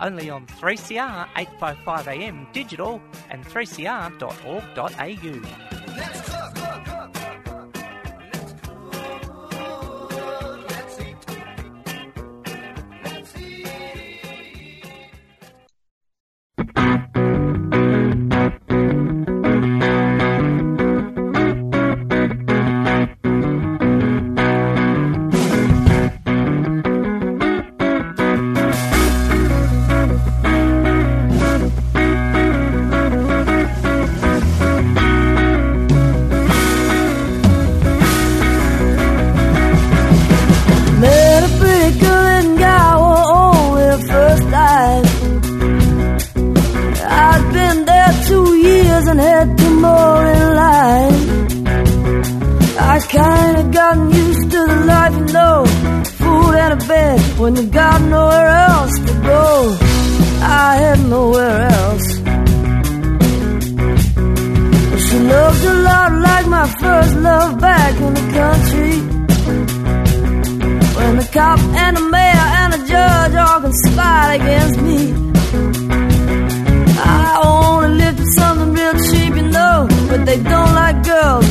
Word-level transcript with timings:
only 0.00 0.30
on 0.30 0.46
3CR 0.46 1.28
855am 1.34 2.52
digital 2.52 3.00
and 3.30 3.44
3cr.org.au. 3.44 4.14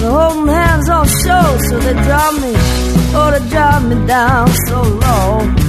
They're 0.03 0.11
holding 0.11 0.47
hands 0.47 0.89
on 0.89 1.07
show, 1.07 1.57
so 1.69 1.79
they 1.79 1.93
drive 1.93 2.41
me, 2.41 2.51
oh, 3.15 3.31
they 3.31 3.49
drive 3.49 3.87
me 3.87 4.05
down 4.05 4.49
so 4.67 4.81
low. 4.81 5.62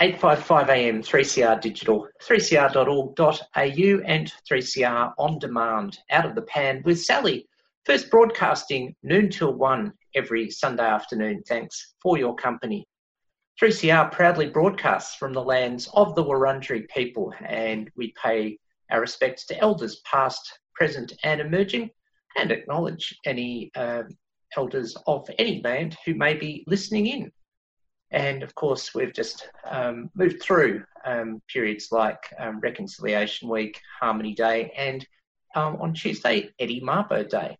3CR 0.00 0.06
855 0.06 0.70
AM, 0.70 1.02
3CR 1.02 1.60
Digital, 1.60 2.08
3cr.org.au, 2.22 4.02
and 4.06 4.32
3CR 4.50 5.12
On 5.18 5.38
Demand, 5.38 5.98
Out 6.10 6.24
of 6.24 6.34
the 6.34 6.40
Pan 6.42 6.80
with 6.86 7.02
Sally. 7.02 7.46
First 7.84 8.10
broadcasting 8.10 8.96
noon 9.02 9.28
till 9.28 9.52
one 9.52 9.92
every 10.14 10.50
Sunday 10.50 10.86
afternoon. 10.86 11.42
Thanks 11.46 11.96
for 12.02 12.16
your 12.16 12.34
company. 12.34 12.86
3CR 13.60 14.10
proudly 14.10 14.48
broadcasts 14.48 15.16
from 15.16 15.34
the 15.34 15.44
lands 15.44 15.90
of 15.92 16.14
the 16.14 16.24
Wurundjeri 16.24 16.88
people, 16.88 17.34
and 17.46 17.90
we 17.94 18.14
pay 18.22 18.56
our 18.90 19.02
respects 19.02 19.44
to 19.48 19.58
elders 19.58 20.00
past, 20.10 20.60
present, 20.74 21.12
and 21.24 21.42
emerging, 21.42 21.90
and 22.38 22.50
acknowledge 22.50 23.14
any 23.26 23.70
uh, 23.74 24.04
elders 24.56 24.96
of 25.06 25.28
any 25.38 25.60
land 25.62 25.98
who 26.06 26.14
may 26.14 26.32
be 26.32 26.64
listening 26.66 27.06
in. 27.06 27.30
And 28.10 28.42
of 28.42 28.54
course, 28.54 28.94
we've 28.94 29.12
just 29.12 29.48
um, 29.68 30.10
moved 30.14 30.42
through 30.42 30.84
um, 31.04 31.40
periods 31.48 31.88
like 31.92 32.22
um, 32.38 32.60
Reconciliation 32.60 33.48
Week, 33.48 33.80
Harmony 34.00 34.34
Day, 34.34 34.72
and 34.76 35.06
um, 35.54 35.76
on 35.80 35.94
Tuesday, 35.94 36.50
Eddie 36.58 36.80
Mabo 36.80 37.28
Day. 37.28 37.56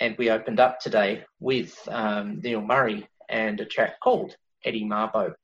And 0.00 0.16
we 0.18 0.30
opened 0.30 0.60
up 0.60 0.80
today 0.80 1.24
with 1.38 1.76
um, 1.88 2.40
Neil 2.42 2.62
Murray 2.62 3.06
and 3.28 3.60
a 3.60 3.64
track 3.64 4.00
called 4.00 4.36
Eddie 4.64 4.84
Mabo. 4.84 5.34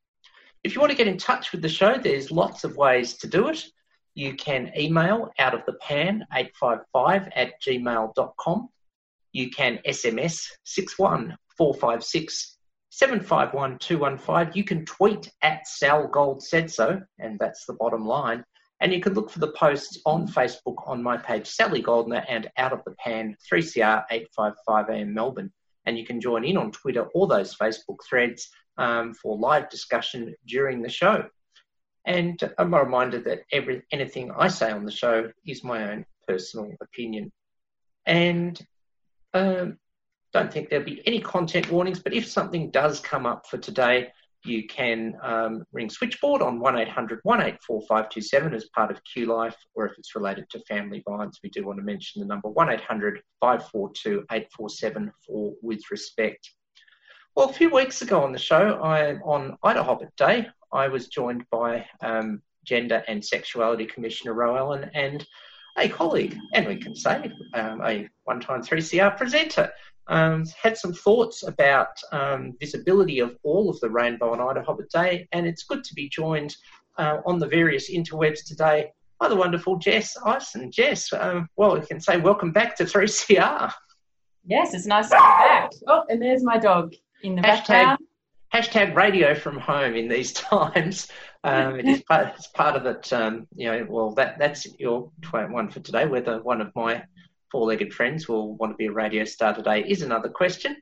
If 0.64 0.74
you 0.74 0.80
want 0.80 0.90
to 0.90 0.96
get 0.96 1.08
in 1.08 1.16
touch 1.16 1.52
with 1.52 1.62
the 1.62 1.68
show, 1.68 1.96
there's 1.96 2.30
lots 2.30 2.64
of 2.64 2.76
ways 2.76 3.14
to 3.18 3.26
do 3.26 3.48
it. 3.48 3.64
You 4.14 4.34
can 4.34 4.72
email 4.76 5.30
out 5.38 5.54
of 5.54 5.64
the 5.66 5.74
pan 5.74 6.26
855 6.34 7.28
at 7.34 7.62
gmail.com. 7.62 8.68
You 9.32 9.50
can 9.50 9.78
SMS 9.86 10.48
61456 10.64 12.56
751215. 13.00 14.52
You 14.54 14.62
can 14.62 14.84
tweet 14.84 15.30
at 15.40 15.66
Sal 15.66 16.06
Gold 16.06 16.42
said 16.42 16.70
so, 16.70 17.00
and 17.18 17.38
that's 17.38 17.64
the 17.64 17.72
bottom 17.72 18.04
line. 18.04 18.44
And 18.80 18.92
you 18.92 19.00
can 19.00 19.14
look 19.14 19.30
for 19.30 19.38
the 19.38 19.52
posts 19.52 19.98
on 20.04 20.28
Facebook 20.28 20.86
on 20.86 21.02
my 21.02 21.16
page, 21.16 21.46
Sally 21.46 21.80
Goldner 21.80 22.22
and 22.28 22.50
Out 22.58 22.74
of 22.74 22.84
the 22.84 22.94
Pan 23.02 23.36
3CR 23.50 24.04
855am 24.38 25.08
Melbourne. 25.08 25.50
And 25.86 25.98
you 25.98 26.04
can 26.04 26.20
join 26.20 26.44
in 26.44 26.58
on 26.58 26.72
Twitter 26.72 27.06
or 27.14 27.26
those 27.26 27.56
Facebook 27.56 27.96
threads 28.06 28.50
um, 28.76 29.14
for 29.14 29.38
live 29.38 29.70
discussion 29.70 30.34
during 30.46 30.82
the 30.82 30.90
show. 30.90 31.24
And 32.04 32.38
I'm 32.58 32.74
a 32.74 32.84
reminder 32.84 33.20
that 33.20 33.44
every 33.50 33.82
anything 33.92 34.30
I 34.30 34.48
say 34.48 34.70
on 34.70 34.84
the 34.84 34.92
show 34.92 35.30
is 35.46 35.64
my 35.64 35.90
own 35.90 36.04
personal 36.28 36.72
opinion. 36.82 37.32
And 38.04 38.60
um, 39.32 39.78
don't 40.32 40.52
think 40.52 40.68
there'll 40.68 40.84
be 40.84 41.02
any 41.06 41.20
content 41.20 41.70
warnings, 41.70 42.00
but 42.00 42.14
if 42.14 42.26
something 42.26 42.70
does 42.70 43.00
come 43.00 43.26
up 43.26 43.46
for 43.46 43.58
today, 43.58 44.08
you 44.44 44.66
can 44.66 45.14
um, 45.22 45.64
ring 45.72 45.90
switchboard 45.90 46.40
on 46.40 46.60
1800 46.60 47.20
184527 47.24 48.54
as 48.54 48.68
part 48.74 48.90
of 48.90 49.00
Q 49.04 49.26
Life, 49.26 49.56
or 49.74 49.86
if 49.86 49.98
it's 49.98 50.14
related 50.14 50.48
to 50.50 50.60
family 50.60 51.02
violence, 51.06 51.40
we 51.42 51.50
do 51.50 51.66
want 51.66 51.78
to 51.78 51.84
mention 51.84 52.20
the 52.20 52.26
number 52.26 52.48
1800 52.48 53.20
542 53.40 54.24
847 54.30 55.12
for 55.26 55.52
With 55.62 55.82
Respect. 55.90 56.50
Well, 57.36 57.50
a 57.50 57.52
few 57.52 57.70
weeks 57.70 58.02
ago 58.02 58.22
on 58.22 58.32
the 58.32 58.38
show, 58.38 58.80
I 58.82 59.16
on 59.16 59.56
IDAHOBIT 59.64 60.16
Day, 60.16 60.48
I 60.72 60.88
was 60.88 61.08
joined 61.08 61.44
by 61.50 61.86
um, 62.00 62.42
Gender 62.64 63.02
and 63.08 63.24
Sexuality 63.24 63.86
Commissioner 63.86 64.34
Ro 64.34 64.56
Allen 64.56 64.90
and 64.94 65.26
a 65.78 65.88
colleague, 65.88 66.36
and 66.54 66.66
we 66.66 66.76
can 66.76 66.94
say 66.94 67.30
um, 67.54 67.80
a 67.84 68.08
one 68.24 68.40
time 68.40 68.62
3CR 68.62 69.16
presenter, 69.16 69.70
um, 70.10 70.44
had 70.60 70.76
some 70.76 70.92
thoughts 70.92 71.44
about 71.46 71.96
um, 72.12 72.54
visibility 72.60 73.20
of 73.20 73.36
all 73.44 73.70
of 73.70 73.78
the 73.80 73.88
rainbow 73.88 74.32
on 74.32 74.38
IDAHOBIT 74.38 74.90
Day, 74.90 75.28
and 75.32 75.46
it's 75.46 75.62
good 75.62 75.84
to 75.84 75.94
be 75.94 76.08
joined 76.08 76.56
uh, 76.98 77.18
on 77.24 77.38
the 77.38 77.46
various 77.46 77.90
interwebs 77.90 78.44
today 78.44 78.92
by 79.20 79.28
the 79.28 79.36
wonderful 79.36 79.76
Jess 79.76 80.16
Ison. 80.26 80.70
Jess, 80.72 81.12
um, 81.12 81.48
well, 81.56 81.78
we 81.78 81.86
can 81.86 82.00
say 82.00 82.16
welcome 82.16 82.50
back 82.50 82.74
to 82.76 82.84
3CR. 82.84 83.72
Yes, 84.44 84.74
it's 84.74 84.86
nice 84.86 85.10
to 85.10 85.14
be 85.14 85.20
back. 85.20 85.70
Oh, 85.86 86.04
and 86.08 86.20
there's 86.20 86.42
my 86.42 86.58
dog 86.58 86.94
in 87.22 87.36
the 87.36 87.42
hashtag, 87.42 87.68
background. 87.68 87.98
Hashtag 88.52 88.96
radio 88.96 89.34
from 89.34 89.58
home 89.60 89.94
in 89.94 90.08
these 90.08 90.32
times. 90.50 91.08
Um, 91.44 91.78
it 91.78 91.86
is 91.86 92.02
part, 92.02 92.34
it's 92.36 92.48
part 92.48 92.74
of 92.74 92.84
it. 92.84 93.12
Um, 93.12 93.46
you 93.54 93.70
know, 93.70 93.86
well, 93.88 94.10
that 94.14 94.38
that's 94.38 94.66
your 94.78 95.10
one 95.30 95.70
for 95.70 95.80
today. 95.80 96.06
Whether 96.06 96.42
one 96.42 96.60
of 96.60 96.72
my 96.74 97.04
four-legged 97.50 97.92
friends 97.92 98.28
will 98.28 98.54
want 98.56 98.72
to 98.72 98.76
be 98.76 98.86
a 98.86 98.92
radio 98.92 99.24
star 99.24 99.54
today 99.54 99.84
is 99.86 100.02
another 100.02 100.28
question. 100.28 100.76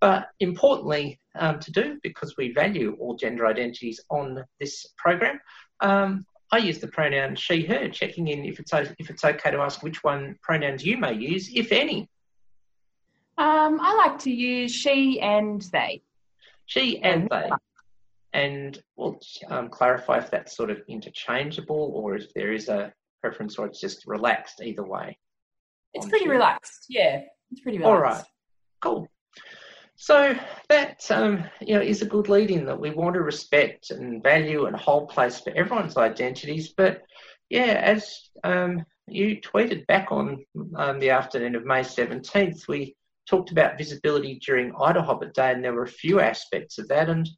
But 0.00 0.28
importantly, 0.40 1.20
um, 1.34 1.60
to 1.60 1.70
do 1.70 1.98
because 2.02 2.36
we 2.36 2.52
value 2.52 2.96
all 2.98 3.16
gender 3.16 3.46
identities 3.46 4.00
on 4.10 4.44
this 4.58 4.86
program, 4.96 5.38
um, 5.80 6.24
I 6.52 6.58
use 6.58 6.78
the 6.78 6.88
pronoun 6.88 7.36
she/her, 7.36 7.88
checking 7.90 8.28
in 8.28 8.44
if 8.44 8.58
it's 8.58 8.72
if 8.72 9.10
it's 9.10 9.24
okay 9.24 9.50
to 9.50 9.58
ask 9.58 9.82
which 9.82 10.02
one 10.02 10.36
pronouns 10.42 10.84
you 10.84 10.96
may 10.96 11.12
use, 11.12 11.50
if 11.54 11.70
any. 11.70 12.08
Um, 13.38 13.78
I 13.80 13.94
like 13.94 14.18
to 14.20 14.30
use 14.30 14.72
she 14.72 15.20
and 15.20 15.62
they. 15.72 16.02
She 16.66 17.00
and 17.02 17.28
they. 17.30 17.50
And 18.32 18.80
we'll 18.96 19.18
um, 19.48 19.68
clarify 19.68 20.18
if 20.18 20.30
that's 20.30 20.56
sort 20.56 20.70
of 20.70 20.82
interchangeable 20.88 21.92
or 21.94 22.16
if 22.16 22.32
there 22.34 22.52
is 22.52 22.68
a 22.68 22.92
preference 23.20 23.58
or 23.58 23.66
it's 23.66 23.80
just 23.80 24.06
relaxed 24.06 24.60
either 24.62 24.84
way. 24.84 25.18
It's 25.94 26.06
pretty 26.06 26.26
she. 26.26 26.30
relaxed. 26.30 26.86
Yeah, 26.88 27.22
it's 27.50 27.60
pretty 27.60 27.78
relaxed. 27.78 27.96
All 27.96 28.02
right, 28.02 28.24
cool. 28.80 29.08
So 29.96 30.34
that 30.70 31.04
um, 31.10 31.44
you 31.60 31.74
know 31.74 31.82
is 31.82 32.02
a 32.02 32.06
good 32.06 32.28
lead 32.28 32.50
in 32.50 32.64
that 32.66 32.80
we 32.80 32.90
want 32.90 33.14
to 33.14 33.22
respect 33.22 33.90
and 33.90 34.22
value 34.22 34.66
and 34.66 34.76
hold 34.76 35.10
place 35.10 35.40
for 35.40 35.52
everyone's 35.54 35.96
identities. 35.96 36.72
But 36.74 37.02
yeah, 37.50 37.80
as 37.82 38.30
um, 38.44 38.84
you 39.06 39.40
tweeted 39.40 39.86
back 39.86 40.10
on 40.10 40.44
um, 40.76 41.00
the 41.00 41.10
afternoon 41.10 41.54
of 41.54 41.66
May 41.66 41.80
17th, 41.80 42.68
we 42.68 42.94
talked 43.28 43.50
about 43.50 43.78
visibility 43.78 44.40
during 44.44 44.72
IDAHOBIT 44.72 45.34
Day, 45.34 45.52
and 45.52 45.62
there 45.62 45.74
were 45.74 45.84
a 45.84 45.88
few 45.88 46.20
aspects 46.20 46.78
of 46.78 46.88
that. 46.88 47.08
And 47.08 47.28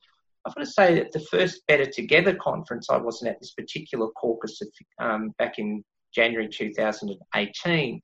I've 0.46 0.54
got 0.54 0.60
to 0.60 0.70
say 0.70 0.94
that 0.94 1.12
the 1.12 1.20
first 1.20 1.66
Better 1.66 1.86
Together 1.86 2.34
conference, 2.34 2.88
I 2.90 2.96
wasn't 2.96 3.30
at 3.30 3.40
this 3.40 3.52
particular 3.52 4.08
caucus 4.16 4.60
of, 4.60 4.68
um, 4.98 5.34
back 5.38 5.58
in 5.58 5.82
January 6.14 6.48
2018. 6.48 8.00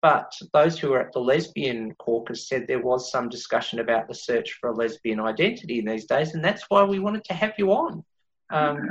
But 0.00 0.32
those 0.52 0.78
who 0.78 0.90
were 0.90 1.00
at 1.00 1.12
the 1.12 1.20
lesbian 1.20 1.92
caucus 1.98 2.48
said 2.48 2.66
there 2.66 2.82
was 2.82 3.10
some 3.10 3.28
discussion 3.28 3.80
about 3.80 4.06
the 4.06 4.14
search 4.14 4.58
for 4.60 4.70
a 4.70 4.74
lesbian 4.74 5.18
identity 5.18 5.80
in 5.80 5.86
these 5.86 6.04
days, 6.04 6.34
and 6.34 6.44
that's 6.44 6.64
why 6.68 6.84
we 6.84 7.00
wanted 7.00 7.24
to 7.24 7.34
have 7.34 7.54
you 7.58 7.72
on. 7.72 8.04
Um, 8.50 8.88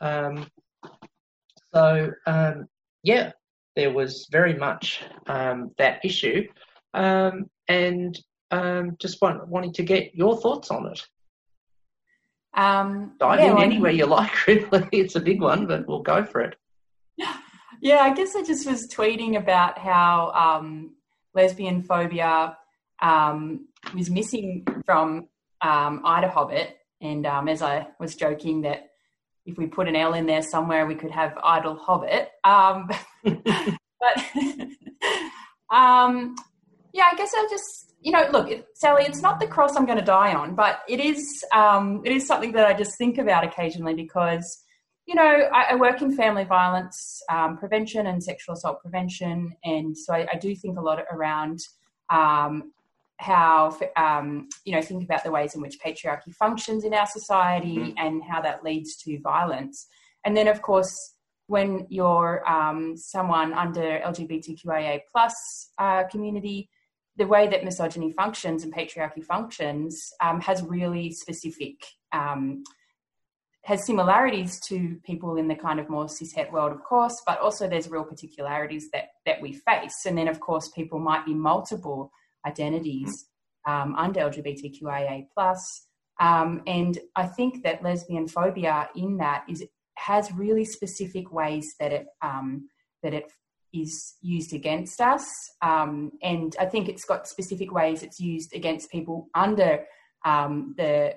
um, 0.00 0.46
so, 1.72 2.10
um, 2.26 2.66
yeah, 3.04 3.32
there 3.76 3.92
was 3.92 4.26
very 4.32 4.54
much 4.54 5.02
um, 5.26 5.70
that 5.78 6.04
issue, 6.04 6.48
um, 6.92 7.48
and 7.68 8.18
um, 8.50 8.96
just 8.98 9.22
want, 9.22 9.46
wanting 9.46 9.72
to 9.74 9.84
get 9.84 10.14
your 10.14 10.36
thoughts 10.36 10.72
on 10.72 10.88
it. 10.88 11.06
Um, 12.54 13.12
Dive 13.20 13.38
yeah, 13.38 13.46
in 13.46 13.54
well, 13.54 13.62
anywhere 13.62 13.92
you 13.92 14.06
like, 14.06 14.46
really. 14.48 14.88
It's 14.90 15.14
a 15.14 15.20
big 15.20 15.40
one, 15.40 15.66
but 15.66 15.86
we'll 15.86 16.02
go 16.02 16.24
for 16.24 16.40
it. 16.40 16.56
Yeah, 17.80 18.00
I 18.00 18.12
guess 18.12 18.36
I 18.36 18.42
just 18.42 18.66
was 18.66 18.86
tweeting 18.88 19.38
about 19.38 19.78
how 19.78 20.32
um, 20.32 20.94
lesbian 21.34 21.82
phobia 21.82 22.56
um, 23.00 23.68
was 23.94 24.10
missing 24.10 24.66
from 24.84 25.28
um, 25.62 26.02
IDAHOBIT. 26.04 26.72
And 27.00 27.26
um, 27.26 27.48
as 27.48 27.62
I 27.62 27.86
was 27.98 28.14
joking 28.14 28.62
that 28.62 28.90
if 29.46 29.56
we 29.56 29.66
put 29.66 29.88
an 29.88 29.96
L 29.96 30.12
in 30.12 30.26
there 30.26 30.42
somewhere, 30.42 30.86
we 30.86 30.94
could 30.94 31.10
have 31.10 31.38
Idle 31.42 31.76
Hobbit. 31.76 32.30
Um, 32.44 32.88
but 33.24 34.16
um, 35.74 36.36
yeah, 36.92 37.08
I 37.10 37.14
guess 37.16 37.32
I 37.34 37.46
just, 37.50 37.94
you 38.02 38.12
know, 38.12 38.28
look, 38.30 38.50
it, 38.50 38.66
Sally, 38.74 39.04
it's 39.04 39.22
not 39.22 39.40
the 39.40 39.46
cross 39.46 39.76
I'm 39.76 39.86
going 39.86 39.98
to 39.98 40.04
die 40.04 40.34
on, 40.34 40.54
but 40.54 40.80
it 40.86 41.00
is, 41.00 41.44
um, 41.54 42.02
it 42.04 42.12
is 42.12 42.26
something 42.26 42.52
that 42.52 42.66
I 42.66 42.74
just 42.74 42.98
think 42.98 43.16
about 43.16 43.44
occasionally 43.44 43.94
because, 43.94 44.64
you 45.06 45.14
know, 45.14 45.48
I, 45.52 45.72
I 45.72 45.74
work 45.74 46.02
in 46.02 46.14
family 46.14 46.44
violence 46.44 47.22
um, 47.30 47.56
prevention 47.56 48.06
and 48.06 48.22
sexual 48.22 48.54
assault 48.54 48.80
prevention, 48.80 49.52
and 49.64 49.96
so 49.96 50.14
I, 50.14 50.26
I 50.32 50.36
do 50.36 50.54
think 50.54 50.78
a 50.78 50.82
lot 50.82 51.02
around 51.12 51.60
um, 52.10 52.72
how, 53.18 53.76
um, 53.96 54.48
you 54.64 54.74
know, 54.74 54.82
think 54.82 55.04
about 55.04 55.24
the 55.24 55.30
ways 55.30 55.54
in 55.54 55.60
which 55.60 55.78
patriarchy 55.84 56.34
functions 56.34 56.84
in 56.84 56.94
our 56.94 57.06
society 57.06 57.76
mm-hmm. 57.76 57.98
and 57.98 58.22
how 58.22 58.40
that 58.40 58.64
leads 58.64 58.96
to 58.98 59.18
violence, 59.20 59.86
and 60.24 60.36
then 60.36 60.48
of 60.48 60.62
course 60.62 61.14
when 61.50 61.84
you're 61.90 62.48
um, 62.48 62.96
someone 62.96 63.52
under 63.52 64.00
LGBTQIA 64.06 65.00
plus 65.10 65.72
uh, 65.78 66.04
community, 66.04 66.70
the 67.16 67.26
way 67.26 67.48
that 67.48 67.64
misogyny 67.64 68.12
functions 68.12 68.62
and 68.62 68.72
patriarchy 68.72 69.22
functions 69.22 70.12
um, 70.20 70.40
has 70.40 70.62
really 70.62 71.10
specific 71.10 71.74
um, 72.12 72.62
has 73.62 73.84
similarities 73.86 74.58
to 74.68 74.96
people 75.04 75.36
in 75.36 75.46
the 75.46 75.54
kind 75.54 75.78
of 75.78 75.88
more 75.88 76.06
cishet 76.06 76.50
world, 76.50 76.72
of 76.72 76.82
course, 76.82 77.14
but 77.26 77.38
also 77.40 77.68
there's 77.68 77.90
real 77.90 78.04
particularities 78.04 78.90
that 78.92 79.08
that 79.26 79.40
we 79.40 79.52
face. 79.52 80.06
And 80.06 80.16
then, 80.16 80.28
of 80.28 80.40
course, 80.40 80.68
people 80.68 80.98
might 80.98 81.26
be 81.26 81.34
multiple 81.34 82.10
identities 82.46 83.26
um, 83.66 83.94
under 83.96 84.20
LGBTQIA 84.20 85.26
plus, 85.34 85.86
Um, 86.20 86.62
and 86.66 86.98
I 87.16 87.26
think 87.26 87.62
that 87.64 87.82
lesbian 87.82 88.28
phobia 88.28 88.90
in 88.94 89.16
that 89.18 89.44
is 89.48 89.64
has 89.94 90.30
really 90.32 90.64
specific 90.64 91.32
ways 91.32 91.74
that 91.80 91.92
it 91.92 92.06
um, 92.22 92.68
that 93.02 93.14
it 93.14 93.32
is 93.72 94.16
used 94.20 94.52
against 94.52 95.00
us. 95.00 95.26
Um, 95.62 96.12
and 96.22 96.54
I 96.58 96.66
think 96.66 96.88
it's 96.88 97.04
got 97.04 97.26
specific 97.26 97.72
ways 97.72 98.02
it's 98.02 98.20
used 98.20 98.54
against 98.54 98.90
people 98.90 99.28
under 99.34 99.86
um, 100.24 100.74
the 100.76 101.14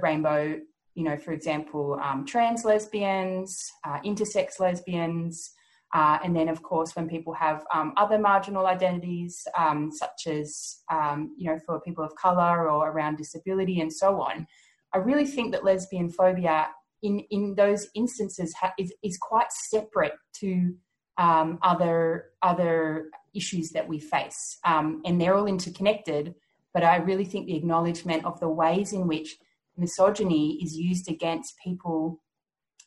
rainbow, 0.00 0.58
you 0.94 1.04
know, 1.04 1.16
for 1.16 1.32
example, 1.32 1.98
um, 2.02 2.24
trans 2.24 2.64
lesbians, 2.64 3.70
uh, 3.84 4.00
intersex 4.00 4.60
lesbians. 4.60 5.52
Uh, 5.94 6.18
and 6.24 6.34
then, 6.34 6.48
of 6.48 6.62
course, 6.62 6.96
when 6.96 7.06
people 7.06 7.34
have 7.34 7.66
um, 7.74 7.92
other 7.98 8.18
marginal 8.18 8.66
identities, 8.66 9.46
um, 9.58 9.90
such 9.92 10.26
as, 10.26 10.78
um, 10.90 11.34
you 11.36 11.50
know, 11.50 11.58
for 11.66 11.80
people 11.80 12.02
of 12.02 12.14
colour 12.16 12.70
or 12.70 12.90
around 12.90 13.16
disability 13.18 13.80
and 13.80 13.92
so 13.92 14.18
on, 14.20 14.46
I 14.94 14.98
really 14.98 15.26
think 15.26 15.52
that 15.52 15.64
lesbian 15.64 16.08
phobia 16.08 16.68
in, 17.02 17.20
in 17.30 17.54
those 17.54 17.88
instances 17.94 18.54
ha- 18.54 18.72
is, 18.78 18.92
is 19.02 19.18
quite 19.18 19.52
separate 19.52 20.14
to 20.36 20.74
um, 21.18 21.58
other 21.62 22.26
other 22.42 23.10
issues 23.34 23.70
that 23.70 23.86
we 23.86 23.98
face, 23.98 24.58
um, 24.64 25.02
and 25.04 25.20
they're 25.20 25.34
all 25.34 25.46
interconnected. 25.46 26.34
But 26.72 26.84
I 26.84 26.96
really 26.96 27.26
think 27.26 27.46
the 27.46 27.56
acknowledgement 27.56 28.24
of 28.24 28.40
the 28.40 28.48
ways 28.48 28.94
in 28.94 29.06
which 29.06 29.36
misogyny 29.76 30.58
is 30.62 30.76
used 30.76 31.08
against 31.10 31.54
people 31.62 32.20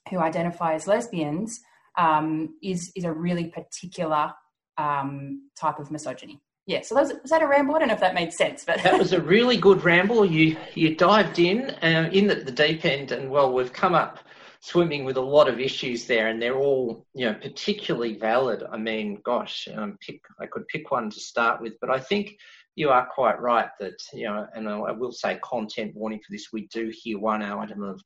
who 0.10 0.20
identify 0.20 0.74
as 0.74 0.88
lesbians 0.88 1.60
um, 1.98 2.56
is 2.62 2.92
is 2.96 3.04
a 3.04 3.12
really 3.12 3.46
particular 3.46 4.32
um, 4.78 5.50
type 5.60 5.80
of 5.80 5.92
misogyny. 5.92 6.42
Yeah, 6.68 6.82
so 6.82 6.96
was, 6.96 7.14
was 7.22 7.30
that 7.30 7.44
a 7.44 7.48
ramble? 7.48 7.76
I 7.76 7.80
don't 7.80 7.90
know 7.90 7.94
if 7.94 8.00
that 8.00 8.16
made 8.16 8.34
sense, 8.34 8.64
but 8.66 8.82
that 8.82 8.98
was 8.98 9.14
a 9.14 9.22
really 9.36 9.58
good 9.58 9.84
ramble. 9.84 10.26
You 10.26 10.58
you 10.74 10.96
dived 10.96 11.40
in 11.40 11.70
uh, 11.82 12.10
in 12.12 12.30
at 12.30 12.46
the 12.46 12.52
deep 12.52 12.86
end, 12.86 13.12
and 13.12 13.30
well, 13.30 13.54
we've 13.54 13.74
come 13.74 13.94
up 13.94 14.20
swimming 14.62 15.06
with 15.06 15.18
a 15.18 15.22
lot 15.22 15.48
of 15.48 15.60
issues 15.60 16.06
there, 16.06 16.28
and 16.28 16.42
they're 16.42 16.58
all 16.58 17.06
you 17.14 17.26
know 17.26 17.36
particularly 17.36 18.18
valid. 18.18 18.64
I 18.72 18.78
mean, 18.78 19.22
gosh, 19.24 19.68
um, 19.76 19.98
pick 20.02 20.20
I 20.40 20.48
could 20.48 20.68
pick 20.68 20.90
one 20.90 21.10
to 21.12 21.20
start 21.20 21.62
with, 21.62 21.74
but 21.80 21.92
I 21.92 22.00
think 22.00 22.36
you 22.76 22.90
are 22.90 23.08
quite 23.08 23.40
right 23.42 23.70
that 23.80 23.98
you 24.14 24.26
know, 24.26 24.48
and 24.54 24.68
I 24.68 24.92
will 24.92 25.12
say 25.12 25.40
content 25.44 25.96
warning 25.96 26.20
for 26.20 26.32
this. 26.32 26.50
We 26.52 26.68
do 26.68 26.92
hear 26.94 27.20
one 27.20 27.42
item 27.42 27.84
of 27.84 28.02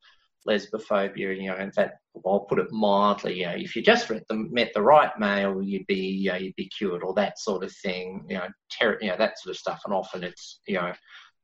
lesbophobia, 0.48 1.42
you 1.42 1.50
know, 1.50 1.58
in 1.58 1.72
fact, 1.72 1.98
I'll 2.26 2.42
put 2.42 2.60
it 2.60 2.72
mildly, 2.72 3.40
you 3.40 3.46
know, 3.46 3.54
if 3.56 3.76
you 3.76 3.82
just 3.82 4.10
met 4.10 4.24
the, 4.28 4.36
met 4.36 4.72
the 4.74 4.82
right 4.82 5.12
male, 5.20 5.62
you'd 5.62 5.88
be, 5.88 5.96
you 5.96 6.32
know, 6.32 6.38
you'd 6.38 6.56
be 6.56 6.70
cured 6.70 7.04
or 7.04 7.14
that 7.16 7.40
sort 7.40 7.64
of 7.64 7.74
thing, 7.84 8.26
you 8.30 8.38
know, 8.38 8.48
ter- 8.78 9.00
you 9.02 9.10
know, 9.10 9.18
that 9.18 9.40
sort 9.40 9.52
of 9.52 9.60
stuff. 9.60 9.82
And 9.86 9.94
often 9.94 10.24
it's, 10.24 10.60
you 10.68 10.76
know, 10.76 10.94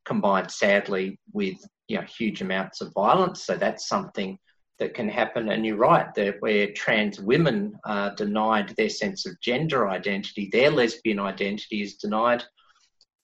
combined 0.05 0.51
sadly 0.51 1.20
with, 1.34 1.58
you 1.88 1.98
know, 1.98 2.03
huge 2.03 2.41
amounts 2.41 2.82
of 2.82 2.94
violence. 2.94 3.46
So 3.46 3.58
that's 3.58 3.88
something 3.88 4.38
that 4.79 4.94
can 4.94 5.10
happen. 5.10 5.50
And 5.50 5.65
you're 5.65 5.77
right, 5.77 6.13
that 6.15 6.36
where 6.39 6.72
trans 6.74 7.20
women 7.20 7.77
are 7.86 8.13
denied 8.15 8.70
their 8.77 8.89
sense 8.89 9.25
of 9.25 9.39
gender 9.41 9.88
identity, 9.89 10.50
their 10.51 10.70
lesbian 10.70 11.20
identity 11.20 11.82
is 11.82 11.96
denied. 11.96 12.44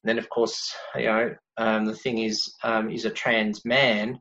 Then, 0.03 0.17
of 0.17 0.29
course, 0.29 0.73
you 0.95 1.05
know, 1.05 1.35
um, 1.57 1.85
the 1.85 1.95
thing 1.95 2.19
is, 2.19 2.53
um, 2.63 2.89
is 2.89 3.05
a 3.05 3.09
trans 3.09 3.63
man, 3.65 4.19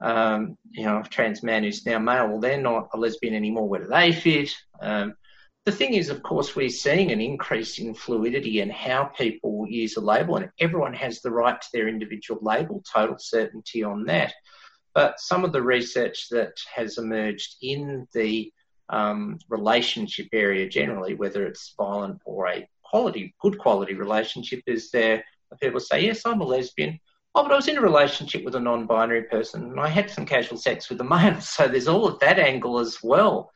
um, 0.00 0.56
you 0.70 0.84
know, 0.84 1.00
a 1.00 1.08
trans 1.08 1.42
man 1.42 1.64
who's 1.64 1.84
now 1.84 1.98
male, 1.98 2.28
well, 2.28 2.40
they're 2.40 2.60
not 2.60 2.88
a 2.94 2.98
lesbian 2.98 3.34
anymore. 3.34 3.68
Where 3.68 3.82
do 3.82 3.88
they 3.88 4.12
fit? 4.12 4.50
Um, 4.80 5.14
the 5.64 5.72
thing 5.72 5.94
is, 5.94 6.10
of 6.10 6.22
course, 6.22 6.54
we're 6.54 6.68
seeing 6.68 7.10
an 7.10 7.20
increase 7.20 7.78
in 7.80 7.92
fluidity 7.92 8.60
and 8.60 8.70
how 8.70 9.06
people 9.06 9.66
use 9.68 9.96
a 9.96 10.00
label, 10.00 10.36
and 10.36 10.48
everyone 10.60 10.94
has 10.94 11.20
the 11.20 11.30
right 11.32 11.60
to 11.60 11.68
their 11.72 11.88
individual 11.88 12.38
label, 12.40 12.84
total 12.92 13.16
certainty 13.18 13.82
on 13.82 14.04
that. 14.04 14.32
But 14.94 15.18
some 15.18 15.44
of 15.44 15.52
the 15.52 15.62
research 15.62 16.28
that 16.30 16.54
has 16.72 16.98
emerged 16.98 17.56
in 17.62 18.06
the 18.14 18.52
um, 18.88 19.38
relationship 19.48 20.28
area 20.32 20.68
generally, 20.68 21.14
whether 21.14 21.44
it's 21.46 21.74
violent 21.76 22.20
or 22.24 22.46
a 22.48 22.68
quality, 22.90 23.34
good 23.40 23.58
quality 23.58 23.94
relationship, 23.94 24.62
is 24.66 24.90
there 24.90 25.24
people 25.60 25.80
say, 25.80 26.04
yes, 26.04 26.22
I'm 26.24 26.40
a 26.40 26.44
lesbian. 26.44 26.98
Oh, 27.34 27.42
but 27.42 27.52
I 27.52 27.56
was 27.56 27.68
in 27.68 27.78
a 27.78 27.82
relationship 27.82 28.44
with 28.44 28.54
a 28.54 28.60
non-binary 28.60 29.24
person 29.24 29.62
and 29.64 29.80
I 29.80 29.88
had 29.88 30.10
some 30.10 30.24
casual 30.24 30.56
sex 30.58 30.88
with 30.88 31.00
a 31.00 31.04
male. 31.04 31.40
So 31.40 31.68
there's 31.68 31.88
all 31.88 32.06
of 32.06 32.18
that 32.20 32.38
angle 32.38 32.78
as 32.78 32.98
well. 33.02 33.52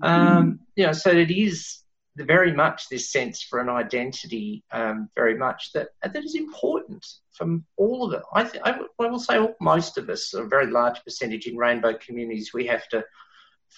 Mm. 0.00 0.08
Um, 0.08 0.60
you 0.76 0.86
know, 0.86 0.92
so 0.92 1.10
it 1.10 1.30
is 1.30 1.80
very 2.16 2.52
much 2.52 2.88
this 2.88 3.10
sense 3.10 3.42
for 3.42 3.60
an 3.60 3.68
identity, 3.68 4.62
um, 4.70 5.08
very 5.16 5.36
much 5.36 5.72
that 5.72 5.88
that 6.02 6.24
is 6.24 6.36
important 6.36 7.04
from 7.32 7.64
all 7.76 8.06
of 8.06 8.12
it. 8.12 8.22
I, 8.32 8.44
th- 8.44 8.62
I, 8.64 8.78
will 9.00 9.18
say 9.18 9.36
most 9.60 9.98
of 9.98 10.08
us, 10.08 10.32
a 10.32 10.44
very 10.44 10.68
large 10.68 11.02
percentage 11.02 11.46
in 11.46 11.56
rainbow 11.56 11.94
communities, 11.94 12.52
we 12.54 12.66
have 12.66 12.86
to 12.88 13.04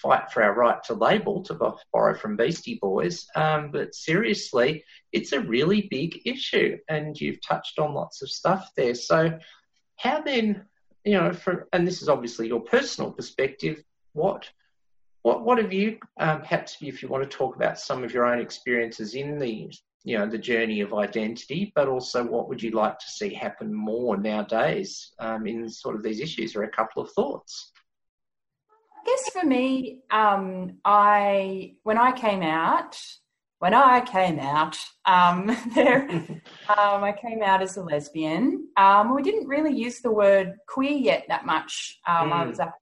fight 0.01 0.31
for 0.31 0.43
our 0.43 0.53
right 0.53 0.83
to 0.83 0.93
label, 0.93 1.43
to 1.43 1.75
borrow 1.91 2.15
from 2.15 2.37
Beastie 2.37 2.79
Boys. 2.81 3.27
Um, 3.35 3.71
but 3.71 3.95
seriously, 3.95 4.83
it's 5.11 5.31
a 5.31 5.41
really 5.41 5.87
big 5.89 6.21
issue, 6.25 6.77
and 6.89 7.19
you've 7.19 7.41
touched 7.41 7.79
on 7.79 7.93
lots 7.93 8.21
of 8.21 8.29
stuff 8.29 8.71
there. 8.75 8.95
So, 8.95 9.37
how 9.95 10.21
then, 10.21 10.65
you 11.03 11.13
know, 11.13 11.33
for, 11.33 11.67
and 11.73 11.87
this 11.87 12.01
is 12.01 12.09
obviously 12.09 12.47
your 12.47 12.61
personal 12.61 13.11
perspective, 13.11 13.83
what 14.13 14.49
what 15.23 15.43
what 15.43 15.57
have 15.57 15.73
you 15.73 15.97
um, 16.19 16.39
perhaps 16.39 16.77
if 16.81 17.01
you 17.01 17.09
want 17.09 17.29
to 17.29 17.37
talk 17.37 17.55
about 17.55 17.77
some 17.79 18.03
of 18.03 18.13
your 18.13 18.25
own 18.25 18.39
experiences 18.39 19.13
in 19.13 19.37
the 19.37 19.69
you 20.03 20.17
know 20.17 20.25
the 20.25 20.37
journey 20.37 20.79
of 20.79 20.93
identity, 20.93 21.71
but 21.75 21.89
also 21.89 22.23
what 22.23 22.47
would 22.47 22.63
you 22.63 22.71
like 22.71 22.97
to 22.97 23.09
see 23.09 23.33
happen 23.33 23.73
more 23.73 24.15
nowadays 24.15 25.11
um, 25.19 25.45
in 25.45 25.69
sort 25.69 25.95
of 25.95 26.03
these 26.03 26.21
issues, 26.21 26.55
or 26.55 26.63
a 26.63 26.69
couple 26.69 27.01
of 27.01 27.11
thoughts. 27.11 27.73
I 29.07 29.11
guess 29.11 29.29
for 29.29 29.45
me, 29.45 30.01
um, 30.11 30.79
I 30.83 31.75
when 31.83 31.97
I 31.97 32.11
came 32.11 32.41
out, 32.41 32.97
when 33.59 33.73
I 33.73 34.01
came 34.01 34.37
out, 34.39 34.77
um, 35.05 35.55
there, 35.75 36.09
um, 36.69 37.03
I 37.03 37.15
came 37.19 37.41
out 37.41 37.61
as 37.61 37.77
a 37.77 37.83
lesbian. 37.83 38.67
Um, 38.75 39.15
we 39.15 39.23
didn't 39.23 39.47
really 39.47 39.73
use 39.73 40.01
the 40.01 40.11
word 40.11 40.55
queer 40.67 40.91
yet 40.91 41.25
that 41.29 41.45
much. 41.45 41.99
Mm. 42.07 42.31
I 42.31 42.45
was 42.45 42.59
up, 42.59 42.73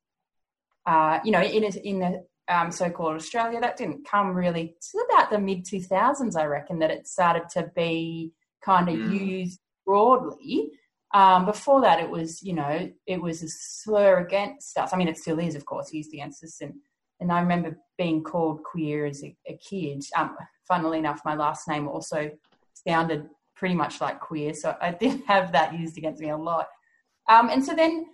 uh, 0.86 1.20
you 1.24 1.32
know, 1.32 1.44
in 1.44 1.64
a, 1.64 1.68
in 1.68 2.00
the 2.00 2.26
um, 2.48 2.72
so-called 2.72 3.16
Australia. 3.16 3.60
That 3.62 3.78
didn't 3.78 4.08
come 4.10 4.34
really 4.34 4.76
to 4.92 5.06
about 5.12 5.30
the 5.30 5.40
mid 5.40 5.66
2000s, 5.66 6.36
I 6.36 6.46
reckon, 6.46 6.80
that 6.80 6.92
it 6.92 7.08
started 7.08 7.50
to 7.52 7.72
be 7.76 8.32
kind 8.64 8.90
of 8.90 8.96
mm. 8.96 9.20
used 9.20 9.60
broadly. 9.86 10.72
Um, 11.16 11.46
before 11.46 11.80
that, 11.80 12.02
it 12.02 12.10
was, 12.10 12.44
you 12.44 12.52
know, 12.52 12.92
it 13.08 13.22
was 13.22 13.42
a 13.42 13.48
slur 13.48 14.18
against 14.20 14.78
us. 14.78 14.92
I 14.92 14.98
mean, 14.98 15.08
it 15.08 15.18
still 15.18 15.40
is, 15.40 15.56
of 15.56 15.66
course, 15.66 15.94
used 15.94 16.14
against 16.14 16.44
us. 16.44 16.60
And, 16.60 16.74
and 17.22 17.32
I 17.32 17.40
remember 17.40 17.80
being 17.98 18.22
called 18.22 18.64
queer 18.64 19.06
as 19.06 19.24
a, 19.24 19.34
a 19.48 19.58
kid. 19.58 20.04
Um, 20.14 20.36
funnily 20.68 21.00
enough, 21.00 21.22
my 21.24 21.36
last 21.36 21.70
name 21.70 21.88
also 21.88 22.32
sounded 22.86 23.30
pretty 23.56 23.76
much 23.76 24.02
like 24.02 24.20
queer. 24.20 24.54
So 24.54 24.76
I 24.82 24.92
did 25.00 25.24
have 25.26 25.54
that 25.54 25.80
used 25.80 25.98
against 25.98 26.22
me 26.22 26.32
a 26.32 26.38
lot. 26.38 26.68
Um, 27.30 27.50
and 27.50 27.64
so 27.64 27.74
then 27.74 28.08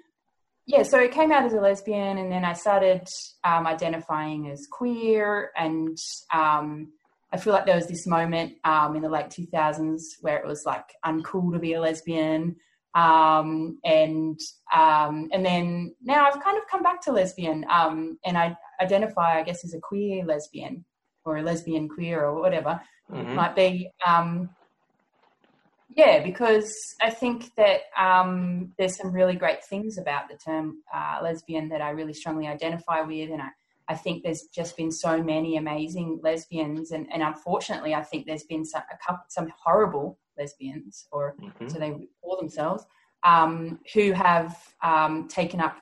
yeah, 0.67 0.83
so 0.83 0.99
it 0.99 1.11
came 1.11 1.31
out 1.31 1.43
as 1.43 1.53
a 1.53 1.59
lesbian, 1.59 2.19
and 2.19 2.31
then 2.31 2.45
I 2.45 2.53
started 2.53 3.07
um, 3.43 3.65
identifying 3.65 4.47
as 4.47 4.67
queer, 4.71 5.49
and 5.57 5.97
um, 6.31 6.93
I 7.33 7.37
feel 7.37 7.51
like 7.51 7.65
there 7.65 7.75
was 7.75 7.87
this 7.87 8.05
moment 8.05 8.53
um, 8.63 8.95
in 8.95 9.01
the 9.01 9.09
late 9.09 9.29
2000s 9.29 10.01
where 10.21 10.37
it 10.37 10.45
was 10.45 10.63
like 10.63 10.85
uncool 11.03 11.51
to 11.53 11.59
be 11.59 11.73
a 11.73 11.81
lesbian, 11.81 12.57
um, 12.93 13.79
and 13.83 14.39
um, 14.75 15.29
and 15.31 15.45
then 15.45 15.95
now 16.03 16.27
I've 16.27 16.43
kind 16.43 16.57
of 16.57 16.67
come 16.69 16.83
back 16.83 17.01
to 17.03 17.11
lesbian, 17.11 17.65
um, 17.69 18.17
and 18.25 18.37
I 18.37 18.57
identify, 18.81 19.39
I 19.39 19.43
guess, 19.43 19.63
as 19.63 19.73
a 19.73 19.79
queer 19.79 20.25
lesbian 20.25 20.85
or 21.23 21.37
a 21.37 21.43
lesbian 21.43 21.87
queer 21.87 22.23
or 22.25 22.41
whatever 22.41 22.81
mm-hmm. 23.11 23.35
might 23.35 23.55
be. 23.55 23.91
Yeah, 25.95 26.23
because 26.23 26.71
I 27.01 27.09
think 27.09 27.53
that 27.57 27.81
um, 27.97 28.73
there's 28.77 28.95
some 28.97 29.11
really 29.11 29.35
great 29.35 29.63
things 29.63 29.97
about 29.97 30.29
the 30.29 30.37
term 30.37 30.77
uh, 30.93 31.19
lesbian 31.21 31.67
that 31.69 31.81
I 31.81 31.89
really 31.89 32.13
strongly 32.13 32.47
identify 32.47 33.01
with, 33.01 33.29
and 33.29 33.41
I, 33.41 33.49
I 33.89 33.95
think 33.95 34.23
there's 34.23 34.43
just 34.55 34.77
been 34.77 34.91
so 34.91 35.21
many 35.21 35.57
amazing 35.57 36.19
lesbians, 36.23 36.91
and, 36.91 37.07
and 37.11 37.21
unfortunately, 37.21 37.93
I 37.93 38.03
think 38.03 38.25
there's 38.25 38.45
been 38.45 38.63
some, 38.63 38.83
a 38.89 38.97
couple, 39.05 39.25
some 39.27 39.51
horrible 39.63 40.17
lesbians, 40.41 41.05
or 41.11 41.35
mm-hmm. 41.39 41.67
so 41.67 41.79
they 41.79 41.93
call 42.21 42.37
themselves, 42.37 42.83
um, 43.23 43.79
who 43.93 44.11
have 44.11 44.57
um, 44.83 45.27
taken 45.27 45.59
up 45.59 45.77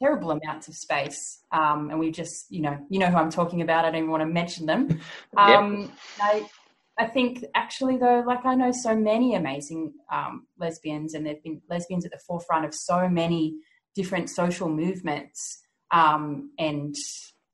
terrible 0.00 0.30
amounts 0.30 0.68
of 0.68 0.74
space, 0.74 1.42
um, 1.52 1.90
and 1.90 1.98
we 1.98 2.10
just, 2.10 2.50
you 2.50 2.62
know, 2.62 2.78
you 2.88 2.98
know 2.98 3.06
who 3.06 3.16
I'm 3.16 3.30
talking 3.30 3.62
about. 3.62 3.84
I 3.84 3.90
don't 3.90 3.98
even 3.98 4.10
want 4.10 4.22
to 4.22 4.26
mention 4.26 4.66
them. 4.66 4.88
yep. 4.90 5.00
Um, 5.36 5.92
I, 6.20 6.48
I 6.98 7.06
think 7.06 7.44
actually 7.54 7.96
though, 7.96 8.24
like 8.26 8.44
I 8.44 8.54
know 8.54 8.72
so 8.72 8.94
many 8.94 9.34
amazing 9.34 9.92
um, 10.12 10.46
lesbians, 10.58 11.14
and 11.14 11.26
they've 11.26 11.42
been 11.42 11.60
lesbians 11.68 12.04
at 12.04 12.12
the 12.12 12.20
forefront 12.26 12.64
of 12.64 12.74
so 12.74 13.08
many 13.08 13.56
different 13.94 14.30
social 14.30 14.68
movements 14.68 15.58
um, 15.90 16.50
and 16.58 16.94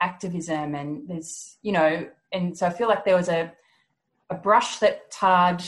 activism, 0.00 0.74
and 0.74 1.08
there's 1.08 1.58
you 1.62 1.72
know, 1.72 2.06
and 2.32 2.56
so 2.56 2.66
I 2.66 2.70
feel 2.70 2.88
like 2.88 3.04
there 3.04 3.16
was 3.16 3.28
a 3.28 3.52
a 4.30 4.34
brush 4.34 4.78
that 4.78 5.10
tarred 5.10 5.62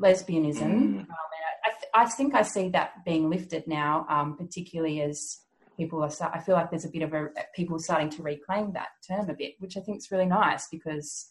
lesbianism. 0.00 0.62
Mm. 0.62 0.98
Um, 1.00 1.06
I, 1.64 1.70
th- 1.70 1.90
I 1.94 2.06
think 2.06 2.34
I 2.34 2.42
see 2.42 2.68
that 2.70 3.04
being 3.04 3.30
lifted 3.30 3.66
now, 3.66 4.06
um, 4.08 4.36
particularly 4.36 5.00
as 5.02 5.38
people 5.76 6.02
are. 6.02 6.10
I 6.32 6.40
feel 6.40 6.54
like 6.54 6.70
there's 6.70 6.84
a 6.84 6.90
bit 6.90 7.02
of 7.02 7.12
a 7.12 7.28
people 7.54 7.78
starting 7.78 8.10
to 8.10 8.22
reclaim 8.22 8.72
that 8.72 8.88
term 9.06 9.28
a 9.30 9.34
bit, 9.34 9.54
which 9.58 9.76
I 9.76 9.80
think 9.80 9.98
is 9.98 10.10
really 10.10 10.26
nice 10.26 10.68
because, 10.68 11.30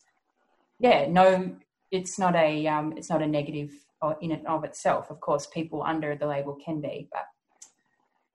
yeah, 0.80 1.08
no, 1.10 1.56
it's 1.92 2.18
not 2.18 2.36
a 2.36 2.68
um, 2.68 2.94
it's 2.98 3.10
not 3.10 3.22
a 3.22 3.28
negative 3.28 3.72
in 4.22 4.32
and 4.32 4.48
of 4.48 4.64
itself. 4.64 5.12
Of 5.12 5.20
course, 5.20 5.48
people 5.48 5.84
under 5.84 6.16
the 6.16 6.28
label 6.28 6.58
can 6.64 6.82
be, 6.82 7.08
but 7.12 7.26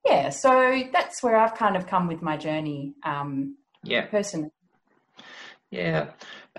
yeah. 0.04 0.30
So 0.30 0.82
that's 0.92 1.22
where 1.22 1.36
I've 1.36 1.54
kind 1.54 1.76
of 1.76 1.86
come 1.86 2.06
with 2.06 2.22
my 2.22 2.36
journey. 2.36 2.94
Um, 3.02 3.56
yeah, 3.82 4.06
personally. 4.06 4.50
Yeah, 5.70 6.10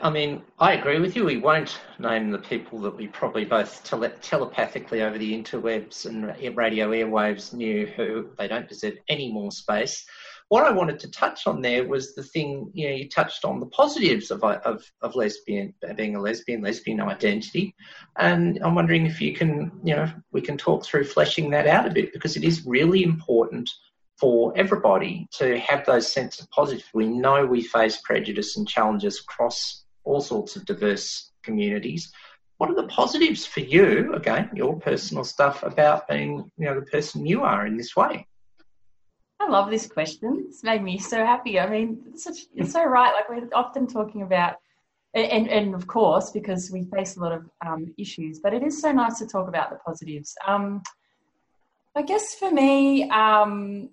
I 0.02 0.10
mean, 0.10 0.44
I 0.60 0.74
agree 0.74 1.00
with 1.00 1.16
you. 1.16 1.24
We 1.24 1.38
won't 1.38 1.80
name 1.98 2.30
the 2.30 2.40
people 2.40 2.80
that 2.80 2.96
we 2.96 3.08
probably 3.08 3.46
both 3.46 3.82
tele- 3.84 4.14
telepathically 4.22 5.02
over 5.02 5.18
the 5.18 5.34
interwebs 5.34 6.06
and 6.06 6.26
radio 6.58 6.90
airwaves 6.92 7.54
knew 7.54 7.88
who 7.88 8.30
they 8.38 8.50
don't 8.50 8.68
deserve 8.68 8.98
any 9.08 9.32
more 9.32 9.52
space. 9.52 10.06
What 10.50 10.66
I 10.66 10.72
wanted 10.72 11.00
to 11.00 11.12
touch 11.12 11.48
on 11.48 11.62
there 11.62 11.88
was 11.88 12.16
the 12.16 12.24
thing, 12.24 12.70
you 12.74 12.90
know, 12.90 12.96
you 12.96 13.08
touched 13.10 13.46
on 13.46 13.60
the 13.62 13.66
positives 13.68 14.30
of, 14.30 14.44
of, 14.44 14.84
of 15.02 15.16
lesbian, 15.16 15.74
being 15.96 16.16
a 16.16 16.22
lesbian, 16.22 16.62
lesbian 16.62 17.02
identity. 17.02 17.76
And 18.18 18.60
I'm 18.64 18.76
wondering 18.76 19.06
if 19.06 19.22
you 19.22 19.34
can, 19.34 19.72
you 19.84 19.96
know, 19.96 20.12
we 20.32 20.42
can 20.42 20.58
talk 20.58 20.86
through 20.86 21.06
fleshing 21.06 21.50
that 21.52 21.68
out 21.68 21.88
a 21.88 21.94
bit 21.94 22.14
because 22.14 22.36
it 22.36 22.44
is 22.44 22.66
really 22.66 23.04
important 23.04 23.70
for 24.20 24.52
everybody 24.58 25.28
to 25.34 25.60
have 25.60 25.86
those 25.86 26.12
sense 26.12 26.40
of 26.40 26.50
positive. 26.50 26.86
We 26.94 27.08
know 27.08 27.46
we 27.46 27.62
face 27.62 27.98
prejudice 28.04 28.58
and 28.58 28.68
challenges 28.68 29.20
across 29.20 29.86
all 30.04 30.22
sorts 30.22 30.56
of 30.56 30.66
diverse 30.66 31.32
communities. 31.44 32.12
What 32.58 32.72
are 32.72 32.76
the 32.76 32.88
positives 32.88 33.46
for 33.46 33.60
you, 33.60 34.14
again, 34.16 34.50
your 34.56 34.80
personal 34.80 35.24
stuff 35.24 35.62
about 35.62 36.08
being, 36.08 36.52
you 36.58 36.66
know, 36.66 36.80
the 36.80 36.86
person 36.88 37.26
you 37.26 37.44
are 37.44 37.68
in 37.68 37.78
this 37.78 37.96
way? 37.96 38.26
I 39.40 39.48
love 39.48 39.70
this 39.70 39.86
question. 39.86 40.46
It's 40.48 40.64
made 40.64 40.82
me 40.82 40.98
so 40.98 41.24
happy. 41.24 41.60
I 41.60 41.70
mean, 41.70 42.02
it's, 42.10 42.24
such, 42.24 42.40
it's 42.56 42.72
so 42.72 42.84
right. 42.84 43.14
Like 43.14 43.30
we're 43.30 43.48
often 43.54 43.86
talking 43.86 44.24
about, 44.24 44.56
and, 45.14 45.48
and 45.48 45.76
of 45.76 45.86
course, 45.86 46.32
because 46.32 46.72
we 46.72 46.86
face 46.86 47.18
a 47.18 47.20
lot 47.20 47.32
of 47.32 47.48
um, 47.66 47.94
issues, 48.00 48.40
but 48.40 48.56
it 48.56 48.64
is 48.64 48.82
so 48.82 48.92
nice 48.92 49.20
to 49.20 49.28
talk 49.28 49.48
about 49.48 49.70
the 49.70 49.78
positives. 49.86 50.36
Um, 50.48 50.82
I 51.96 52.02
guess 52.02 52.36
for 52.36 52.52
me, 52.52 53.10
um, 53.10 53.90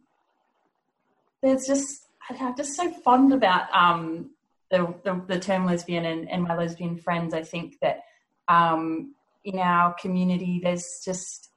there's 1.44 1.66
just 1.66 2.06
I'm 2.30 2.56
just 2.56 2.74
so 2.74 2.90
fond 2.90 3.32
about 3.34 3.72
um, 3.74 4.30
the, 4.70 4.94
the, 5.04 5.22
the 5.28 5.38
term 5.38 5.66
lesbian 5.66 6.06
and, 6.06 6.28
and 6.30 6.42
my 6.42 6.56
lesbian 6.56 6.96
friends. 6.96 7.34
I 7.34 7.42
think 7.42 7.78
that 7.80 8.00
um, 8.48 9.14
in 9.44 9.58
our 9.58 9.94
community, 9.94 10.60
there's 10.62 11.02
just 11.04 11.50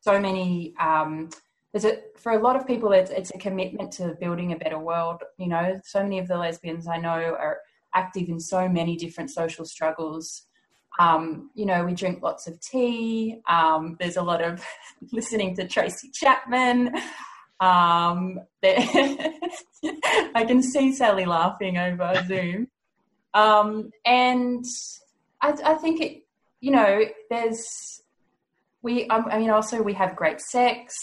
so 0.00 0.18
many. 0.18 0.74
Um, 0.80 1.28
there's 1.72 1.84
a, 1.84 1.98
for 2.16 2.32
a 2.32 2.38
lot 2.38 2.56
of 2.56 2.66
people, 2.66 2.92
it's, 2.92 3.10
it's 3.10 3.30
a 3.34 3.38
commitment 3.38 3.92
to 3.92 4.16
building 4.18 4.52
a 4.52 4.56
better 4.56 4.78
world. 4.78 5.22
You 5.36 5.48
know, 5.48 5.78
so 5.84 6.02
many 6.02 6.18
of 6.18 6.26
the 6.26 6.38
lesbians 6.38 6.88
I 6.88 6.96
know 6.96 7.10
are 7.10 7.58
active 7.94 8.30
in 8.30 8.40
so 8.40 8.66
many 8.66 8.96
different 8.96 9.30
social 9.30 9.66
struggles. 9.66 10.46
Um, 10.98 11.50
you 11.54 11.66
know, 11.66 11.84
we 11.84 11.92
drink 11.92 12.22
lots 12.22 12.46
of 12.46 12.58
tea. 12.60 13.42
Um, 13.46 13.98
there's 14.00 14.16
a 14.16 14.22
lot 14.22 14.42
of 14.42 14.64
listening 15.12 15.54
to 15.56 15.68
Tracy 15.68 16.10
Chapman. 16.14 16.94
Um, 17.60 18.40
I 18.62 20.44
can 20.46 20.62
see 20.62 20.92
Sally 20.92 21.24
laughing 21.24 21.76
over 21.76 22.24
Zoom. 22.26 22.68
Um, 23.34 23.90
and 24.04 24.64
I, 25.42 25.54
I, 25.64 25.74
think 25.74 26.00
it, 26.00 26.22
you 26.60 26.70
know, 26.70 27.04
there's, 27.30 28.02
we, 28.82 29.08
I 29.10 29.38
mean, 29.38 29.50
also 29.50 29.82
we 29.82 29.94
have 29.94 30.16
great 30.16 30.40
sex. 30.40 30.94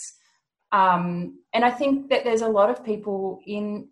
Um, 0.72 1.40
and 1.54 1.64
I 1.64 1.72
think 1.72 2.10
that 2.10 2.24
there's 2.24 2.42
a 2.42 2.48
lot 2.48 2.70
of 2.70 2.84
people 2.84 3.40
in, 3.46 3.90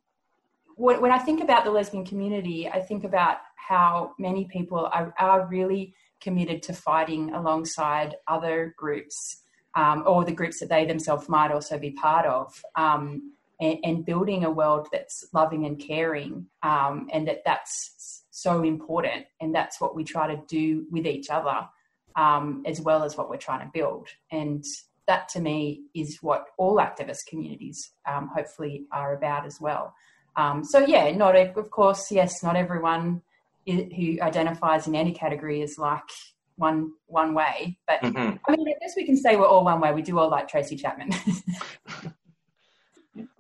when 0.76 1.12
I 1.12 1.20
think 1.20 1.42
about 1.42 1.66
the 1.66 1.72
lesbian 1.72 2.06
community, 2.06 2.68
I 2.68 2.82
think 2.82 3.04
about 3.04 3.38
how 3.56 4.14
many 4.18 4.46
people 4.46 4.90
are, 4.92 5.14
are 5.20 5.48
really 5.48 5.94
committed 6.20 6.64
to 6.64 6.74
fighting 6.74 7.34
alongside 7.34 8.16
other 8.28 8.74
groups 8.78 9.43
um, 9.76 10.04
or 10.06 10.24
the 10.24 10.32
groups 10.32 10.60
that 10.60 10.70
they 10.70 10.86
themselves 10.86 11.30
might 11.30 11.52
also 11.52 11.78
be 11.78 11.92
part 11.92 12.26
of, 12.26 12.64
um, 12.76 13.34
and, 13.60 13.80
and, 13.84 14.06
building 14.06 14.44
a 14.44 14.52
world 14.52 14.88
that's 14.92 15.28
loving 15.34 15.66
and 15.66 15.80
caring, 15.80 16.46
um, 16.64 17.08
and 17.12 17.28
that 17.28 17.44
that's 17.46 18.24
so 18.32 18.64
important, 18.64 19.26
and 19.42 19.54
that's 19.54 19.80
what 19.80 19.96
we 19.96 20.04
try 20.04 20.28
to 20.28 20.42
do 20.48 20.86
with 20.92 21.06
each 21.06 21.30
other, 21.30 21.68
um, 22.16 22.64
as 22.66 22.82
well 22.82 23.04
as 23.04 23.18
what 23.18 23.30
we're 23.30 23.38
trying 23.38 23.66
to 23.66 23.72
build, 23.74 24.08
and 24.32 24.64
that 25.08 25.28
to 25.30 25.42
me 25.42 25.84
is 25.94 26.20
what 26.22 26.48
all 26.58 26.78
activist 26.78 27.26
communities 27.28 27.92
um, 28.08 28.30
hopefully 28.34 28.86
are 28.92 29.16
about 29.16 29.46
as 29.46 29.60
well. 29.60 29.94
Um, 30.36 30.64
so 30.64 30.80
yeah, 30.80 31.12
not 31.12 31.36
of 31.36 31.70
course, 31.70 32.12
yes, 32.12 32.42
not 32.42 32.56
everyone 32.56 33.22
who 33.66 34.18
identifies 34.22 34.88
in 34.88 34.96
any 34.96 35.14
category 35.14 35.62
is 35.62 35.78
like 35.78 36.10
one 36.58 36.92
one 37.08 37.34
way. 37.34 37.78
But 37.88 38.02
mm-hmm. 38.02 38.38
I 38.48 38.56
mean, 38.56 38.68
I 38.68 38.74
guess 38.80 38.96
we 38.96 39.06
can 39.06 39.18
say 39.18 39.36
we're 39.36 39.48
all 39.48 39.64
one 39.64 39.80
way. 39.80 39.94
We 39.94 40.02
do 40.02 40.20
all 40.20 40.30
like 40.30 40.48
Tracy 40.48 40.76
Chapman. 40.76 41.12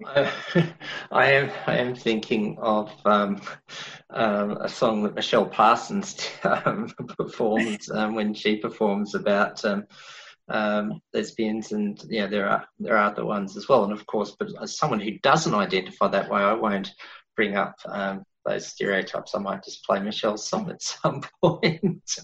I, 0.06 0.32
I 1.12 1.32
am 1.32 1.52
I 1.68 1.78
am 1.78 1.96
thinking 1.96 2.58
of 2.60 2.92
um, 3.06 3.42
um, 4.10 4.58
a 4.58 4.70
song 4.70 5.04
that 5.04 5.16
Michelle 5.16 5.46
Parsons 5.46 6.30
um, 6.44 6.90
performs 7.18 7.90
um, 7.90 8.16
when 8.16 8.34
she 8.34 8.58
performs 8.58 9.16
about 9.16 9.64
um, 9.66 9.86
um, 10.50 11.02
lesbians, 11.14 11.72
and 11.72 12.04
yeah, 12.10 12.28
there 12.28 12.48
are 12.48 12.66
there 12.80 12.98
are 12.98 13.12
other 13.12 13.26
ones 13.26 13.58
as 13.58 13.68
well. 13.68 13.84
And 13.84 13.94
of 13.94 14.06
course, 14.06 14.36
but 14.38 14.50
as 14.62 14.78
someone 14.78 15.00
who 15.00 15.18
doesn't 15.20 15.56
identify 15.56 16.08
that 16.10 16.30
way, 16.30 16.42
I 16.42 16.54
won't 16.54 16.94
bring 17.36 17.56
up 17.56 17.76
those 18.46 18.68
stereotypes. 18.68 19.36
I 19.36 19.40
might 19.40 19.64
just 19.64 19.86
play 19.86 20.00
Michelle's 20.00 20.48
song 20.48 20.70
at 20.70 20.82
some 20.82 21.22
point. 21.42 22.20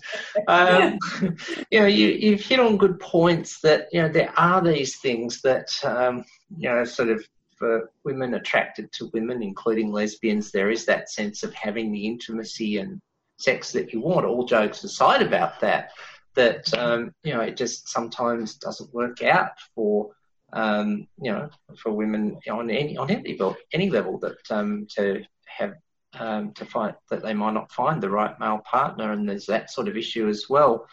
um, 0.48 0.98
you 1.72 1.80
know, 1.80 1.88
you, 1.88 2.32
have 2.32 2.42
hit 2.42 2.60
on 2.60 2.78
good 2.78 3.00
points 3.00 3.60
that 3.62 3.88
you 3.92 4.02
know 4.02 4.10
there 4.10 4.34
are 4.38 4.62
these 4.62 5.00
things 5.00 5.42
that 5.42 5.70
um, 5.84 6.24
you 6.58 6.70
know 6.70 6.84
sort 6.84 7.10
of 7.10 7.24
for 7.56 7.92
women 8.06 8.36
attracted 8.36 8.92
to 8.94 9.12
women, 9.14 9.44
including 9.44 9.92
lesbians, 9.92 10.50
there 10.50 10.72
is 10.72 10.86
that 10.86 11.12
sense 11.12 11.44
of 11.44 11.54
having 11.54 11.92
the 11.92 12.08
intimacy 12.08 12.78
and 12.78 13.02
sex 13.38 13.74
that 13.74 13.92
you 13.92 14.00
want. 14.00 14.26
All 14.26 14.46
jokes 14.46 14.84
aside 14.86 15.22
about 15.22 15.60
that, 15.60 15.92
that 16.36 16.74
um, 16.78 17.14
you 17.24 17.34
know 17.34 17.42
it 17.42 17.58
just 17.58 17.90
sometimes 17.90 18.56
doesn't 18.56 18.94
work 18.94 19.24
out 19.24 19.52
for. 19.76 20.12
Um, 20.52 21.08
you 21.22 21.32
know, 21.32 21.48
for 21.78 21.92
women 21.92 22.40
on 22.50 22.72
any 22.72 22.98
on 22.98 23.12
any 23.12 23.34
level, 23.38 23.56
any 23.72 23.92
level 23.92 24.18
that 24.18 24.40
um, 24.50 24.88
to 24.96 25.24
have 25.46 25.76
um, 26.14 26.54
to 26.54 26.66
find 26.66 26.96
that 27.10 27.24
they 27.24 27.34
might 27.34 27.54
not 27.54 27.72
find 27.72 28.02
the 28.02 28.10
right 28.10 28.40
male 28.40 28.62
partner, 28.66 29.12
and 29.12 29.28
there's 29.28 29.46
that 29.48 29.72
sort 29.72 29.88
of 29.88 29.98
issue 29.98 30.28
as 30.28 30.50
well. 30.50 30.88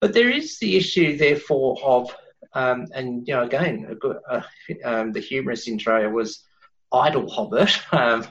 But 0.00 0.12
there 0.12 0.30
is 0.30 0.58
the 0.58 0.76
issue, 0.76 1.16
therefore, 1.16 1.78
of 1.82 2.14
um, 2.52 2.86
and 2.94 3.26
you 3.26 3.34
know, 3.34 3.42
again, 3.42 3.96
good, 4.00 4.18
uh, 4.28 4.42
um, 4.84 5.12
the 5.12 5.20
humorous 5.20 5.66
intro 5.66 6.08
was 6.10 6.44
idle 6.92 7.28
hobbit, 7.28 7.76
um, 7.92 8.26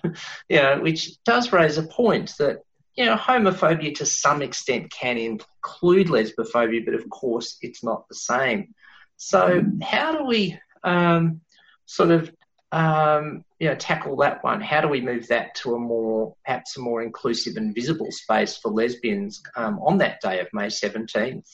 you 0.50 0.58
know, 0.58 0.80
which 0.80 1.22
does 1.24 1.52
raise 1.52 1.78
a 1.78 1.84
point 1.84 2.34
that 2.40 2.60
you 2.96 3.06
know, 3.06 3.16
homophobia 3.16 3.96
to 3.96 4.06
some 4.06 4.42
extent 4.42 4.92
can 4.92 5.18
include 5.18 6.08
lesbophobia, 6.08 6.86
but 6.86 6.94
of 6.94 7.10
course, 7.10 7.58
it's 7.62 7.84
not 7.84 8.08
the 8.08 8.16
same. 8.16 8.74
So, 9.18 9.64
how 9.82 10.18
do 10.18 10.26
we 10.26 10.60
um, 10.84 11.42
sort 11.86 12.12
of 12.12 12.32
um, 12.74 13.46
you 13.60 13.70
know, 13.70 13.76
tackle 13.76 14.18
that 14.18 14.44
one? 14.44 14.60
How 14.60 14.82
do 14.82 14.88
we 14.88 15.00
move 15.00 15.28
that 15.28 15.54
to 15.56 15.76
a 15.76 15.80
more, 15.80 16.36
perhaps 16.44 16.76
a 16.76 16.82
more 16.82 17.04
inclusive 17.04 17.56
and 17.56 17.74
visible 17.74 18.12
space 18.12 18.58
for 18.58 18.72
lesbians 18.72 19.42
um, 19.56 19.80
on 19.80 20.00
that 20.00 20.20
day 20.22 20.40
of 20.40 20.48
May 20.54 20.68
17th? 20.68 21.48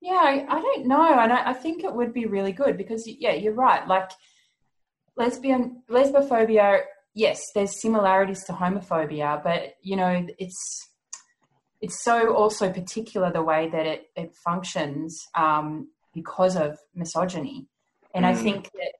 Yeah, 0.00 0.12
I, 0.14 0.46
I 0.48 0.60
don't 0.60 0.86
know. 0.86 1.18
And 1.18 1.30
I, 1.30 1.50
I, 1.50 1.52
think 1.52 1.84
it 1.84 1.94
would 1.94 2.14
be 2.14 2.24
really 2.24 2.52
good 2.52 2.78
because, 2.78 3.06
yeah, 3.06 3.34
you're 3.34 3.52
right. 3.52 3.86
Like, 3.86 4.10
lesbian, 5.16 5.82
lesbophobia, 5.90 6.80
yes, 7.12 7.38
there's 7.54 7.82
similarities 7.82 8.42
to 8.44 8.54
homophobia, 8.54 9.44
but, 9.44 9.74
you 9.82 9.96
know, 9.96 10.26
it's, 10.38 10.88
it's 11.82 12.02
so 12.02 12.34
also 12.34 12.72
particular 12.72 13.30
the 13.30 13.42
way 13.42 13.68
that 13.68 13.84
it, 13.84 14.06
it 14.16 14.34
functions 14.42 15.20
um, 15.34 15.88
because 16.14 16.56
of 16.56 16.78
misogyny. 16.94 17.66
And 18.14 18.24
mm. 18.24 18.28
I 18.28 18.34
think 18.34 18.70
that 18.72 18.92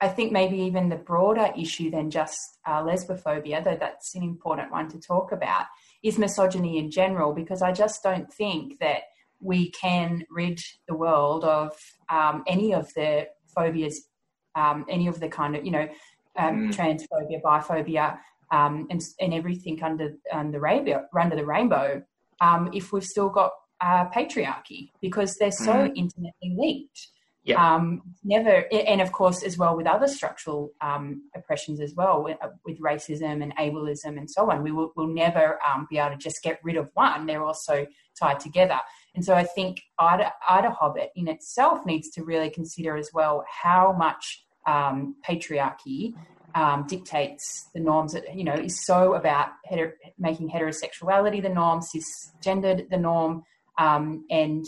I 0.00 0.08
think 0.08 0.30
maybe 0.32 0.58
even 0.58 0.88
the 0.88 0.96
broader 0.96 1.52
issue 1.56 1.90
than 1.90 2.10
just 2.10 2.38
uh, 2.64 2.82
lesbophobia, 2.82 3.64
though 3.64 3.76
that's 3.78 4.14
an 4.14 4.22
important 4.22 4.70
one 4.70 4.88
to 4.90 5.00
talk 5.00 5.32
about, 5.32 5.66
is 6.02 6.18
misogyny 6.18 6.78
in 6.78 6.90
general, 6.90 7.32
because 7.32 7.62
I 7.62 7.72
just 7.72 8.02
don't 8.02 8.32
think 8.32 8.78
that 8.78 9.02
we 9.40 9.70
can 9.70 10.24
rid 10.30 10.58
the 10.86 10.94
world 10.94 11.44
of 11.44 11.72
um, 12.08 12.44
any 12.46 12.72
of 12.74 12.92
the 12.94 13.28
phobias, 13.56 14.08
um, 14.54 14.84
any 14.88 15.08
of 15.08 15.18
the 15.20 15.28
kind 15.28 15.56
of, 15.56 15.64
you 15.64 15.72
know, 15.72 15.88
um, 16.36 16.70
mm. 16.70 16.74
transphobia, 16.74 17.42
biphobia, 17.42 18.18
um, 18.52 18.86
and, 18.90 19.00
and 19.20 19.34
everything 19.34 19.82
under, 19.82 20.14
under, 20.32 20.60
rainbow, 20.60 21.04
under 21.18 21.36
the 21.36 21.44
rainbow, 21.44 22.02
um, 22.40 22.70
if 22.72 22.92
we've 22.92 23.04
still 23.04 23.28
got 23.28 23.50
uh, 23.80 24.08
patriarchy 24.10 24.90
because 25.00 25.36
they're 25.38 25.50
so 25.50 25.72
Mm. 25.72 25.92
intimately 25.96 26.54
linked. 26.56 27.08
Um, 27.56 28.02
never, 28.24 28.64
and 28.72 29.00
of 29.00 29.12
course, 29.12 29.42
as 29.42 29.56
well 29.56 29.76
with 29.76 29.86
other 29.86 30.08
structural 30.08 30.72
um, 30.80 31.22
oppressions 31.34 31.80
as 31.80 31.94
well, 31.94 32.22
with, 32.22 32.36
uh, 32.42 32.48
with 32.64 32.78
racism 32.80 33.42
and 33.42 33.56
ableism 33.56 34.18
and 34.18 34.30
so 34.30 34.50
on, 34.50 34.62
we 34.62 34.72
will 34.72 34.92
will 34.96 35.06
never 35.06 35.58
um, 35.66 35.86
be 35.88 35.98
able 35.98 36.10
to 36.10 36.16
just 36.16 36.42
get 36.42 36.60
rid 36.62 36.76
of 36.76 36.90
one. 36.94 37.26
They're 37.26 37.44
also 37.44 37.86
tied 38.18 38.40
together. 38.40 38.78
And 39.14 39.24
so 39.24 39.34
I 39.34 39.44
think 39.44 39.80
Ida, 39.98 40.32
IDAHOBIT 40.48 41.08
in 41.16 41.28
itself 41.28 41.84
needs 41.86 42.10
to 42.10 42.24
really 42.24 42.50
consider 42.50 42.96
as 42.96 43.10
well 43.12 43.44
how 43.48 43.92
much 43.92 44.44
um, 44.66 45.16
patriarchy 45.26 46.14
um, 46.54 46.86
dictates 46.86 47.68
the 47.74 47.80
norms 47.80 48.12
that, 48.12 48.34
you 48.34 48.44
know, 48.44 48.54
is 48.54 48.84
so 48.84 49.14
about 49.14 49.48
heter- 49.70 49.92
making 50.18 50.50
heterosexuality 50.50 51.42
the 51.42 51.48
norm, 51.48 51.80
cisgendered 51.80 52.88
the 52.90 52.96
norm, 52.96 53.44
um, 53.78 54.24
and 54.30 54.66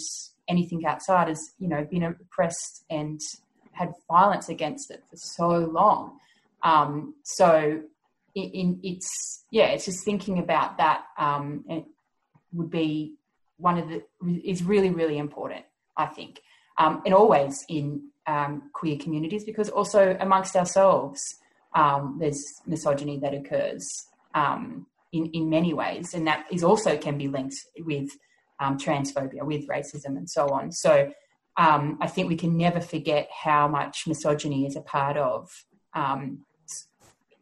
anything 0.50 0.84
outside 0.84 1.28
has, 1.28 1.40
you 1.58 1.68
know, 1.68 1.86
been 1.90 2.02
oppressed 2.02 2.84
and 2.90 3.20
had 3.72 3.94
violence 4.08 4.48
against 4.48 4.90
it 4.90 5.02
for 5.08 5.16
so 5.16 5.48
long. 5.48 6.18
Um, 6.62 7.14
so 7.22 7.80
in, 8.34 8.50
in, 8.50 8.80
it's, 8.82 9.44
yeah, 9.50 9.66
it's 9.66 9.86
just 9.86 10.04
thinking 10.04 10.38
about 10.38 10.76
that 10.78 11.04
um, 11.16 11.64
would 12.52 12.70
be 12.70 13.14
one 13.56 13.78
of 13.78 13.88
the, 13.88 14.02
is 14.44 14.62
really, 14.62 14.90
really 14.90 15.18
important, 15.18 15.64
I 15.96 16.06
think. 16.06 16.40
Um, 16.78 17.02
and 17.04 17.14
always 17.14 17.64
in 17.68 18.08
um, 18.26 18.70
queer 18.72 18.98
communities 18.98 19.44
because 19.44 19.68
also 19.68 20.16
amongst 20.20 20.56
ourselves, 20.56 21.20
um, 21.74 22.16
there's 22.20 22.42
misogyny 22.66 23.18
that 23.20 23.34
occurs 23.34 23.86
um, 24.34 24.86
in, 25.12 25.26
in 25.26 25.48
many 25.48 25.72
ways, 25.74 26.14
and 26.14 26.26
that 26.26 26.46
is 26.50 26.64
also 26.64 26.96
can 26.96 27.18
be 27.18 27.28
linked 27.28 27.56
with 27.80 28.10
um, 28.60 28.78
transphobia, 28.78 29.42
with 29.42 29.66
racism, 29.66 30.16
and 30.16 30.28
so 30.28 30.48
on. 30.48 30.70
So 30.70 31.10
um, 31.56 31.98
I 32.00 32.06
think 32.06 32.28
we 32.28 32.36
can 32.36 32.56
never 32.56 32.80
forget 32.80 33.28
how 33.30 33.66
much 33.66 34.04
misogyny 34.06 34.66
is 34.66 34.76
a 34.76 34.80
part 34.80 35.16
of 35.16 35.50
um, 35.94 36.40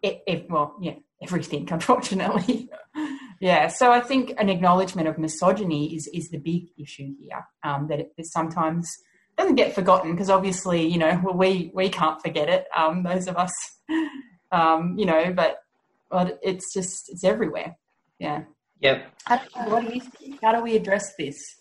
it, 0.02 0.22
it, 0.26 0.50
well, 0.50 0.76
yeah, 0.81 0.94
everything, 1.22 1.68
unfortunately. 1.72 2.70
yeah, 3.40 3.68
so 3.68 3.92
I 3.92 4.00
think 4.00 4.35
an 4.38 4.48
acknowledgement 4.48 5.09
of 5.09 5.18
misogyny 5.18 5.94
is 5.94 6.07
is 6.09 6.31
the 6.31 6.38
big 6.38 6.68
issue 6.78 7.14
here. 7.20 7.46
Um, 7.62 7.88
that 7.88 8.00
it 8.00 8.12
sometimes 8.22 8.96
doesn't 9.37 9.57
get 9.57 9.74
forgotten 9.74 10.12
because 10.12 10.31
obviously, 10.31 10.87
you 10.87 10.98
know, 10.98 11.20
well, 11.22 11.35
we 11.35 11.70
we 11.74 11.88
can't 11.88 12.20
forget 12.22 12.48
it. 12.48 12.66
Um, 12.76 13.02
those 13.02 13.28
of 13.28 13.37
us, 13.37 13.52
um, 14.52 14.96
you 14.96 15.07
know, 15.07 15.33
but 15.33 15.59
but 16.11 16.38
it's 16.42 16.72
just 16.72 17.11
it's 17.11 17.24
everywhere. 17.24 17.76
Yeah. 18.18 18.44
Yep. 18.80 19.12
How, 19.24 19.38
what 19.66 19.86
do 19.86 19.94
you 19.94 20.00
think? 20.00 20.40
How 20.42 20.52
do 20.52 20.62
we 20.62 20.76
address 20.76 21.14
this? 21.16 21.56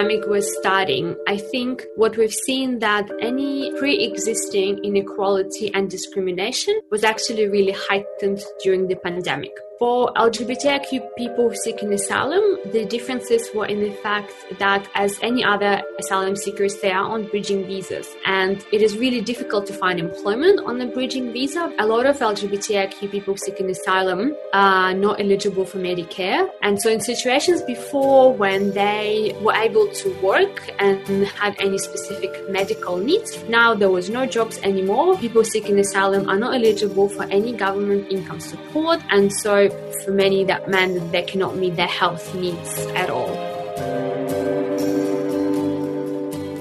Pandemic 0.00 0.26
was 0.30 0.50
starting, 0.58 1.14
I 1.28 1.36
think 1.36 1.84
what 1.96 2.16
we've 2.16 2.32
seen 2.32 2.78
that 2.78 3.06
any 3.20 3.70
pre-existing 3.78 4.82
inequality 4.82 5.70
and 5.74 5.90
discrimination 5.90 6.80
was 6.90 7.04
actually 7.04 7.48
really 7.48 7.72
heightened 7.72 8.40
during 8.64 8.88
the 8.88 8.96
pandemic. 8.96 9.52
For 9.80 10.12
LGBTIQ 10.12 11.16
people 11.16 11.50
seeking 11.64 11.94
asylum, 11.94 12.42
the 12.70 12.84
differences 12.84 13.48
were 13.54 13.64
in 13.64 13.80
the 13.80 13.92
fact 14.02 14.34
that, 14.58 14.86
as 14.94 15.18
any 15.22 15.42
other 15.42 15.80
asylum 15.98 16.36
seekers, 16.36 16.78
they 16.82 16.90
are 16.90 17.04
on 17.04 17.28
bridging 17.28 17.64
visas. 17.64 18.06
And 18.26 18.62
it 18.72 18.82
is 18.82 18.98
really 18.98 19.22
difficult 19.22 19.66
to 19.68 19.72
find 19.72 19.98
employment 19.98 20.60
on 20.66 20.82
a 20.82 20.86
bridging 20.86 21.32
visa. 21.32 21.72
A 21.78 21.86
lot 21.86 22.04
of 22.04 22.18
LGBTIQ 22.18 23.10
people 23.10 23.38
seeking 23.38 23.70
asylum 23.70 24.36
are 24.52 24.92
not 24.92 25.18
eligible 25.18 25.64
for 25.64 25.78
Medicare. 25.78 26.46
And 26.60 26.78
so, 26.78 26.90
in 26.90 27.00
situations 27.00 27.62
before 27.62 28.34
when 28.34 28.72
they 28.72 29.34
were 29.40 29.54
able 29.54 29.88
to 29.88 30.20
work 30.20 30.60
and 30.78 31.26
had 31.26 31.56
any 31.58 31.78
specific 31.78 32.50
medical 32.50 32.98
needs, 32.98 33.42
now 33.44 33.72
there 33.72 33.88
was 33.88 34.10
no 34.10 34.26
jobs 34.26 34.58
anymore. 34.58 35.16
People 35.16 35.42
seeking 35.42 35.78
asylum 35.78 36.28
are 36.28 36.38
not 36.38 36.54
eligible 36.54 37.08
for 37.08 37.22
any 37.30 37.54
government 37.54 38.12
income 38.12 38.40
support. 38.40 39.00
And 39.08 39.32
so, 39.32 39.69
for 40.04 40.12
many, 40.12 40.44
that 40.44 40.68
meant 40.68 40.94
that 40.94 41.12
they 41.12 41.22
cannot 41.22 41.56
meet 41.56 41.76
their 41.76 41.86
health 41.86 42.34
needs 42.34 42.78
at 42.94 43.10
all. 43.10 43.28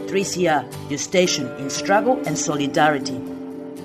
3CR, 0.08 0.90
your 0.90 1.00
station 1.00 1.48
in 1.58 1.70
struggle 1.70 2.22
and 2.26 2.38
solidarity. 2.38 3.20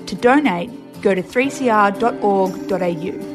To 0.06 0.14
donate, 0.14 0.70
go 1.02 1.14
to 1.14 1.22
3cr.org.au. 1.22 3.33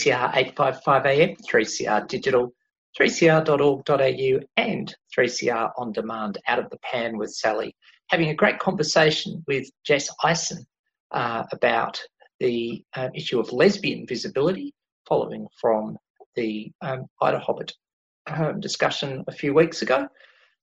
3CR 0.00 0.34
855 0.34 1.06
AM, 1.06 1.36
3CR 1.36 2.08
Digital, 2.08 2.52
3cr.org.au, 2.98 4.40
and 4.56 4.94
3CR 5.16 5.70
On 5.76 5.92
Demand 5.92 6.38
out 6.48 6.58
of 6.58 6.70
the 6.70 6.78
pan 6.78 7.18
with 7.18 7.30
Sally. 7.30 7.74
Having 8.08 8.30
a 8.30 8.34
great 8.34 8.58
conversation 8.58 9.44
with 9.46 9.68
Jess 9.84 10.08
Ison 10.28 10.64
uh, 11.10 11.44
about 11.52 12.00
the 12.38 12.82
uh, 12.96 13.08
issue 13.14 13.38
of 13.38 13.52
lesbian 13.52 14.06
visibility 14.06 14.72
following 15.06 15.46
from 15.60 15.98
the 16.34 16.72
um, 16.80 17.04
IDAHOBIT 17.22 17.72
um, 18.28 18.58
discussion 18.58 19.22
a 19.28 19.32
few 19.32 19.52
weeks 19.52 19.82
ago. 19.82 20.08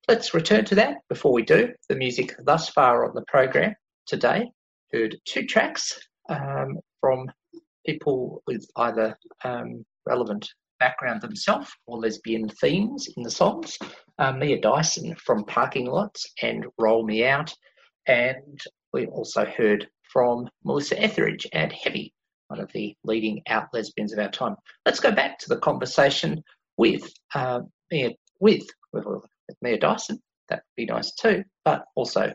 Let's 0.08 0.34
return 0.34 0.66
to 0.66 0.76
that. 0.76 0.98
Before 1.10 1.32
we 1.32 1.44
do, 1.44 1.74
the 1.90 1.96
music 1.96 2.34
thus 2.44 2.70
far 2.70 3.06
on 3.06 3.14
the 3.14 3.26
program 3.28 3.76
today 4.08 4.50
heard 4.92 5.16
two 5.26 5.46
tracks 5.46 6.00
um, 6.30 6.80
from 7.00 7.30
people 7.88 8.44
with 8.46 8.66
either 8.76 9.18
um, 9.44 9.84
relevant 10.06 10.48
background 10.80 11.22
themselves 11.22 11.72
or 11.88 11.98
lesbian 11.98 12.48
themes 12.62 13.08
in 13.16 13.24
the 13.24 13.32
songs. 13.32 13.78
Uh, 14.20 14.32
Mia 14.32 14.60
Dyson 14.62 15.16
from 15.16 15.46
Parking 15.46 15.88
Lots 15.88 16.26
and 16.42 16.66
Roll 16.78 17.06
Me 17.06 17.26
Out. 17.26 17.52
And 18.08 18.60
we 18.94 19.08
also 19.08 19.46
heard 19.46 19.88
from 20.12 20.48
Melissa 20.64 21.02
Etheridge 21.02 21.48
and 21.54 21.72
Heavy, 21.72 22.14
one 22.48 22.60
of 22.60 22.72
the 22.74 22.96
leading 23.04 23.42
out 23.48 23.68
lesbians 23.74 24.14
of 24.14 24.20
our 24.20 24.32
time. 24.32 24.56
Let's 24.86 25.00
go 25.00 25.12
back 25.12 25.40
to 25.40 25.50
the 25.50 25.60
conversation 25.60 26.44
with 26.78 27.10
uh, 27.34 27.62
Mia, 27.92 28.12
with, 28.40 28.66
with, 28.94 29.06
with 29.06 29.58
Mia 29.62 29.80
Dyson. 29.80 30.22
That 30.50 30.58
would 30.58 30.82
be 30.82 30.86
nice 30.86 31.14
too, 31.16 31.44
but 31.66 31.86
also 31.96 32.34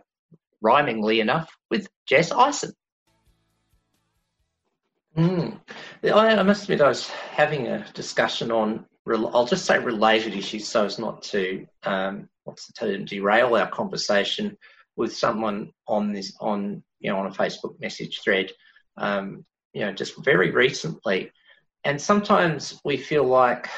rhymingly 0.60 1.20
enough 1.20 1.50
with 1.70 1.88
Jess 2.06 2.30
Ison. 2.30 2.72
Mm. 5.16 5.60
I, 6.04 6.42
must 6.42 6.64
admit, 6.64 6.80
I 6.80 6.88
was 6.88 7.08
having 7.08 7.66
a 7.66 7.86
discussion 7.92 8.50
on, 8.50 8.86
I'll 9.06 9.46
just 9.46 9.66
say 9.66 9.78
related 9.78 10.34
issues 10.34 10.66
so 10.66 10.86
as 10.86 10.98
not 10.98 11.22
to, 11.24 11.66
um, 11.82 12.28
what's 12.44 12.66
the 12.66 12.72
term, 12.72 13.04
derail 13.04 13.56
our 13.56 13.68
conversation 13.68 14.56
with 14.96 15.14
someone 15.14 15.72
on 15.86 16.12
this, 16.12 16.34
on, 16.40 16.82
you 17.00 17.10
know, 17.10 17.18
on 17.18 17.26
a 17.26 17.30
Facebook 17.30 17.78
message 17.80 18.20
thread, 18.22 18.50
um, 18.96 19.44
you 19.74 19.82
know, 19.82 19.92
just 19.92 20.16
very 20.24 20.50
recently. 20.50 21.30
And 21.84 22.00
sometimes 22.00 22.80
we 22.84 22.96
feel 22.96 23.24
like, 23.24 23.68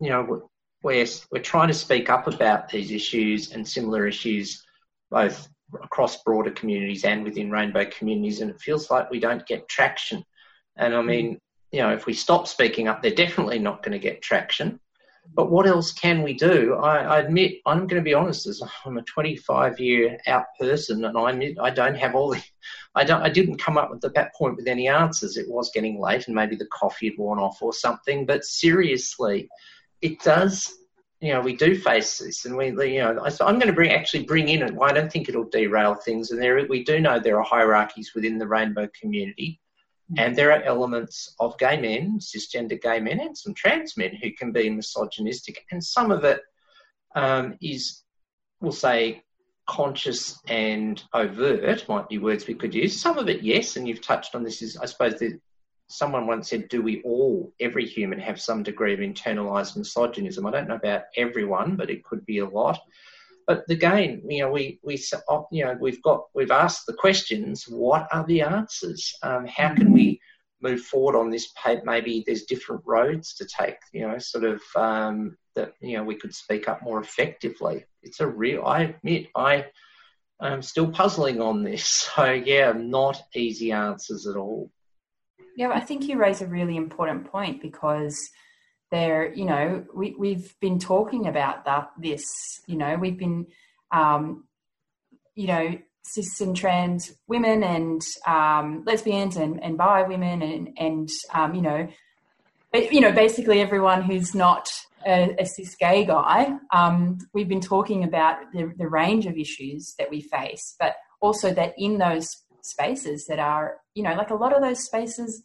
you 0.00 0.10
know, 0.10 0.42
we're, 0.82 1.06
we're 1.30 1.42
trying 1.42 1.68
to 1.68 1.74
speak 1.74 2.10
up 2.10 2.26
about 2.26 2.68
these 2.68 2.90
issues 2.90 3.52
and 3.52 3.66
similar 3.66 4.06
issues, 4.06 4.64
both 5.10 5.48
across 5.82 6.22
broader 6.22 6.50
communities 6.50 7.04
and 7.04 7.22
within 7.24 7.50
rainbow 7.50 7.86
communities, 7.96 8.40
and 8.40 8.50
it 8.50 8.60
feels 8.60 8.90
like 8.90 9.10
we 9.10 9.20
don't 9.20 9.46
get 9.46 9.68
traction 9.68 10.24
and 10.76 10.94
I 10.94 11.00
hmm. 11.00 11.06
mean, 11.06 11.38
you 11.72 11.80
know, 11.80 11.92
if 11.92 12.06
we 12.06 12.12
stop 12.12 12.46
speaking 12.46 12.88
up, 12.88 13.02
they're 13.02 13.10
definitely 13.10 13.58
not 13.58 13.82
going 13.82 13.92
to 13.92 13.98
get 13.98 14.22
traction. 14.22 14.78
But 15.34 15.50
what 15.50 15.66
else 15.66 15.92
can 15.92 16.22
we 16.22 16.34
do? 16.34 16.74
I, 16.74 16.98
I 16.98 17.18
admit, 17.20 17.60
I'm 17.64 17.86
going 17.86 18.00
to 18.00 18.04
be 18.04 18.12
honest, 18.12 18.46
as 18.46 18.60
I'm 18.84 18.98
a 18.98 19.02
25 19.02 19.78
year 19.78 20.18
out 20.26 20.46
person, 20.58 21.04
and 21.04 21.16
I 21.16 21.30
admit 21.30 21.58
I 21.60 21.70
don't 21.70 21.94
have 21.94 22.14
all 22.14 22.30
the, 22.30 22.42
I 22.94 23.04
don't, 23.04 23.22
I 23.22 23.30
didn't 23.30 23.58
come 23.62 23.78
up 23.78 23.90
with 23.90 24.04
at 24.04 24.14
that 24.14 24.34
point 24.34 24.56
with 24.56 24.66
any 24.66 24.88
answers. 24.88 25.36
It 25.36 25.48
was 25.48 25.70
getting 25.72 26.00
late, 26.00 26.26
and 26.26 26.34
maybe 26.34 26.56
the 26.56 26.66
coffee 26.66 27.08
had 27.08 27.18
worn 27.18 27.38
off 27.38 27.62
or 27.62 27.72
something. 27.72 28.26
But 28.26 28.44
seriously, 28.44 29.48
it 30.00 30.20
does. 30.22 30.74
You 31.20 31.34
know, 31.34 31.40
we 31.40 31.54
do 31.54 31.78
face 31.78 32.18
this, 32.18 32.44
and 32.44 32.56
we, 32.56 32.66
you 32.66 33.00
know, 33.00 33.24
I'm 33.24 33.60
going 33.60 33.68
to 33.68 33.72
bring 33.72 33.92
actually 33.92 34.24
bring 34.24 34.48
in, 34.48 34.62
and 34.62 34.76
I 34.82 34.92
don't 34.92 35.10
think 35.10 35.28
it'll 35.28 35.48
derail 35.48 35.94
things. 35.94 36.32
And 36.32 36.42
there, 36.42 36.66
we 36.68 36.82
do 36.82 36.98
know 37.00 37.20
there 37.20 37.38
are 37.38 37.44
hierarchies 37.44 38.10
within 38.12 38.38
the 38.38 38.48
rainbow 38.48 38.88
community 39.00 39.60
and 40.18 40.36
there 40.36 40.52
are 40.52 40.62
elements 40.62 41.34
of 41.40 41.58
gay 41.58 41.80
men, 41.80 42.18
cisgender 42.18 42.80
gay 42.80 43.00
men, 43.00 43.20
and 43.20 43.36
some 43.36 43.54
trans 43.54 43.96
men 43.96 44.14
who 44.22 44.32
can 44.32 44.52
be 44.52 44.68
misogynistic. 44.68 45.64
And 45.70 45.82
some 45.82 46.10
of 46.10 46.24
it 46.24 46.40
um, 47.14 47.56
is, 47.62 48.02
we'll 48.60 48.72
say, 48.72 49.22
conscious 49.68 50.40
and 50.48 51.02
overt, 51.14 51.88
might 51.88 52.08
be 52.08 52.18
words 52.18 52.46
we 52.46 52.54
could 52.54 52.74
use. 52.74 53.00
Some 53.00 53.18
of 53.18 53.28
it, 53.28 53.42
yes, 53.42 53.76
and 53.76 53.88
you've 53.88 54.02
touched 54.02 54.34
on 54.34 54.42
this, 54.42 54.60
is 54.60 54.76
I 54.76 54.86
suppose 54.86 55.18
that 55.20 55.40
someone 55.88 56.26
once 56.26 56.50
said, 56.50 56.68
Do 56.68 56.82
we 56.82 57.02
all, 57.02 57.52
every 57.60 57.86
human, 57.86 58.18
have 58.18 58.40
some 58.40 58.62
degree 58.62 58.94
of 58.94 59.00
internalized 59.00 59.76
misogynism? 59.76 60.46
I 60.46 60.50
don't 60.50 60.68
know 60.68 60.74
about 60.74 61.04
everyone, 61.16 61.76
but 61.76 61.90
it 61.90 62.04
could 62.04 62.26
be 62.26 62.38
a 62.38 62.48
lot. 62.48 62.80
But 63.46 63.64
again, 63.68 64.22
you 64.28 64.42
know, 64.42 64.50
we 64.50 64.78
we 64.82 65.02
you 65.50 65.64
know 65.64 65.76
we've 65.80 66.02
got 66.02 66.24
we've 66.34 66.50
asked 66.50 66.86
the 66.86 66.94
questions. 66.94 67.64
What 67.68 68.08
are 68.12 68.24
the 68.26 68.42
answers? 68.42 69.14
Um, 69.22 69.46
how 69.46 69.74
can 69.74 69.92
we 69.92 70.20
move 70.60 70.80
forward 70.82 71.16
on 71.16 71.30
this? 71.30 71.52
Maybe 71.84 72.22
there's 72.26 72.44
different 72.44 72.82
roads 72.84 73.34
to 73.34 73.46
take. 73.46 73.78
You 73.92 74.08
know, 74.08 74.18
sort 74.18 74.44
of 74.44 74.62
um, 74.76 75.36
that 75.54 75.72
you 75.80 75.96
know 75.96 76.04
we 76.04 76.16
could 76.16 76.34
speak 76.34 76.68
up 76.68 76.82
more 76.82 77.00
effectively. 77.00 77.84
It's 78.02 78.20
a 78.20 78.26
real. 78.26 78.64
I 78.64 78.82
admit 78.82 79.28
I 79.36 79.66
am 80.40 80.62
still 80.62 80.90
puzzling 80.90 81.40
on 81.40 81.62
this. 81.62 82.10
So 82.16 82.30
yeah, 82.30 82.72
not 82.72 83.22
easy 83.34 83.72
answers 83.72 84.26
at 84.26 84.36
all. 84.36 84.70
Yeah, 85.56 85.70
I 85.70 85.80
think 85.80 86.08
you 86.08 86.16
raise 86.16 86.40
a 86.40 86.46
really 86.46 86.76
important 86.76 87.30
point 87.30 87.60
because 87.60 88.18
there, 88.92 89.32
you 89.34 89.44
know, 89.44 89.84
we, 89.92 90.14
we've 90.16 90.54
been 90.60 90.78
talking 90.78 91.26
about 91.26 91.64
that, 91.64 91.90
this, 91.98 92.22
you 92.68 92.76
know, 92.76 92.96
we've 92.96 93.18
been, 93.18 93.46
um, 93.90 94.44
you 95.34 95.48
know, 95.48 95.78
cis 96.04 96.40
and 96.40 96.54
trans 96.54 97.12
women 97.26 97.64
and 97.64 98.02
um, 98.26 98.84
lesbians 98.86 99.36
and, 99.36 99.62
and 99.64 99.78
bi 99.78 100.02
women 100.02 100.42
and, 100.42 100.68
and 100.76 101.08
um, 101.32 101.54
you 101.54 101.62
know, 101.62 101.88
you 102.74 103.00
know, 103.00 103.12
basically 103.12 103.60
everyone 103.60 104.02
who's 104.02 104.34
not 104.34 104.68
a, 105.06 105.34
a 105.38 105.46
cis 105.46 105.74
gay 105.74 106.04
guy. 106.04 106.54
Um, 106.72 107.18
we've 107.32 107.48
been 107.48 107.60
talking 107.60 108.04
about 108.04 108.52
the, 108.52 108.72
the 108.76 108.88
range 108.88 109.26
of 109.26 109.36
issues 109.36 109.94
that 109.98 110.10
we 110.10 110.20
face, 110.20 110.76
but 110.78 110.96
also 111.20 111.52
that 111.54 111.74
in 111.78 111.98
those 111.98 112.28
spaces 112.60 113.24
that 113.28 113.38
are, 113.38 113.78
you 113.94 114.02
know, 114.02 114.14
like 114.14 114.30
a 114.30 114.34
lot 114.34 114.54
of 114.54 114.62
those 114.62 114.84
spaces 114.84 115.42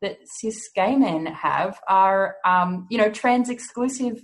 that 0.00 0.18
cis 0.24 0.68
gay 0.74 0.96
men 0.96 1.26
have 1.26 1.80
are, 1.88 2.36
um, 2.44 2.86
you 2.90 2.98
know, 2.98 3.10
trans 3.10 3.50
exclusive, 3.50 4.22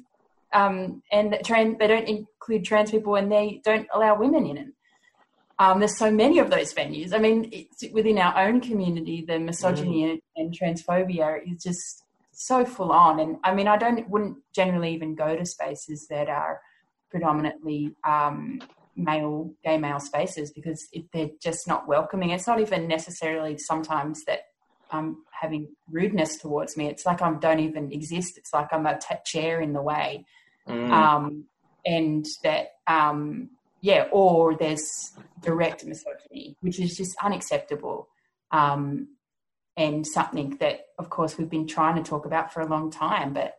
um, 0.53 1.03
and 1.13 1.39
trans, 1.45 1.79
they 1.79 1.87
don't 1.87 2.09
include 2.09 2.65
trans 2.65 2.91
people 2.91 3.17
and 3.17 3.31
they 3.31 3.61
don't 3.65 3.87
allow 3.93 4.19
women 4.19 4.47
in 4.47 4.57
it. 4.57 4.69
Um, 5.59 5.79
there's 5.79 5.97
so 5.97 6.11
many 6.11 6.39
of 6.39 6.51
those 6.51 6.75
venues. 6.75 7.15
I 7.15 7.19
mean, 7.19 7.67
within 7.93 8.19
our 8.19 8.47
own 8.47 8.61
community, 8.61 9.25
the 9.27 9.39
misogyny 9.39 10.03
mm. 10.03 10.11
and, 10.11 10.21
and 10.37 10.59
transphobia 10.59 11.41
is 11.51 11.63
just 11.63 12.05
so 12.33 12.65
full 12.65 12.93
on. 12.93 13.21
And 13.21 13.37
I 13.43 13.55
mean, 13.55 13.67
I 13.67 13.79
don't 13.79 14.09
wouldn't 14.09 14.37
generally 14.55 14.93
even 14.93 15.15
go 15.15 15.35
to 15.35 15.47
spaces 15.47 16.07
that 16.09 16.29
are 16.29 16.61
predominantly 17.11 17.95
um, 18.05 18.61
male, 18.95 19.51
gay 19.65 19.79
male 19.79 20.01
spaces 20.01 20.53
because 20.53 20.87
they're 21.13 21.31
just 21.41 21.67
not 21.67 21.89
welcoming. 21.89 22.31
It's 22.31 22.47
not 22.47 22.61
even 22.61 22.87
necessarily 22.87 23.57
sometimes 23.57 24.25
that 24.25 24.41
um, 24.91 25.25
having 25.31 25.69
rudeness 25.91 26.37
towards 26.37 26.77
me. 26.77 26.87
It's 26.87 27.07
like 27.07 27.23
I 27.23 27.33
don't 27.33 27.61
even 27.61 27.93
exist. 27.93 28.39
It's 28.39 28.53
like 28.53 28.69
I'm 28.73 28.87
a 28.87 28.99
t- 28.99 29.15
chair 29.25 29.61
in 29.61 29.73
the 29.73 29.83
way. 29.83 30.25
Mm. 30.69 30.91
Um, 30.91 31.45
and 31.85 32.27
that, 32.43 32.73
um, 32.87 33.51
yeah, 33.81 34.07
or 34.11 34.57
there's 34.57 35.13
direct 35.41 35.85
misogyny, 35.85 36.57
which 36.61 36.81
is 36.81 36.97
just 36.97 37.17
unacceptable. 37.23 38.09
Um, 38.51 39.09
and 39.77 40.07
something 40.07 40.57
that, 40.61 40.87
of 40.99 41.11
course, 41.11 41.37
we've 41.37 41.51
been 41.51 41.67
trying 41.67 41.97
to 41.97 42.09
talk 42.09 42.25
about 42.25 42.53
for 42.53 42.61
a 42.61 42.67
long 42.67 42.91
time. 42.91 43.35
But 43.35 43.55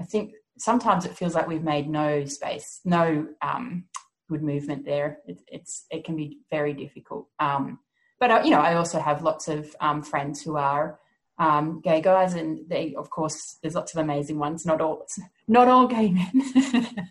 I 0.00 0.04
think 0.04 0.34
sometimes 0.58 1.04
it 1.04 1.16
feels 1.16 1.34
like 1.34 1.46
we've 1.46 1.62
made 1.62 1.88
no 1.88 2.24
space, 2.24 2.80
no 2.84 3.28
um, 3.40 3.84
good 4.28 4.42
movement 4.42 4.84
there. 4.84 5.18
It, 5.26 5.40
it's 5.46 5.86
it 5.90 6.04
can 6.04 6.16
be 6.16 6.38
very 6.50 6.72
difficult. 6.72 7.28
Um, 7.38 7.78
but 8.18 8.30
uh, 8.30 8.42
you 8.44 8.50
know, 8.50 8.60
I 8.60 8.74
also 8.74 8.98
have 8.98 9.22
lots 9.22 9.48
of 9.48 9.74
um, 9.80 10.02
friends 10.02 10.42
who 10.42 10.56
are 10.56 10.98
um, 11.38 11.80
gay 11.80 12.00
guys, 12.00 12.34
and 12.34 12.68
they, 12.68 12.94
of 12.96 13.10
course, 13.10 13.58
there's 13.62 13.74
lots 13.74 13.94
of 13.94 14.00
amazing 14.00 14.38
ones. 14.38 14.64
Not 14.64 14.80
all, 14.80 15.06
not 15.48 15.68
all 15.68 15.86
gay 15.86 16.10
men, 16.10 16.30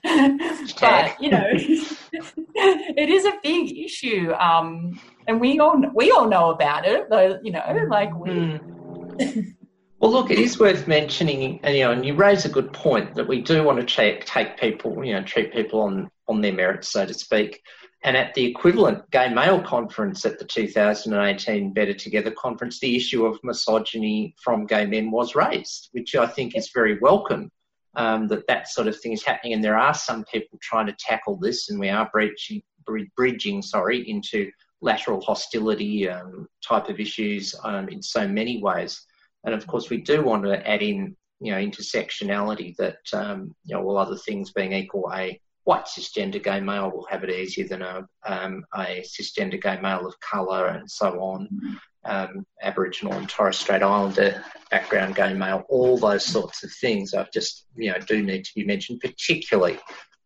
but 0.81 1.21
you 1.21 1.29
know, 1.29 1.45
it 1.51 3.09
is 3.09 3.25
a 3.25 3.33
big 3.43 3.77
issue, 3.77 4.33
um, 4.33 4.99
and 5.27 5.39
we 5.39 5.59
all 5.59 5.81
we 5.93 6.11
all 6.11 6.27
know 6.27 6.49
about 6.49 6.85
it. 6.85 7.09
Though 7.09 7.39
you 7.43 7.51
know, 7.51 7.87
like 7.89 8.17
we. 8.17 8.29
Mm. 8.29 9.55
Well, 9.99 10.11
look, 10.11 10.29
it 10.29 10.39
is 10.39 10.59
worth 10.59 10.87
mentioning, 10.87 11.59
and 11.63 11.75
you 11.75 11.83
know, 11.83 11.91
and 11.91 12.05
you 12.05 12.15
raise 12.15 12.45
a 12.45 12.49
good 12.49 12.73
point 12.73 13.15
that 13.15 13.27
we 13.27 13.41
do 13.41 13.63
want 13.63 13.79
to 13.79 13.85
take, 13.95 14.25
take 14.25 14.59
people, 14.59 15.03
you 15.03 15.13
know, 15.13 15.23
treat 15.23 15.53
people 15.53 15.81
on, 15.81 16.11
on 16.27 16.41
their 16.41 16.51
merits, 16.51 16.91
so 16.91 17.05
to 17.05 17.13
speak. 17.13 17.63
And 18.05 18.15
at 18.15 18.35
the 18.35 18.45
equivalent 18.45 19.09
gay 19.09 19.33
male 19.33 19.59
conference 19.59 20.27
at 20.27 20.37
the 20.37 20.45
2018 20.45 21.73
Better 21.73 21.95
Together 21.95 22.29
conference, 22.29 22.79
the 22.79 22.95
issue 22.95 23.25
of 23.25 23.39
misogyny 23.43 24.35
from 24.39 24.67
gay 24.67 24.85
men 24.85 25.09
was 25.09 25.33
raised, 25.33 25.89
which 25.91 26.15
I 26.15 26.27
think 26.27 26.55
is 26.55 26.69
very 26.71 26.99
welcome. 26.99 27.51
Um, 27.95 28.27
that 28.27 28.45
that 28.47 28.67
sort 28.67 28.87
of 28.87 28.99
thing 28.99 29.13
is 29.13 29.23
happening, 29.23 29.53
and 29.53 29.63
there 29.63 29.77
are 29.77 29.93
some 29.93 30.23
people 30.25 30.59
trying 30.61 30.85
to 30.85 30.95
tackle 30.99 31.37
this, 31.37 31.69
and 31.69 31.79
we 31.79 31.89
are 31.89 32.07
breaching, 32.13 32.61
bridging, 33.15 33.63
sorry, 33.63 34.07
into 34.07 34.51
lateral 34.81 35.21
hostility 35.21 36.07
um, 36.07 36.47
type 36.61 36.89
of 36.89 36.99
issues 36.99 37.55
um, 37.63 37.89
in 37.89 38.03
so 38.03 38.27
many 38.27 38.61
ways. 38.61 39.03
And 39.45 39.55
of 39.55 39.65
course, 39.65 39.89
we 39.89 40.01
do 40.01 40.21
want 40.23 40.43
to 40.43 40.69
add 40.69 40.83
in, 40.83 41.15
you 41.39 41.53
know, 41.53 41.57
intersectionality 41.57 42.75
that, 42.75 42.97
um, 43.13 43.55
you 43.63 43.75
know, 43.75 43.81
all 43.81 43.97
other 43.97 44.17
things 44.17 44.51
being 44.51 44.73
equal, 44.73 45.09
a 45.11 45.39
white 45.65 45.85
cisgender 45.85 46.41
gay 46.41 46.59
male 46.59 46.91
will 46.91 47.07
have 47.09 47.23
it 47.23 47.29
easier 47.29 47.67
than 47.67 47.81
a, 47.81 48.07
um, 48.25 48.63
a 48.75 49.03
cisgender 49.03 49.61
gay 49.61 49.79
male 49.81 50.05
of 50.07 50.19
colour 50.19 50.67
and 50.67 50.89
so 50.89 51.19
on. 51.19 51.49
Um, 52.05 52.45
Aboriginal 52.61 53.13
and 53.13 53.27
Torres 53.27 53.57
Strait 53.57 53.81
Islander 53.81 54.43
background 54.69 55.15
gay 55.15 55.33
male, 55.33 55.63
all 55.69 55.97
those 55.97 56.23
sorts 56.23 56.63
of 56.63 56.71
things 56.71 57.15
I 57.15 57.27
just, 57.33 57.65
you 57.75 57.91
know, 57.91 57.97
do 57.97 58.21
need 58.21 58.45
to 58.45 58.51
be 58.55 58.63
mentioned, 58.63 58.99
particularly, 58.99 59.79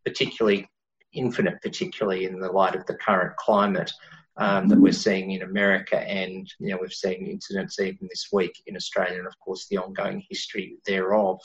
particularly 0.06 0.68
infinite, 1.14 1.62
particularly 1.62 2.26
in 2.26 2.40
the 2.40 2.52
light 2.52 2.76
of 2.76 2.86
the 2.86 2.96
current 2.96 3.36
climate 3.38 3.92
um, 4.40 4.70
that 4.70 4.80
we're 4.80 4.94
seeing 4.94 5.32
in 5.32 5.42
America, 5.42 6.00
and 6.00 6.52
you 6.60 6.70
know 6.70 6.78
we've 6.82 6.94
seen 6.94 7.28
incidents 7.28 7.80
even 7.80 8.08
this 8.10 8.28
week 8.32 8.54
in 8.68 8.76
Australia, 8.76 9.18
and 9.18 9.28
of 9.28 9.38
course 9.40 9.68
the 9.68 9.78
ongoing 9.78 10.24
history 10.30 10.78
thereof. 10.86 11.40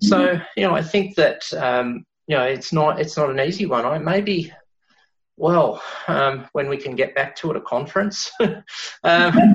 So 0.00 0.40
you 0.56 0.66
know 0.66 0.74
I 0.74 0.82
think 0.82 1.16
that 1.16 1.52
um, 1.52 2.04
you 2.26 2.36
know 2.36 2.44
it's 2.44 2.72
not 2.72 3.00
it's 3.00 3.16
not 3.16 3.30
an 3.30 3.40
easy 3.40 3.66
one. 3.66 3.84
I 3.84 3.98
maybe 3.98 4.52
well 5.36 5.82
um, 6.08 6.46
when 6.52 6.68
we 6.68 6.76
can 6.76 6.94
get 6.94 7.14
back 7.14 7.36
to 7.36 7.50
it 7.50 7.56
a 7.56 7.60
conference. 7.60 8.30
Um, 9.04 9.54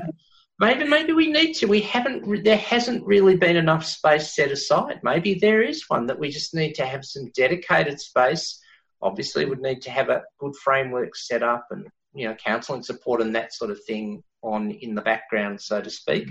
maybe 0.60 0.84
maybe 0.84 1.12
we 1.12 1.32
need 1.32 1.54
to. 1.54 1.66
We 1.66 1.80
haven't. 1.80 2.44
There 2.44 2.56
hasn't 2.56 3.04
really 3.04 3.36
been 3.36 3.56
enough 3.56 3.84
space 3.84 4.34
set 4.34 4.52
aside. 4.52 5.00
Maybe 5.02 5.34
there 5.34 5.62
is 5.62 5.88
one 5.88 6.06
that 6.06 6.18
we 6.18 6.30
just 6.30 6.54
need 6.54 6.74
to 6.74 6.86
have 6.86 7.04
some 7.04 7.32
dedicated 7.34 7.98
space. 7.98 8.60
Obviously, 9.02 9.46
would 9.46 9.60
need 9.60 9.82
to 9.82 9.90
have 9.90 10.10
a 10.10 10.22
good 10.38 10.54
framework 10.62 11.16
set 11.16 11.42
up 11.42 11.66
and 11.70 11.88
you 12.14 12.28
know 12.28 12.34
counselling 12.34 12.82
support 12.82 13.20
and 13.20 13.34
that 13.34 13.54
sort 13.54 13.70
of 13.70 13.82
thing 13.84 14.22
on 14.42 14.70
in 14.70 14.94
the 14.94 15.02
background, 15.02 15.60
so 15.60 15.80
to 15.80 15.90
speak. 15.90 16.30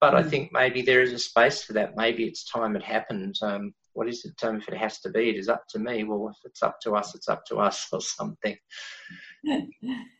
But 0.00 0.14
I 0.14 0.22
hmm. 0.22 0.28
think 0.28 0.52
maybe 0.52 0.82
there 0.82 1.02
is 1.02 1.12
a 1.12 1.18
space 1.18 1.62
for 1.62 1.74
that. 1.74 1.96
Maybe 1.96 2.24
it's 2.24 2.50
time 2.50 2.74
it 2.76 2.82
happened. 2.82 3.36
Um, 3.42 3.74
what 3.96 4.08
is 4.08 4.22
the 4.22 4.30
term 4.32 4.56
if 4.56 4.68
it 4.68 4.76
has 4.76 5.00
to 5.00 5.10
be, 5.10 5.30
it 5.30 5.36
is 5.36 5.48
up 5.48 5.66
to 5.70 5.78
me. 5.78 6.04
Well, 6.04 6.28
if 6.28 6.36
it's 6.44 6.62
up 6.62 6.80
to 6.82 6.94
us, 6.94 7.14
it's 7.14 7.28
up 7.28 7.46
to 7.46 7.56
us, 7.56 7.88
or 7.92 8.00
something. 8.00 8.56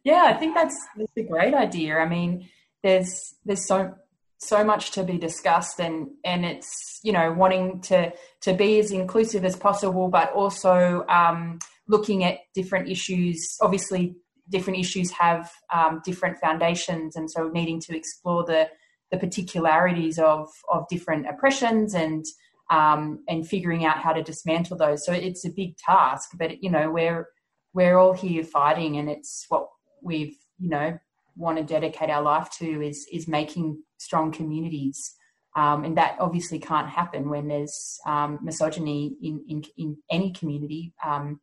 Yeah, 0.05 0.23
I 0.27 0.35
think 0.35 0.55
that's 0.55 0.77
that's 0.97 1.17
a 1.17 1.25
great 1.25 1.53
idea. 1.53 1.97
I 1.97 2.09
mean, 2.09 2.49
there's 2.85 3.35
there's 3.45 3.67
so 3.67 3.93
so 4.39 4.63
much 4.63 4.93
to 4.93 5.03
be 5.03 5.19
discussed, 5.19 5.81
and 5.81 6.11
and 6.25 6.45
it's 6.45 7.01
you 7.03 7.13
know 7.13 7.33
wanting 7.33 7.81
to 7.83 8.13
to 8.43 8.55
be 8.55 8.79
as 8.79 8.93
inclusive 8.93 9.45
as 9.45 9.57
possible, 9.57 10.09
but 10.09 10.33
also 10.33 11.05
um, 11.09 11.59
looking 11.89 12.23
at 12.23 12.39
different 12.55 12.89
issues. 12.89 13.45
Obviously, 13.61 14.15
different 14.49 14.79
issues 14.79 15.11
have 15.11 15.51
um, 15.75 16.01
different 16.05 16.39
foundations, 16.39 17.17
and 17.17 17.29
so 17.29 17.49
needing 17.49 17.81
to 17.81 17.97
explore 17.97 18.45
the 18.45 18.69
the 19.11 19.19
particularities 19.19 20.21
of 20.21 20.49
of 20.73 20.87
different 20.89 21.27
oppressions 21.29 21.95
and 21.95 22.25
um, 22.71 23.23
and 23.29 23.47
figuring 23.47 23.85
out 23.85 23.99
how 23.99 24.13
to 24.13 24.23
dismantle 24.23 24.77
those. 24.77 25.05
So 25.05 25.13
it's 25.13 25.45
a 25.45 25.51
big 25.51 25.77
task, 25.77 26.31
but 26.39 26.63
you 26.63 26.71
know 26.71 26.91
we're 26.91 27.29
we're 27.73 27.99
all 27.99 28.13
here 28.13 28.45
fighting, 28.45 28.97
and 28.97 29.09
it's 29.09 29.47
what 29.49 29.69
we've 30.03 30.37
you 30.59 30.71
know 30.71 30.99
want 31.37 31.59
to 31.59 31.65
dedicate 31.65 32.11
our 32.11 32.23
life 32.23 32.51
to 32.59 32.83
is 32.83 33.07
is 33.13 33.29
making 33.29 33.83
strong 33.99 34.33
communities. 34.33 35.15
Um, 35.55 35.85
and 35.85 35.97
that 35.97 36.17
obviously 36.21 36.59
can't 36.59 36.89
happen 36.89 37.31
when 37.31 37.49
there's 37.49 37.99
um, 38.07 38.39
misogyny 38.43 39.17
in, 39.23 39.43
in, 39.49 39.65
in 39.79 39.97
any 40.11 40.31
community. 40.31 40.93
Um, 41.03 41.41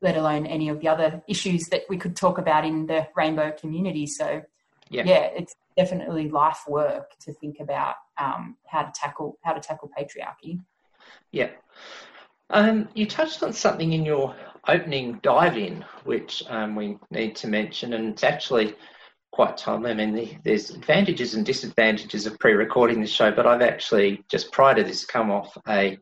let 0.00 0.16
alone 0.16 0.46
any 0.46 0.68
of 0.68 0.80
the 0.80 0.88
other 0.88 1.22
issues 1.26 1.66
that 1.70 1.82
we 1.88 1.96
could 1.96 2.14
talk 2.14 2.38
about 2.38 2.64
in 2.64 2.86
the 2.86 3.08
rainbow 3.16 3.50
community. 3.50 4.06
So, 4.06 4.42
yeah, 4.90 5.02
yeah 5.04 5.30
it's 5.34 5.54
definitely 5.78 6.28
life 6.28 6.64
work 6.66 7.16
to 7.20 7.32
think 7.34 7.60
about 7.60 7.94
um, 8.18 8.56
how 8.66 8.82
to 8.82 8.92
tackle 8.92 9.38
how 9.44 9.52
to 9.52 9.60
tackle 9.60 9.88
patriarchy. 9.96 10.60
Yeah. 11.30 11.50
Um, 12.50 12.88
you 12.94 13.06
touched 13.06 13.42
on 13.42 13.52
something 13.52 13.92
in 13.92 14.04
your 14.04 14.34
opening 14.66 15.20
dive 15.22 15.56
in, 15.56 15.84
which 16.04 16.42
um, 16.48 16.74
we 16.74 16.98
need 17.10 17.36
to 17.36 17.46
mention, 17.46 17.92
and 17.92 18.08
it's 18.08 18.24
actually 18.24 18.74
quite 19.30 19.56
timely. 19.56 19.90
I 19.92 19.94
mean, 19.94 20.14
the, 20.14 20.36
there's 20.42 20.70
advantages 20.70 21.34
and 21.34 21.46
disadvantages 21.46 22.26
of 22.26 22.38
pre-recording 22.40 23.00
this 23.00 23.10
show, 23.10 23.30
but 23.30 23.46
I've 23.46 23.62
actually 23.62 24.24
just 24.28 24.50
prior 24.50 24.74
to 24.74 24.82
this 24.82 25.04
come 25.04 25.30
off 25.30 25.56
a 25.68 25.98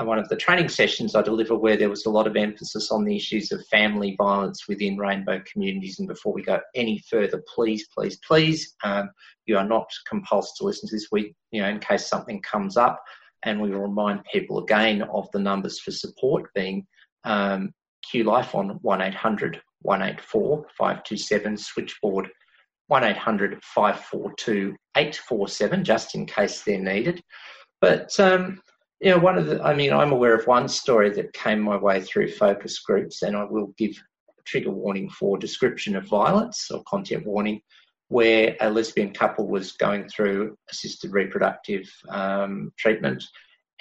one 0.00 0.18
of 0.18 0.28
the 0.28 0.36
training 0.36 0.68
sessions 0.68 1.14
I 1.14 1.22
deliver 1.22 1.54
where 1.54 1.76
there 1.76 1.90
was 1.90 2.06
a 2.06 2.10
lot 2.10 2.26
of 2.26 2.36
emphasis 2.36 2.90
on 2.90 3.04
the 3.04 3.14
issues 3.14 3.52
of 3.52 3.66
family 3.66 4.16
violence 4.16 4.66
within 4.66 4.96
rainbow 4.96 5.42
communities. 5.50 5.98
And 5.98 6.08
before 6.08 6.32
we 6.32 6.42
go 6.42 6.60
any 6.74 7.02
further, 7.10 7.42
please, 7.54 7.86
please, 7.94 8.18
please, 8.26 8.74
um, 8.84 9.10
you 9.46 9.58
are 9.58 9.66
not 9.66 9.86
compelled 10.08 10.46
to 10.56 10.64
listen 10.64 10.88
to 10.88 10.96
this 10.96 11.08
week, 11.12 11.34
you 11.50 11.60
know, 11.60 11.68
in 11.68 11.78
case 11.78 12.08
something 12.08 12.40
comes 12.40 12.76
up. 12.78 13.02
And 13.42 13.60
we 13.60 13.70
remind 13.70 14.24
people 14.24 14.60
again 14.60 15.02
of 15.02 15.28
the 15.32 15.40
numbers 15.40 15.78
for 15.80 15.90
support 15.90 16.48
being 16.54 16.86
um, 17.24 17.72
Q 18.10 18.24
Life 18.24 18.54
on 18.54 18.78
1800 18.82 19.60
184 19.82 20.66
527 20.78 21.56
switchboard 21.56 22.28
1800 22.86 23.62
542 23.62 24.74
847 24.96 25.84
just 25.84 26.14
in 26.14 26.24
case 26.24 26.62
they're 26.62 26.78
needed. 26.78 27.22
But 27.80 28.18
um, 28.20 28.60
know, 29.10 29.18
one 29.18 29.36
of 29.36 29.46
the, 29.46 29.62
I 29.62 29.74
mean, 29.74 29.92
I'm 29.92 30.12
aware 30.12 30.34
of 30.34 30.46
one 30.46 30.68
story 30.68 31.10
that 31.10 31.32
came 31.32 31.60
my 31.60 31.76
way 31.76 32.00
through 32.00 32.30
focus 32.32 32.78
groups, 32.78 33.22
and 33.22 33.36
I 33.36 33.44
will 33.44 33.74
give 33.76 33.92
a 34.28 34.42
trigger 34.44 34.70
warning 34.70 35.10
for 35.10 35.36
description 35.38 35.96
of 35.96 36.06
violence 36.06 36.70
or 36.70 36.82
content 36.84 37.26
warning, 37.26 37.60
where 38.08 38.56
a 38.60 38.70
lesbian 38.70 39.12
couple 39.12 39.48
was 39.48 39.72
going 39.72 40.08
through 40.08 40.56
assisted 40.70 41.12
reproductive 41.12 41.90
um, 42.10 42.72
treatment, 42.78 43.24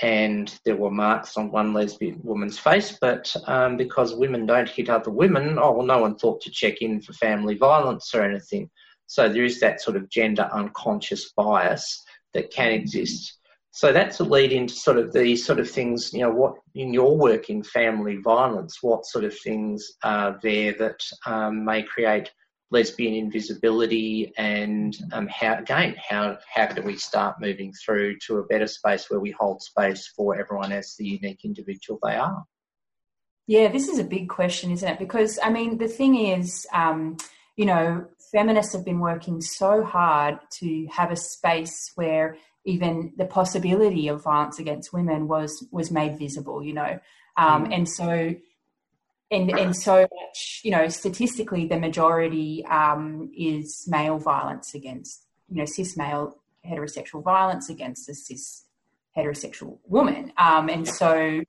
and 0.01 0.59
there 0.65 0.75
were 0.75 0.89
marks 0.89 1.37
on 1.37 1.51
one 1.51 1.73
lesbian 1.73 2.19
woman's 2.23 2.57
face, 2.57 2.97
but 2.99 3.31
um, 3.45 3.77
because 3.77 4.15
women 4.15 4.47
don't 4.47 4.69
hit 4.69 4.89
other 4.89 5.11
women, 5.11 5.59
oh, 5.59 5.73
well, 5.73 5.85
no 5.85 5.99
one 5.99 6.15
thought 6.15 6.41
to 6.41 6.49
check 6.49 6.81
in 6.81 7.01
for 7.01 7.13
family 7.13 7.55
violence 7.55 8.13
or 8.15 8.23
anything. 8.23 8.69
So 9.05 9.29
there 9.29 9.43
is 9.43 9.59
that 9.59 9.81
sort 9.81 9.97
of 9.97 10.09
gender 10.09 10.49
unconscious 10.51 11.31
bias 11.33 12.01
that 12.33 12.49
can 12.49 12.71
exist. 12.71 13.37
So 13.71 13.93
that's 13.93 14.19
a 14.19 14.25
lead 14.25 14.51
into 14.51 14.73
sort 14.73 14.97
of 14.97 15.13
these 15.13 15.45
sort 15.45 15.59
of 15.59 15.69
things, 15.69 16.11
you 16.13 16.19
know, 16.19 16.29
what 16.29 16.55
in 16.75 16.93
your 16.93 17.17
work 17.17 17.49
in 17.49 17.63
family 17.63 18.17
violence, 18.17 18.79
what 18.81 19.05
sort 19.05 19.23
of 19.23 19.37
things 19.39 19.93
are 20.03 20.37
there 20.43 20.73
that 20.73 20.99
um, 21.25 21.63
may 21.63 21.81
create 21.81 22.29
lesbian 22.69 23.13
invisibility 23.13 24.33
and 24.37 24.97
um, 25.13 25.27
how, 25.27 25.55
again, 25.55 25.95
how, 26.09 26.37
how 26.53 26.67
do 26.67 26.81
we 26.81 26.97
start 26.97 27.39
moving 27.39 27.73
through 27.73 28.17
to 28.27 28.37
a 28.37 28.45
better 28.45 28.67
space 28.67 29.09
where 29.09 29.19
we 29.21 29.31
hold 29.31 29.61
space 29.61 30.07
for 30.15 30.37
everyone 30.37 30.73
as 30.73 30.95
the 30.97 31.05
unique 31.05 31.45
individual 31.45 31.97
they 32.03 32.15
are? 32.15 32.43
Yeah, 33.47 33.69
this 33.69 33.87
is 33.87 33.99
a 33.99 34.03
big 34.03 34.29
question, 34.29 34.71
isn't 34.71 34.87
it? 34.87 34.99
Because, 34.99 35.39
I 35.41 35.49
mean, 35.49 35.77
the 35.77 35.87
thing 35.87 36.15
is, 36.15 36.65
um, 36.73 37.17
you 37.55 37.65
know, 37.65 38.05
feminists 38.31 38.73
have 38.73 38.85
been 38.85 38.99
working 38.99 39.41
so 39.41 39.83
hard 39.83 40.39
to 40.59 40.87
have 40.91 41.11
a 41.11 41.17
space 41.17 41.91
where 41.95 42.37
even 42.65 43.13
the 43.17 43.25
possibility 43.25 44.07
of 44.07 44.23
violence 44.23 44.59
against 44.59 44.93
women 44.93 45.27
was 45.27 45.67
was 45.71 45.91
made 45.91 46.17
visible. 46.17 46.63
You 46.63 46.73
know, 46.73 46.99
um, 47.37 47.65
mm. 47.65 47.75
and 47.75 47.89
so. 47.89 48.35
And, 49.33 49.49
and 49.49 49.73
so 49.73 50.01
much, 50.01 50.59
you 50.61 50.71
know, 50.71 50.89
statistically, 50.89 51.65
the 51.65 51.79
majority 51.79 52.65
um, 52.65 53.31
is 53.33 53.85
male 53.87 54.17
violence 54.17 54.75
against, 54.75 55.25
you 55.47 55.55
know, 55.55 55.63
cis 55.63 55.95
male 55.95 56.35
heterosexual 56.69 57.23
violence 57.23 57.69
against 57.69 58.09
a 58.09 58.13
cis 58.13 58.65
heterosexual 59.17 59.77
woman. 59.87 60.33
Um, 60.37 60.67
and 60.67 60.85
so 60.85 61.43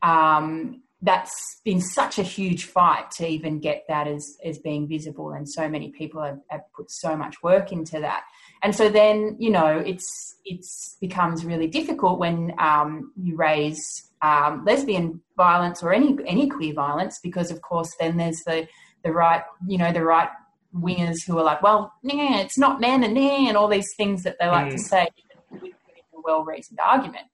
um, 0.00 0.82
that's 1.02 1.60
been 1.64 1.80
such 1.80 2.20
a 2.20 2.22
huge 2.22 2.66
fight 2.66 3.10
to 3.16 3.26
even 3.26 3.58
get 3.58 3.82
that 3.88 4.06
as, 4.06 4.36
as 4.44 4.60
being 4.60 4.86
visible. 4.86 5.32
And 5.32 5.48
so 5.48 5.68
many 5.68 5.90
people 5.90 6.22
have, 6.22 6.38
have 6.50 6.62
put 6.72 6.88
so 6.88 7.16
much 7.16 7.42
work 7.42 7.72
into 7.72 7.98
that. 7.98 8.22
And 8.64 8.74
so 8.74 8.88
then, 8.88 9.36
you 9.38 9.50
know, 9.50 9.82
it's, 9.84 10.36
it's 10.46 10.96
becomes 11.00 11.44
really 11.44 11.66
difficult 11.66 12.18
when 12.18 12.54
um, 12.58 13.12
you 13.14 13.36
raise 13.36 14.10
um, 14.22 14.64
lesbian 14.64 15.20
violence 15.36 15.82
or 15.82 15.92
any, 15.92 16.16
any 16.26 16.48
queer 16.48 16.72
violence, 16.72 17.20
because 17.22 17.50
of 17.50 17.60
course 17.60 17.94
then 18.00 18.16
there's 18.16 18.40
the, 18.46 18.66
the 19.04 19.12
right, 19.12 19.42
you 19.68 19.76
know, 19.76 19.92
the 19.92 20.02
right 20.02 20.30
wingers 20.74 21.26
who 21.26 21.38
are 21.38 21.44
like, 21.44 21.62
well, 21.62 21.92
nah, 22.02 22.40
it's 22.40 22.56
not 22.56 22.80
men 22.80 23.04
and 23.04 23.14
nah, 23.14 23.48
and 23.48 23.56
all 23.56 23.68
these 23.68 23.94
things 23.96 24.22
that 24.22 24.36
they 24.40 24.46
like 24.48 24.68
mm. 24.68 24.72
to 24.72 24.78
say 24.78 25.08
with 25.50 25.62
a 25.62 26.20
well 26.24 26.42
reasoned 26.42 26.78
argument. 26.82 27.26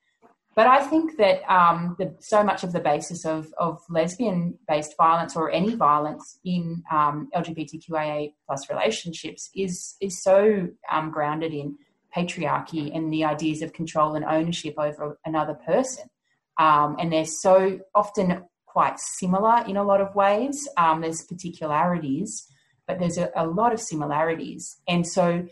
But 0.57 0.67
I 0.67 0.83
think 0.83 1.17
that 1.17 1.43
um, 1.51 1.95
the, 1.99 2.15
so 2.19 2.43
much 2.43 2.65
of 2.65 2.73
the 2.73 2.81
basis 2.81 3.25
of, 3.25 3.53
of 3.57 3.81
lesbian 3.89 4.59
based 4.67 4.97
violence 4.97 5.37
or 5.37 5.51
any 5.51 5.75
violence 5.77 6.39
in 6.45 6.83
um, 6.91 7.29
LGBTQIA 7.35 8.35
plus 8.47 8.69
relationships 8.69 9.49
is, 9.55 9.95
is 10.01 10.23
so 10.23 10.69
um, 10.91 11.11
grounded 11.11 11.55
in 11.55 11.79
patriarchy 12.15 12.95
and 12.95 13.13
the 13.13 13.25
ideas 13.25 13.63
of 13.63 13.73
control 13.73 14.17
and 14.17 14.25
ownership 14.25 14.75
over 14.77 15.19
another 15.25 15.55
person. 15.55 16.05
Um, 16.59 16.97
and 16.99 17.13
they're 17.13 17.25
so 17.25 17.81
often 17.95 18.43
quite 18.67 18.99
similar 18.99 19.65
in 19.67 19.77
a 19.77 19.85
lot 19.85 20.01
of 20.01 20.15
ways. 20.15 20.69
Um, 20.77 21.01
there's 21.01 21.23
particularities, 21.23 22.47
but 22.87 22.99
there's 22.99 23.19
a, 23.19 23.31
a 23.37 23.47
lot 23.47 23.73
of 23.73 23.81
similarities. 23.81 24.79
And 24.89 25.07
so 25.07 25.47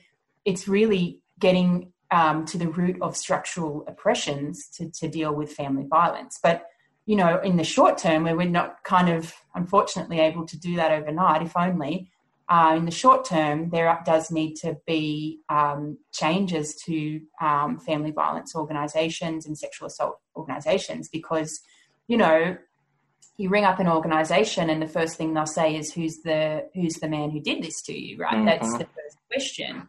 it's 0.44 0.66
really 0.66 1.20
getting 1.38 1.92
um, 2.11 2.44
to 2.46 2.59
the 2.59 2.68
root 2.68 2.96
of 3.02 3.16
structural 3.16 3.84
oppressions 3.86 4.68
to, 4.76 4.90
to 4.90 5.09
deal 5.09 5.34
with 5.34 5.52
family 5.52 5.86
violence. 5.88 6.38
But, 6.42 6.66
you 7.06 7.16
know, 7.16 7.40
in 7.40 7.56
the 7.56 7.64
short 7.64 7.98
term, 7.98 8.24
where 8.24 8.36
we're 8.36 8.48
not 8.48 8.82
kind 8.84 9.09
of 9.09 9.34
unfortunately 9.54 10.20
able 10.20 10.46
to 10.46 10.59
do 10.59 10.76
that 10.76 10.92
overnight, 10.92 11.42
if 11.42 11.56
only, 11.56 12.11
uh, 12.48 12.74
in 12.76 12.86
the 12.86 12.90
short 12.90 13.26
term, 13.26 13.68
there 13.70 14.00
does 14.06 14.30
need 14.30 14.54
to 14.54 14.78
be 14.86 15.40
um, 15.50 15.98
changes 16.12 16.74
to 16.86 17.20
um, 17.42 17.78
family 17.78 18.11
violence 18.11 18.56
organisations 18.56 19.44
and 19.44 19.59
sexual 19.59 19.86
assault 19.86 20.18
organisations 20.34 21.11
because, 21.11 21.61
you 22.06 22.16
know, 22.16 22.56
you 23.36 23.50
ring 23.50 23.64
up 23.64 23.78
an 23.78 23.88
organisation 23.88 24.70
and 24.70 24.80
the 24.80 24.88
first 24.88 25.16
thing 25.16 25.34
they'll 25.34 25.46
say 25.46 25.76
is, 25.76 25.92
"Who's 25.92 26.18
the 26.24 26.68
who's 26.74 26.94
the 26.94 27.09
man 27.09 27.30
who 27.30 27.40
did 27.40 27.62
this 27.62 27.82
to 27.82 27.92
you?" 27.92 28.16
Right? 28.16 28.34
Mm-hmm. 28.34 28.46
That's 28.46 28.72
the 28.72 28.86
first 28.86 29.18
question. 29.30 29.88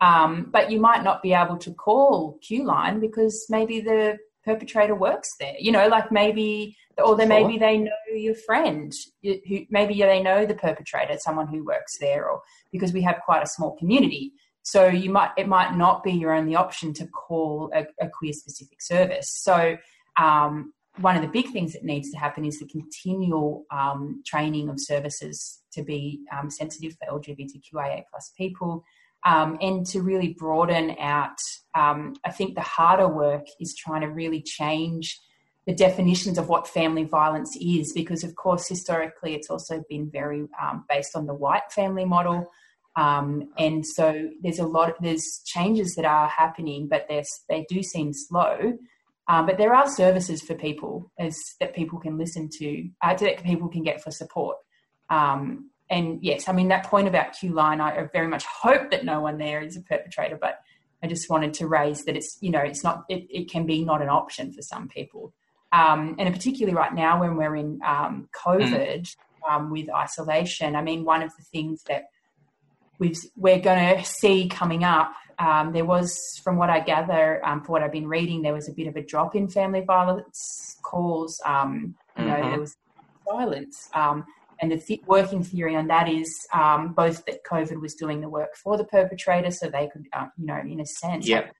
Um, 0.00 0.48
but 0.50 0.70
you 0.70 0.80
might 0.80 1.04
not 1.04 1.22
be 1.22 1.34
able 1.34 1.58
to 1.58 1.74
call 1.74 2.38
Q 2.42 2.64
Line 2.64 3.00
because 3.00 3.46
maybe 3.50 3.80
the 3.80 4.18
perpetrator 4.44 4.94
works 4.94 5.30
there. 5.38 5.54
You 5.58 5.72
know, 5.72 5.88
like 5.88 6.10
maybe, 6.10 6.76
or 6.98 7.16
then 7.16 7.28
maybe 7.28 7.58
they 7.58 7.78
know 7.78 7.90
your 8.14 8.34
friend 8.34 8.92
who 9.22 9.66
maybe 9.70 9.94
they 9.94 10.22
know 10.22 10.46
the 10.46 10.54
perpetrator, 10.54 11.16
someone 11.18 11.48
who 11.48 11.64
works 11.64 11.98
there, 11.98 12.30
or 12.30 12.40
because 12.72 12.92
we 12.92 13.02
have 13.02 13.20
quite 13.24 13.42
a 13.42 13.46
small 13.46 13.76
community. 13.76 14.32
So 14.62 14.86
you 14.86 15.10
might 15.10 15.30
it 15.36 15.48
might 15.48 15.76
not 15.76 16.02
be 16.02 16.12
your 16.12 16.32
only 16.32 16.54
option 16.54 16.92
to 16.94 17.06
call 17.06 17.70
a, 17.74 17.86
a 18.02 18.08
queer 18.08 18.32
specific 18.32 18.80
service. 18.80 19.30
So 19.42 19.76
um, 20.18 20.72
one 20.98 21.16
of 21.16 21.22
the 21.22 21.28
big 21.28 21.50
things 21.50 21.72
that 21.72 21.84
needs 21.84 22.10
to 22.10 22.18
happen 22.18 22.44
is 22.44 22.58
the 22.58 22.66
continual 22.66 23.64
um, 23.70 24.22
training 24.26 24.68
of 24.68 24.80
services 24.80 25.62
to 25.72 25.82
be 25.82 26.20
um, 26.36 26.50
sensitive 26.50 26.96
for 26.98 27.18
LGBTQIA 27.18 28.02
plus 28.10 28.32
people 28.36 28.84
um, 29.24 29.58
and 29.60 29.86
to 29.86 30.02
really 30.02 30.34
broaden 30.38 30.96
out. 30.98 31.38
Um, 31.74 32.14
I 32.24 32.30
think 32.30 32.54
the 32.54 32.60
harder 32.62 33.08
work 33.08 33.46
is 33.58 33.74
trying 33.74 34.00
to 34.02 34.08
really 34.08 34.42
change 34.42 35.20
the 35.66 35.74
definitions 35.74 36.38
of 36.38 36.48
what 36.48 36.66
family 36.66 37.04
violence 37.04 37.56
is, 37.60 37.92
because 37.92 38.24
of 38.24 38.34
course 38.34 38.66
historically 38.66 39.34
it's 39.34 39.50
also 39.50 39.84
been 39.88 40.10
very 40.10 40.46
um, 40.60 40.84
based 40.88 41.14
on 41.14 41.26
the 41.26 41.34
white 41.34 41.70
family 41.70 42.04
model. 42.04 42.50
Um, 42.96 43.50
and 43.56 43.86
so 43.86 44.30
there's 44.42 44.58
a 44.58 44.66
lot, 44.66 44.90
of, 44.90 44.96
there's 45.00 45.42
changes 45.44 45.94
that 45.94 46.04
are 46.04 46.28
happening, 46.28 46.88
but 46.88 47.08
they 47.08 47.66
do 47.68 47.82
seem 47.82 48.12
slow. 48.12 48.78
Um, 49.28 49.46
but 49.46 49.58
there 49.58 49.74
are 49.74 49.88
services 49.88 50.42
for 50.42 50.54
people 50.54 51.12
as 51.18 51.38
that 51.60 51.74
people 51.74 52.00
can 52.00 52.18
listen 52.18 52.48
to, 52.58 52.88
uh, 53.00 53.14
that 53.14 53.44
people 53.44 53.68
can 53.68 53.84
get 53.84 54.02
for 54.02 54.10
support. 54.10 54.56
Um, 55.08 55.69
and 55.90 56.22
yes, 56.22 56.48
I 56.48 56.52
mean 56.52 56.68
that 56.68 56.86
point 56.86 57.08
about 57.08 57.32
Q 57.38 57.52
line, 57.52 57.80
I 57.80 58.06
very 58.12 58.28
much 58.28 58.44
hope 58.44 58.90
that 58.92 59.04
no 59.04 59.20
one 59.20 59.38
there 59.38 59.60
is 59.60 59.76
a 59.76 59.80
perpetrator, 59.82 60.38
but 60.40 60.60
I 61.02 61.08
just 61.08 61.28
wanted 61.28 61.54
to 61.54 61.66
raise 61.66 62.04
that 62.04 62.16
it's 62.16 62.38
you 62.40 62.50
know 62.50 62.60
it's 62.60 62.84
not 62.84 63.04
it, 63.08 63.26
it 63.28 63.50
can 63.50 63.66
be 63.66 63.84
not 63.84 64.00
an 64.00 64.08
option 64.08 64.52
for 64.52 64.62
some 64.62 64.88
people, 64.88 65.32
um, 65.72 66.14
and 66.18 66.32
particularly 66.32 66.76
right 66.76 66.94
now 66.94 67.20
when 67.20 67.36
we're 67.36 67.56
in 67.56 67.80
um, 67.84 68.28
COVID 68.44 69.14
um, 69.48 69.70
with 69.70 69.90
isolation. 69.90 70.76
I 70.76 70.82
mean, 70.82 71.04
one 71.04 71.22
of 71.22 71.32
the 71.36 71.42
things 71.42 71.82
that 71.88 72.04
we 73.00 73.14
we're 73.36 73.58
going 73.58 73.96
to 73.96 74.04
see 74.04 74.48
coming 74.48 74.84
up. 74.84 75.12
Um, 75.38 75.72
there 75.72 75.86
was, 75.86 76.38
from 76.44 76.58
what 76.58 76.68
I 76.68 76.80
gather, 76.80 77.42
um, 77.46 77.64
for 77.64 77.72
what 77.72 77.82
I've 77.82 77.90
been 77.90 78.08
reading, 78.08 78.42
there 78.42 78.52
was 78.52 78.68
a 78.68 78.72
bit 78.72 78.86
of 78.86 78.96
a 78.96 79.02
drop 79.02 79.34
in 79.34 79.48
family 79.48 79.80
violence 79.80 80.76
calls. 80.82 81.40
Um, 81.46 81.94
you 82.18 82.26
know, 82.26 82.34
mm-hmm. 82.34 82.50
there 82.50 82.60
was 82.60 82.76
violence 83.26 83.88
and 84.60 84.70
the 84.70 84.78
th- 84.78 85.02
working 85.06 85.42
theory 85.42 85.74
on 85.74 85.86
that 85.88 86.08
is 86.08 86.46
um, 86.52 86.92
both 86.92 87.24
that 87.24 87.44
COVID 87.44 87.80
was 87.80 87.94
doing 87.94 88.20
the 88.20 88.28
work 88.28 88.56
for 88.56 88.76
the 88.76 88.84
perpetrator, 88.84 89.50
so 89.50 89.68
they 89.68 89.88
could, 89.88 90.06
uh, 90.12 90.26
you 90.36 90.46
know, 90.46 90.58
in 90.58 90.80
a 90.80 90.86
sense, 90.86 91.26
yep. 91.26 91.54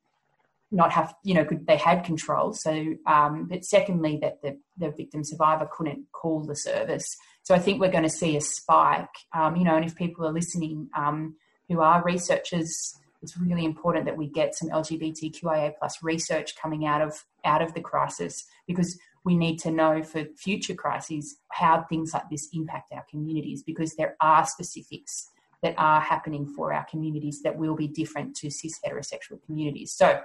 not 0.71 0.93
have, 0.93 1.15
you 1.25 1.35
know, 1.35 1.45
could, 1.45 1.67
they 1.67 1.77
had 1.77 2.05
control. 2.05 2.53
So, 2.53 2.95
um, 3.07 3.47
but 3.49 3.65
secondly, 3.65 4.19
that 4.21 4.43
the, 4.43 4.59
the 4.77 4.91
victim 4.91 5.25
survivor 5.25 5.69
couldn't 5.73 6.13
call 6.13 6.45
the 6.45 6.57
service. 6.57 7.17
So 7.43 7.55
I 7.55 7.59
think 7.59 7.81
we're 7.81 7.91
going 7.91 8.05
to 8.05 8.11
see 8.11 8.37
a 8.37 8.41
spike, 8.41 9.09
um, 9.33 9.57
you 9.57 9.65
know, 9.65 9.77
and 9.77 9.85
if 9.85 9.97
people 9.97 10.27
are 10.27 10.33
listening 10.33 10.91
um, 10.95 11.37
who 11.69 11.81
are 11.81 12.03
researchers, 12.05 12.95
it's 13.23 13.37
really 13.39 13.65
important 13.65 14.05
that 14.07 14.17
we 14.17 14.29
get 14.29 14.55
some 14.55 14.69
LGBTQIA 14.69 15.73
plus 15.79 16.03
research 16.03 16.55
coming 16.57 16.87
out 16.87 17.03
of 17.03 17.25
out 17.45 17.63
of 17.63 17.73
the 17.75 17.81
crisis 17.81 18.45
because 18.67 18.99
we 19.25 19.37
need 19.37 19.59
to 19.59 19.71
know 19.71 20.03
for 20.03 20.25
future 20.37 20.75
crises 20.75 21.39
how 21.51 21.85
things 21.89 22.15
like 22.15 22.29
this 22.31 22.49
impact 22.53 22.93
our 22.93 23.05
communities 23.11 23.63
because 23.63 23.95
there 23.97 24.17
are 24.21 24.47
specifics 24.47 25.31
that 25.63 25.75
are 25.77 26.01
happening 26.01 26.47
for 26.47 26.73
our 26.73 26.85
communities 26.87 27.43
that 27.43 27.57
will 27.57 27.77
be 27.77 27.87
different 27.87 28.35
to 28.37 28.51
cis 28.51 28.79
heterosexual 28.85 29.43
communities. 29.45 29.93
So, 29.93 30.21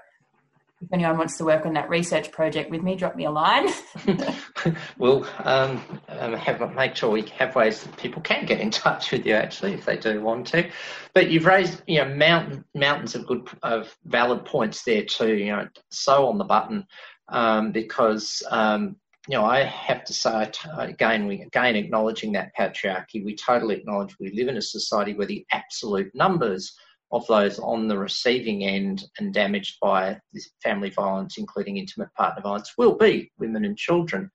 if 0.82 0.92
anyone 0.92 1.18
wants 1.18 1.38
to 1.38 1.46
work 1.46 1.66
on 1.66 1.74
that 1.74 1.90
research 1.90 2.32
project 2.32 2.70
with 2.70 2.84
me, 2.84 2.96
drop 2.96 3.16
me 3.16 3.26
a 3.26 3.32
line. 3.32 3.70
we'll 4.98 5.26
um, 5.40 5.82
um, 6.10 6.34
have, 6.34 6.76
make 6.76 6.96
sure 6.96 7.10
we 7.10 7.22
have 7.38 7.56
ways 7.56 7.82
that 7.82 7.96
people 7.98 8.22
can 8.22 8.46
get 8.46 8.60
in 8.60 8.72
touch 8.72 9.12
with 9.12 9.26
you 9.26 9.34
actually 9.34 9.74
if 9.74 9.86
they 9.86 9.98
do 9.98 10.22
want 10.22 10.48
to. 10.48 10.70
But 11.14 11.32
you've 11.32 11.46
raised 11.46 11.82
you 11.88 12.00
know 12.00 12.14
mountain, 12.14 12.66
mountains 12.76 13.16
of 13.16 13.26
good 13.26 13.48
of 13.64 13.96
valid 14.06 14.46
points 14.46 14.84
there 14.84 15.04
too. 15.04 15.36
You 15.36 15.54
know, 15.54 15.68
so 15.90 16.28
on 16.28 16.38
the 16.38 16.44
button 16.44 16.86
um, 17.30 17.72
because 17.72 18.44
um, 18.50 18.96
you 19.28 19.38
know 19.38 19.46
I 19.46 19.64
have 19.64 20.04
to 20.06 20.14
say 20.14 20.52
again, 20.78 21.28
we 21.28 21.42
again 21.42 21.76
acknowledging 21.76 22.32
that 22.34 22.52
patriarchy. 22.58 23.24
We 23.24 23.36
totally 23.36 23.76
acknowledge 23.76 24.16
we 24.20 24.32
live 24.32 24.48
in 24.48 24.58
a 24.58 24.62
society 24.62 25.14
where 25.14 25.28
the 25.28 25.46
absolute 25.52 26.12
numbers 26.14 26.76
of 27.12 27.26
those 27.28 27.60
on 27.60 27.88
the 27.88 27.98
receiving 27.98 28.66
end 28.66 29.06
and 29.20 29.34
damaged 29.34 29.78
by 29.82 30.20
family 30.64 30.90
violence, 30.90 31.38
including 31.38 31.78
intimate 31.78 32.14
partner 32.16 32.42
violence, 32.42 32.74
will 32.78 32.98
be 32.98 33.32
women 33.38 33.66
and 33.66 33.78
children. 33.78 34.30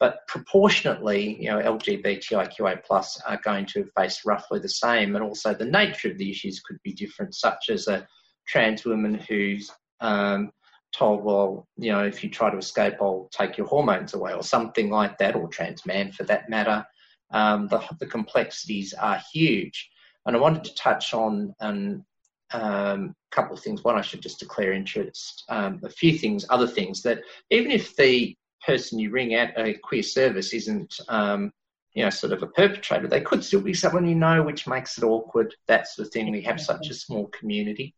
But 0.00 0.26
proportionately, 0.26 1.40
you 1.40 1.50
know, 1.50 1.60
LGBTIQA 1.60 2.84
plus 2.84 3.20
are 3.26 3.40
going 3.44 3.66
to 3.66 3.88
face 3.96 4.22
roughly 4.26 4.58
the 4.58 4.68
same, 4.68 5.14
and 5.14 5.24
also 5.24 5.54
the 5.54 5.64
nature 5.64 6.10
of 6.10 6.18
the 6.18 6.30
issues 6.30 6.60
could 6.60 6.78
be 6.82 6.92
different, 6.92 7.34
such 7.34 7.70
as 7.70 7.86
a 7.86 8.06
trans 8.46 8.84
woman 8.84 9.14
who's 9.14 9.70
um, 10.00 10.50
told, 10.94 11.24
well, 11.24 11.66
you 11.76 11.92
know, 11.92 12.04
if 12.04 12.22
you 12.22 12.30
try 12.30 12.50
to 12.50 12.58
escape, 12.58 12.94
I'll 13.00 13.28
take 13.32 13.58
your 13.58 13.66
hormones 13.66 14.14
away, 14.14 14.32
or 14.32 14.42
something 14.42 14.90
like 14.90 15.18
that, 15.18 15.34
or 15.34 15.48
trans 15.48 15.84
man 15.84 16.12
for 16.12 16.24
that 16.24 16.48
matter. 16.48 16.86
Um, 17.30 17.68
the, 17.68 17.82
the, 17.98 18.06
complexities 18.06 18.94
are 18.94 19.20
huge. 19.32 19.90
And 20.24 20.36
I 20.36 20.38
wanted 20.38 20.62
to 20.64 20.74
touch 20.74 21.12
on 21.14 21.54
um, 21.60 22.04
um, 22.52 23.14
a 23.32 23.34
couple 23.34 23.56
of 23.56 23.62
things. 23.62 23.82
One, 23.82 23.96
I 23.96 24.02
should 24.02 24.22
just 24.22 24.38
declare 24.38 24.72
interest. 24.72 25.44
Um, 25.48 25.80
a 25.82 25.88
few 25.88 26.16
things, 26.16 26.46
other 26.48 26.68
things 26.68 27.02
that 27.02 27.22
even 27.50 27.72
if 27.72 27.96
the 27.96 28.36
person 28.64 28.98
you 28.98 29.10
ring 29.10 29.34
at 29.34 29.58
a 29.58 29.74
queer 29.74 30.02
service 30.02 30.52
isn't 30.52 31.00
um, 31.08 31.52
you 31.94 32.02
know, 32.02 32.10
sort 32.10 32.32
of 32.32 32.42
a 32.42 32.48
perpetrator. 32.48 33.06
They 33.06 33.20
could 33.20 33.44
still 33.44 33.60
be 33.60 33.72
someone 33.74 34.06
you 34.06 34.16
know, 34.16 34.42
which 34.42 34.66
makes 34.66 34.98
it 34.98 35.04
awkward. 35.04 35.54
That 35.68 35.88
sort 35.88 36.06
of 36.06 36.12
thing. 36.12 36.30
We 36.30 36.42
have 36.42 36.60
such 36.60 36.90
a 36.90 36.94
small 36.94 37.28
community. 37.28 37.94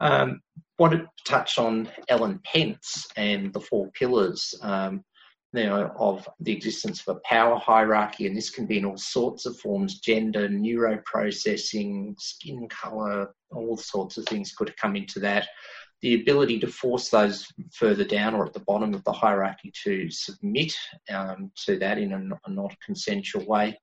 Um, 0.00 0.40
wanted 0.78 1.02
to 1.02 1.24
touch 1.24 1.58
on 1.58 1.88
Ellen 2.08 2.40
Pence 2.44 3.06
and 3.16 3.52
the 3.52 3.60
four 3.60 3.90
pillars. 3.92 4.54
Um, 4.62 5.04
you 5.54 5.66
know, 5.66 5.92
of 5.96 6.28
the 6.40 6.52
existence 6.52 7.06
of 7.06 7.16
a 7.16 7.20
power 7.20 7.56
hierarchy, 7.56 8.26
and 8.26 8.36
this 8.36 8.50
can 8.50 8.66
be 8.66 8.78
in 8.78 8.84
all 8.84 8.96
sorts 8.96 9.46
of 9.46 9.56
forms 9.60 10.00
gender, 10.00 10.48
neuroprocessing, 10.48 12.20
skin 12.20 12.68
colour, 12.68 13.32
all 13.52 13.76
sorts 13.76 14.16
of 14.16 14.24
things 14.26 14.52
could 14.52 14.76
come 14.76 14.96
into 14.96 15.20
that. 15.20 15.46
The 16.02 16.20
ability 16.20 16.58
to 16.60 16.66
force 16.66 17.08
those 17.08 17.46
further 17.72 18.04
down 18.04 18.34
or 18.34 18.44
at 18.44 18.52
the 18.52 18.64
bottom 18.66 18.94
of 18.94 19.04
the 19.04 19.12
hierarchy 19.12 19.72
to 19.84 20.10
submit 20.10 20.74
um, 21.08 21.52
to 21.64 21.78
that 21.78 21.98
in 21.98 22.12
a, 22.12 22.20
a 22.46 22.50
not 22.50 22.74
consensual 22.84 23.46
way. 23.46 23.78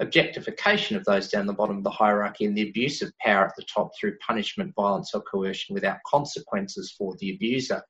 Objectification 0.00 0.96
of 0.96 1.04
those 1.04 1.28
down 1.28 1.46
the 1.46 1.52
bottom 1.52 1.78
of 1.78 1.84
the 1.84 1.90
hierarchy 1.90 2.44
and 2.44 2.56
the 2.56 2.68
abuse 2.68 3.02
of 3.02 3.12
power 3.18 3.46
at 3.46 3.56
the 3.56 3.64
top 3.64 3.90
through 3.98 4.18
punishment, 4.18 4.74
violence, 4.74 5.12
or 5.14 5.22
coercion 5.22 5.74
without 5.74 5.98
consequences 6.06 6.94
for 6.96 7.14
the 7.18 7.34
abuser. 7.34 7.82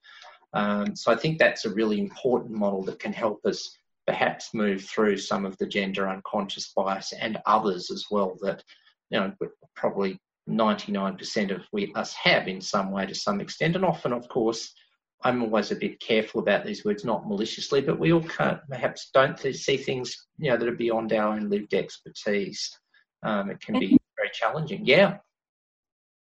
Um, 0.52 0.96
so 0.96 1.12
I 1.12 1.16
think 1.16 1.38
that's 1.38 1.64
a 1.64 1.74
really 1.74 2.00
important 2.00 2.52
model 2.52 2.82
that 2.84 2.98
can 2.98 3.12
help 3.12 3.44
us 3.44 3.76
perhaps 4.06 4.52
move 4.54 4.82
through 4.82 5.16
some 5.16 5.46
of 5.46 5.56
the 5.58 5.66
gender 5.66 6.08
unconscious 6.08 6.72
bias 6.74 7.12
and 7.12 7.38
others 7.46 7.90
as 7.90 8.06
well 8.10 8.36
that 8.42 8.62
you 9.10 9.20
know 9.20 9.32
probably 9.76 10.18
99% 10.48 11.54
of 11.54 11.62
we 11.72 11.92
us 11.94 12.12
have 12.14 12.48
in 12.48 12.60
some 12.60 12.90
way 12.90 13.06
to 13.06 13.14
some 13.14 13.40
extent 13.40 13.76
and 13.76 13.84
often 13.84 14.12
of 14.12 14.28
course 14.28 14.74
I'm 15.22 15.42
always 15.42 15.70
a 15.70 15.76
bit 15.76 16.00
careful 16.00 16.40
about 16.40 16.64
these 16.64 16.84
words 16.84 17.04
not 17.04 17.28
maliciously 17.28 17.80
but 17.80 17.98
we 17.98 18.12
all 18.12 18.22
can't, 18.22 18.60
perhaps 18.68 19.10
don't 19.12 19.38
see 19.38 19.76
things 19.76 20.26
you 20.38 20.50
know 20.50 20.56
that 20.56 20.68
are 20.68 20.72
beyond 20.72 21.12
our 21.12 21.34
own 21.34 21.50
lived 21.50 21.74
expertise 21.74 22.78
um, 23.22 23.50
it 23.50 23.60
can 23.60 23.78
be 23.78 23.98
very 24.16 24.30
challenging 24.32 24.84
yeah 24.84 25.18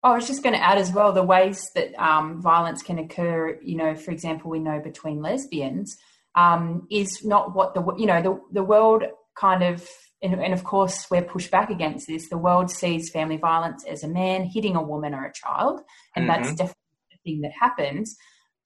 Oh, 0.04 0.12
I 0.12 0.14
was 0.14 0.28
just 0.28 0.44
going 0.44 0.54
to 0.54 0.64
add 0.64 0.78
as 0.78 0.92
well 0.92 1.12
the 1.12 1.24
ways 1.24 1.60
that 1.74 1.92
um, 2.00 2.40
violence 2.40 2.82
can 2.82 3.00
occur. 3.00 3.58
You 3.60 3.76
know, 3.76 3.96
for 3.96 4.12
example, 4.12 4.48
we 4.48 4.60
know 4.60 4.78
between 4.78 5.22
lesbians 5.22 5.96
um, 6.36 6.86
is 6.88 7.24
not 7.24 7.54
what 7.54 7.74
the 7.74 7.82
you 7.96 8.06
know 8.06 8.22
the 8.22 8.40
the 8.52 8.62
world 8.62 9.02
kind 9.36 9.62
of 9.62 9.86
and, 10.20 10.34
and, 10.34 10.52
of 10.52 10.64
course 10.64 11.06
we're 11.10 11.22
pushed 11.22 11.50
back 11.50 11.70
against 11.70 12.06
this. 12.08 12.28
The 12.28 12.38
world 12.38 12.70
sees 12.70 13.10
family 13.10 13.36
violence 13.36 13.84
as 13.88 14.02
a 14.02 14.08
man 14.08 14.44
hitting 14.44 14.76
a 14.76 14.82
woman 14.82 15.14
or 15.14 15.24
a 15.24 15.32
child, 15.32 15.80
and 16.14 16.28
mm-hmm. 16.28 16.42
that's 16.42 16.54
definitely 16.54 16.74
the 17.10 17.18
thing 17.24 17.40
that 17.42 17.52
happens. 17.58 18.16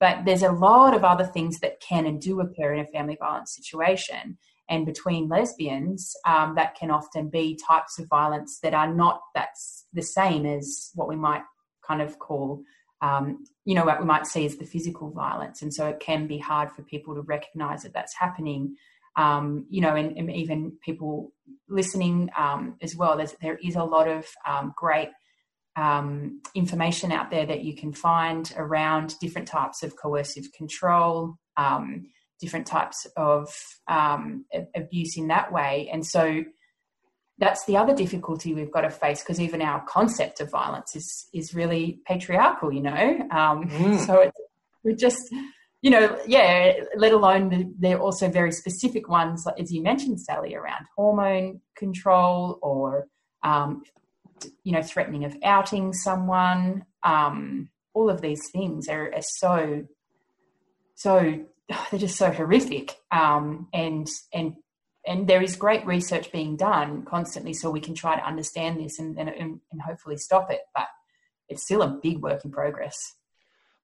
But 0.03 0.25
there's 0.25 0.43
a 0.43 0.51
lot 0.51 0.93
of 0.93 1.05
other 1.05 1.23
things 1.23 1.61
that 1.61 1.79
can 1.79 2.05
and 2.05 2.19
do 2.19 2.41
occur 2.41 2.73
in 2.73 2.81
a 2.81 2.85
family 2.85 3.15
violence 3.17 3.55
situation 3.55 4.37
and 4.67 4.85
between 4.85 5.29
lesbians, 5.29 6.13
um, 6.27 6.55
that 6.55 6.75
can 6.75 6.91
often 6.91 7.29
be 7.29 7.57
types 7.65 7.97
of 7.99 8.09
violence 8.09 8.59
that 8.63 8.73
are 8.73 8.93
not 8.93 9.21
that's 9.33 9.85
the 9.93 10.01
same 10.01 10.45
as 10.45 10.91
what 10.93 11.07
we 11.07 11.15
might 11.15 11.43
kind 11.87 12.01
of 12.01 12.19
call, 12.19 12.63
um, 13.01 13.45
you 13.63 13.75
know, 13.75 13.85
what 13.85 14.01
we 14.01 14.05
might 14.05 14.27
see 14.27 14.45
as 14.45 14.57
the 14.57 14.65
physical 14.65 15.09
violence. 15.09 15.61
And 15.61 15.73
so 15.73 15.87
it 15.87 16.01
can 16.01 16.27
be 16.27 16.37
hard 16.37 16.69
for 16.73 16.83
people 16.83 17.15
to 17.15 17.21
recognize 17.21 17.83
that 17.83 17.93
that's 17.93 18.13
happening. 18.13 18.75
Um, 19.15 19.67
you 19.69 19.79
know, 19.79 19.95
and, 19.95 20.17
and, 20.17 20.29
even 20.29 20.73
people 20.83 21.31
listening 21.69 22.29
um, 22.37 22.75
as 22.81 22.93
well. 22.93 23.15
There's, 23.15 23.35
there 23.41 23.59
is 23.63 23.77
a 23.77 23.83
lot 23.85 24.09
of 24.09 24.25
um, 24.45 24.73
great 24.75 25.11
um, 25.75 26.41
information 26.53 27.11
out 27.11 27.31
there 27.31 27.45
that 27.45 27.63
you 27.63 27.75
can 27.75 27.93
find 27.93 28.53
around 28.57 29.15
different 29.19 29.47
types 29.47 29.83
of 29.83 29.95
coercive 29.95 30.51
control, 30.53 31.35
um, 31.57 32.05
different 32.39 32.67
types 32.67 33.07
of 33.17 33.47
um, 33.87 34.45
abuse 34.75 35.17
in 35.17 35.27
that 35.27 35.51
way. 35.51 35.89
And 35.91 36.05
so 36.05 36.43
that's 37.39 37.65
the 37.65 37.77
other 37.77 37.95
difficulty 37.95 38.53
we've 38.53 38.71
got 38.71 38.81
to 38.81 38.89
face 38.89 39.21
because 39.21 39.39
even 39.39 39.61
our 39.61 39.83
concept 39.85 40.39
of 40.39 40.51
violence 40.51 40.95
is 40.95 41.27
is 41.33 41.55
really 41.55 41.99
patriarchal, 42.05 42.71
you 42.71 42.81
know. 42.81 43.27
Um, 43.31 43.67
mm. 43.67 44.05
So 44.05 44.19
it's, 44.21 44.37
we 44.83 44.93
just, 44.93 45.33
you 45.81 45.89
know, 45.89 46.19
yeah. 46.27 46.73
Let 46.95 47.13
alone 47.13 47.49
the, 47.49 47.73
they're 47.79 47.99
also 47.99 48.29
very 48.29 48.51
specific 48.51 49.09
ones, 49.09 49.47
as 49.57 49.71
you 49.71 49.81
mentioned, 49.81 50.21
Sally, 50.21 50.53
around 50.53 50.85
hormone 50.95 51.61
control 51.75 52.59
or 52.61 53.07
um, 53.43 53.81
you 54.63 54.71
know 54.71 54.81
threatening 54.81 55.25
of 55.25 55.35
outing 55.43 55.93
someone. 55.93 56.85
Um, 57.03 57.69
all 57.93 58.09
of 58.09 58.21
these 58.21 58.49
things 58.51 58.87
are, 58.89 59.13
are 59.13 59.21
so 59.21 59.85
so 60.95 61.45
they're 61.91 61.99
just 61.99 62.17
so 62.17 62.31
horrific. 62.31 62.95
Um, 63.11 63.67
and 63.73 64.07
and 64.33 64.55
and 65.05 65.27
there 65.27 65.41
is 65.41 65.55
great 65.57 65.85
research 65.85 66.31
being 66.31 66.55
done 66.55 67.03
constantly, 67.03 67.53
so 67.53 67.69
we 67.69 67.81
can 67.81 67.93
try 67.93 68.15
to 68.15 68.25
understand 68.25 68.79
this 68.79 68.99
and 68.99 69.17
and, 69.17 69.29
and 69.29 69.81
hopefully 69.81 70.17
stop 70.17 70.51
it. 70.51 70.61
But 70.73 70.87
it's 71.49 71.63
still 71.63 71.81
a 71.81 71.99
big 72.01 72.19
work 72.19 72.45
in 72.45 72.51
progress. 72.51 73.15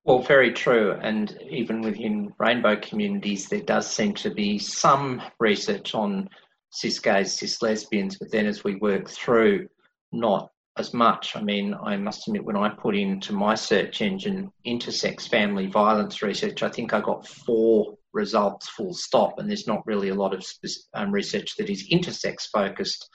Well, 0.05 0.21
very 0.21 0.53
true. 0.53 0.93
And 1.01 1.37
even 1.49 1.81
within 1.81 2.33
rainbow 2.39 2.77
communities, 2.77 3.49
there 3.49 3.61
does 3.61 3.85
seem 3.85 4.13
to 4.15 4.29
be 4.29 4.57
some 4.57 5.21
research 5.39 5.93
on 5.93 6.29
cis 6.71 6.99
gays, 6.99 7.33
cis 7.33 7.61
lesbians, 7.61 8.17
but 8.17 8.31
then 8.31 8.45
as 8.45 8.63
we 8.63 8.75
work 8.75 9.09
through, 9.09 9.67
not 10.11 10.49
as 10.77 10.93
much. 10.93 11.35
I 11.35 11.41
mean, 11.41 11.75
I 11.81 11.97
must 11.97 12.27
admit, 12.27 12.45
when 12.45 12.55
I 12.55 12.69
put 12.69 12.95
into 12.95 13.33
my 13.33 13.55
search 13.55 14.01
engine 14.01 14.51
intersex 14.65 15.27
family 15.27 15.67
violence 15.67 16.21
research, 16.21 16.63
I 16.63 16.69
think 16.69 16.93
I 16.93 17.01
got 17.01 17.27
four 17.27 17.97
results 18.13 18.69
full 18.69 18.93
stop, 18.93 19.37
and 19.37 19.49
there's 19.49 19.67
not 19.67 19.85
really 19.85 20.09
a 20.09 20.15
lot 20.15 20.33
of 20.33 20.45
um, 20.93 21.11
research 21.11 21.55
that 21.57 21.69
is 21.69 21.89
intersex 21.89 22.47
focused. 22.51 23.09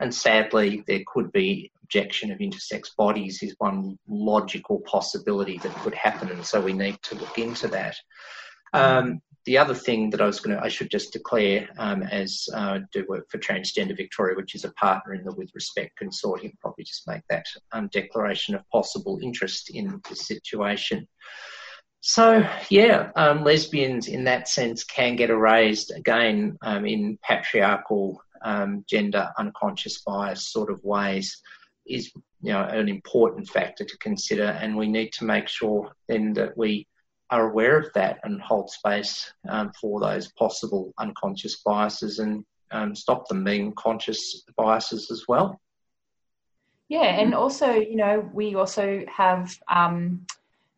And 0.00 0.14
sadly, 0.14 0.82
there 0.86 1.02
could 1.06 1.30
be 1.30 1.70
objection 1.82 2.32
of 2.32 2.38
intersex 2.38 2.96
bodies 2.96 3.42
is 3.42 3.54
one 3.58 3.98
logical 4.08 4.80
possibility 4.86 5.58
that 5.58 5.74
could 5.76 5.94
happen, 5.94 6.30
and 6.30 6.44
so 6.44 6.60
we 6.60 6.72
need 6.72 6.96
to 7.02 7.16
look 7.16 7.38
into 7.38 7.68
that. 7.68 7.96
Um, 8.72 9.20
the 9.46 9.58
other 9.58 9.74
thing 9.74 10.10
that 10.10 10.20
I 10.20 10.26
was 10.26 10.40
going 10.40 10.56
to, 10.56 10.62
I 10.62 10.68
should 10.68 10.90
just 10.90 11.12
declare 11.12 11.68
um, 11.78 12.02
as 12.02 12.46
uh, 12.54 12.80
do 12.92 13.04
work 13.08 13.30
for 13.30 13.38
Transgender 13.38 13.96
Victoria, 13.96 14.36
which 14.36 14.54
is 14.54 14.64
a 14.64 14.72
partner 14.72 15.14
in 15.14 15.24
the 15.24 15.32
With 15.32 15.50
Respect 15.54 15.98
Consortium, 16.00 16.58
probably 16.60 16.84
just 16.84 17.08
make 17.08 17.22
that 17.30 17.46
um, 17.72 17.88
declaration 17.92 18.54
of 18.54 18.68
possible 18.70 19.18
interest 19.22 19.70
in 19.70 20.00
the 20.08 20.16
situation. 20.16 21.08
So, 22.02 22.46
yeah, 22.70 23.10
um, 23.16 23.44
lesbians 23.44 24.08
in 24.08 24.24
that 24.24 24.48
sense 24.48 24.84
can 24.84 25.16
get 25.16 25.30
erased 25.30 25.90
again 25.90 26.56
um, 26.62 26.86
in 26.86 27.18
patriarchal, 27.22 28.22
um, 28.42 28.84
gender 28.88 29.30
unconscious 29.38 30.00
bias 30.02 30.48
sort 30.48 30.70
of 30.70 30.82
ways 30.82 31.42
is 31.86 32.10
you 32.42 32.52
know 32.52 32.62
an 32.62 32.88
important 32.88 33.48
factor 33.48 33.84
to 33.84 33.98
consider, 33.98 34.44
and 34.44 34.76
we 34.76 34.88
need 34.88 35.12
to 35.12 35.24
make 35.24 35.48
sure 35.48 35.92
then 36.08 36.32
that 36.34 36.56
we 36.56 36.86
are 37.30 37.48
aware 37.50 37.78
of 37.78 37.92
that 37.94 38.18
and 38.24 38.40
hold 38.42 38.70
space 38.70 39.32
um, 39.48 39.72
for 39.80 40.00
those 40.00 40.32
possible 40.32 40.92
unconscious 40.98 41.62
biases 41.62 42.18
and 42.18 42.44
um, 42.72 42.94
stop 42.94 43.28
them 43.28 43.44
being 43.44 43.72
conscious 43.74 44.44
biases 44.56 45.10
as 45.10 45.24
well. 45.28 45.60
Yeah, 46.88 47.20
and 47.20 47.34
also, 47.34 47.72
you 47.72 47.96
know, 47.96 48.28
we 48.32 48.56
also 48.56 49.04
have, 49.06 49.56
um, 49.68 50.26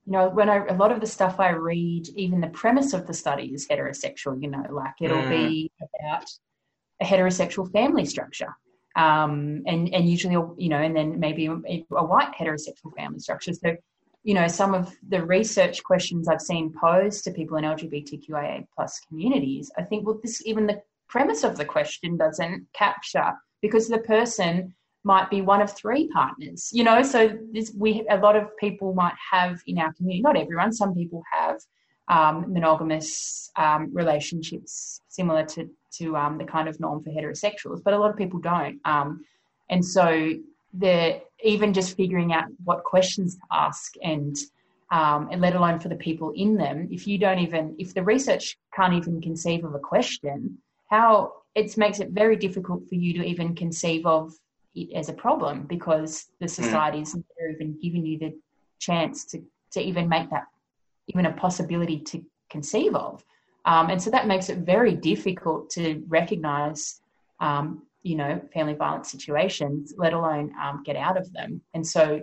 you 0.04 0.12
know, 0.12 0.28
when 0.28 0.50
I, 0.50 0.66
a 0.66 0.74
lot 0.74 0.92
of 0.92 1.00
the 1.00 1.06
stuff 1.06 1.40
I 1.40 1.50
read, 1.50 2.08
even 2.16 2.40
the 2.40 2.48
premise 2.48 2.92
of 2.92 3.06
the 3.06 3.14
study 3.14 3.46
is 3.54 3.66
heterosexual, 3.66 4.42
you 4.42 4.50
know, 4.50 4.64
like 4.70 4.94
it'll 5.00 5.16
mm. 5.16 5.30
be 5.30 5.72
about 5.80 6.24
a 7.00 7.04
heterosexual 7.04 7.72
family 7.72 8.04
structure. 8.04 8.54
Um, 8.94 9.62
and, 9.66 9.92
and 9.94 10.06
usually, 10.06 10.34
you 10.58 10.68
know, 10.68 10.82
and 10.82 10.94
then 10.94 11.18
maybe 11.18 11.46
a, 11.46 11.86
a 11.96 12.04
white 12.04 12.34
heterosexual 12.38 12.94
family 12.94 13.20
structure. 13.20 13.54
So 13.54 13.74
you 14.24 14.34
know, 14.34 14.46
some 14.46 14.74
of 14.74 14.94
the 15.08 15.24
research 15.24 15.82
questions 15.82 16.28
I've 16.28 16.40
seen 16.40 16.72
posed 16.72 17.24
to 17.24 17.32
people 17.32 17.56
in 17.56 17.64
LGBTQIA 17.64 18.66
plus 18.74 19.00
communities, 19.00 19.70
I 19.76 19.82
think, 19.82 20.06
well, 20.06 20.20
this 20.22 20.44
even 20.46 20.66
the 20.66 20.80
premise 21.08 21.44
of 21.44 21.56
the 21.56 21.64
question 21.64 22.16
doesn't 22.16 22.66
capture 22.72 23.32
because 23.60 23.88
the 23.88 23.98
person 23.98 24.74
might 25.04 25.28
be 25.28 25.40
one 25.40 25.60
of 25.60 25.74
three 25.76 26.08
partners, 26.08 26.70
you 26.72 26.84
know. 26.84 27.02
So 27.02 27.36
this, 27.52 27.72
we 27.76 28.06
a 28.08 28.16
lot 28.16 28.36
of 28.36 28.56
people 28.58 28.94
might 28.94 29.14
have 29.30 29.60
in 29.66 29.78
our 29.78 29.92
community, 29.94 30.22
not 30.22 30.36
everyone, 30.36 30.72
some 30.72 30.94
people 30.94 31.22
have 31.32 31.60
um, 32.08 32.52
monogamous 32.52 33.50
um, 33.56 33.90
relationships 33.92 35.00
similar 35.08 35.44
to 35.46 35.68
to 35.98 36.16
um, 36.16 36.38
the 36.38 36.44
kind 36.44 36.68
of 36.68 36.78
norm 36.78 37.02
for 37.02 37.10
heterosexuals, 37.10 37.82
but 37.82 37.92
a 37.92 37.98
lot 37.98 38.10
of 38.10 38.16
people 38.16 38.38
don't. 38.38 38.80
Um, 38.84 39.24
and 39.68 39.84
so 39.84 40.32
the 40.72 41.20
even 41.42 41.72
just 41.72 41.96
figuring 41.96 42.32
out 42.32 42.44
what 42.64 42.84
questions 42.84 43.36
to 43.36 43.42
ask 43.50 43.94
and 44.02 44.36
um, 44.90 45.28
and 45.32 45.40
let 45.40 45.56
alone 45.56 45.80
for 45.80 45.88
the 45.88 45.96
people 45.96 46.32
in 46.36 46.56
them 46.56 46.88
if 46.90 47.06
you 47.06 47.18
don't 47.18 47.38
even 47.38 47.74
if 47.78 47.94
the 47.94 48.02
research 48.02 48.58
can't 48.74 48.92
even 48.94 49.20
conceive 49.20 49.64
of 49.64 49.74
a 49.74 49.78
question 49.78 50.58
how 50.90 51.32
it 51.54 51.76
makes 51.76 52.00
it 52.00 52.10
very 52.10 52.36
difficult 52.36 52.86
for 52.88 52.94
you 52.94 53.12
to 53.14 53.24
even 53.24 53.54
conceive 53.54 54.04
of 54.06 54.32
it 54.74 54.92
as 54.94 55.08
a 55.08 55.12
problem 55.12 55.62
because 55.66 56.26
the 56.40 56.46
hmm. 56.46 56.62
society 56.62 56.98
mm. 56.98 57.02
isn't 57.02 57.26
even 57.50 57.78
giving 57.80 58.06
you 58.06 58.18
the 58.18 58.34
chance 58.78 59.24
to 59.24 59.42
to 59.70 59.80
even 59.80 60.08
make 60.08 60.28
that 60.30 60.46
even 61.08 61.26
a 61.26 61.32
possibility 61.32 61.98
to 61.98 62.22
conceive 62.50 62.94
of 62.94 63.24
um, 63.64 63.90
and 63.90 64.02
so 64.02 64.10
that 64.10 64.26
makes 64.26 64.48
it 64.48 64.58
very 64.58 64.94
difficult 64.94 65.70
to 65.70 66.02
recognize 66.08 67.00
um, 67.40 67.82
you 68.02 68.16
know, 68.16 68.40
family 68.52 68.74
violence 68.74 69.10
situations, 69.10 69.94
let 69.96 70.12
alone 70.12 70.52
um, 70.62 70.82
get 70.84 70.96
out 70.96 71.16
of 71.16 71.32
them. 71.32 71.60
And 71.74 71.86
so 71.86 72.20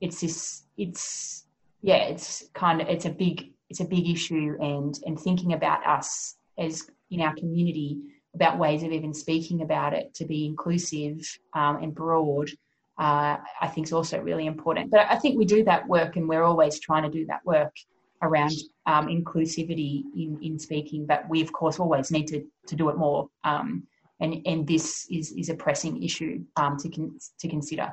it's 0.00 0.20
this, 0.20 0.64
it's, 0.76 1.46
yeah, 1.82 2.04
it's 2.04 2.44
kind 2.54 2.80
of, 2.80 2.88
it's 2.88 3.06
a 3.06 3.10
big, 3.10 3.52
it's 3.68 3.80
a 3.80 3.84
big 3.84 4.08
issue 4.08 4.56
and, 4.60 4.98
and 5.04 5.18
thinking 5.18 5.52
about 5.52 5.86
us 5.86 6.36
as 6.58 6.88
in 7.10 7.20
our 7.20 7.34
community 7.34 7.98
about 8.34 8.58
ways 8.58 8.82
of 8.82 8.92
even 8.92 9.14
speaking 9.14 9.62
about 9.62 9.94
it 9.94 10.14
to 10.14 10.24
be 10.24 10.44
inclusive 10.44 11.18
um, 11.54 11.82
and 11.82 11.94
broad, 11.94 12.50
uh, 12.98 13.36
I 13.60 13.66
think 13.68 13.86
is 13.86 13.92
also 13.92 14.20
really 14.20 14.46
important. 14.46 14.90
But 14.90 15.06
I 15.10 15.16
think 15.16 15.38
we 15.38 15.46
do 15.46 15.64
that 15.64 15.88
work 15.88 16.16
and 16.16 16.28
we're 16.28 16.42
always 16.42 16.78
trying 16.78 17.02
to 17.04 17.10
do 17.10 17.26
that 17.26 17.44
work 17.44 17.74
around 18.22 18.52
um, 18.86 19.08
inclusivity 19.08 20.02
in, 20.14 20.38
in 20.42 20.58
speaking, 20.58 21.06
but 21.06 21.28
we 21.28 21.40
of 21.42 21.52
course 21.52 21.80
always 21.80 22.10
need 22.10 22.26
to, 22.28 22.44
to 22.66 22.76
do 22.76 22.88
it 22.90 22.96
more. 22.96 23.28
Um, 23.44 23.84
and 24.20 24.42
and 24.46 24.66
this 24.66 25.06
is 25.10 25.32
is 25.32 25.48
a 25.48 25.54
pressing 25.54 26.02
issue 26.02 26.44
um, 26.56 26.76
to 26.78 26.88
con- 26.88 27.18
to 27.38 27.48
consider. 27.48 27.92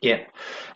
Yeah, 0.00 0.24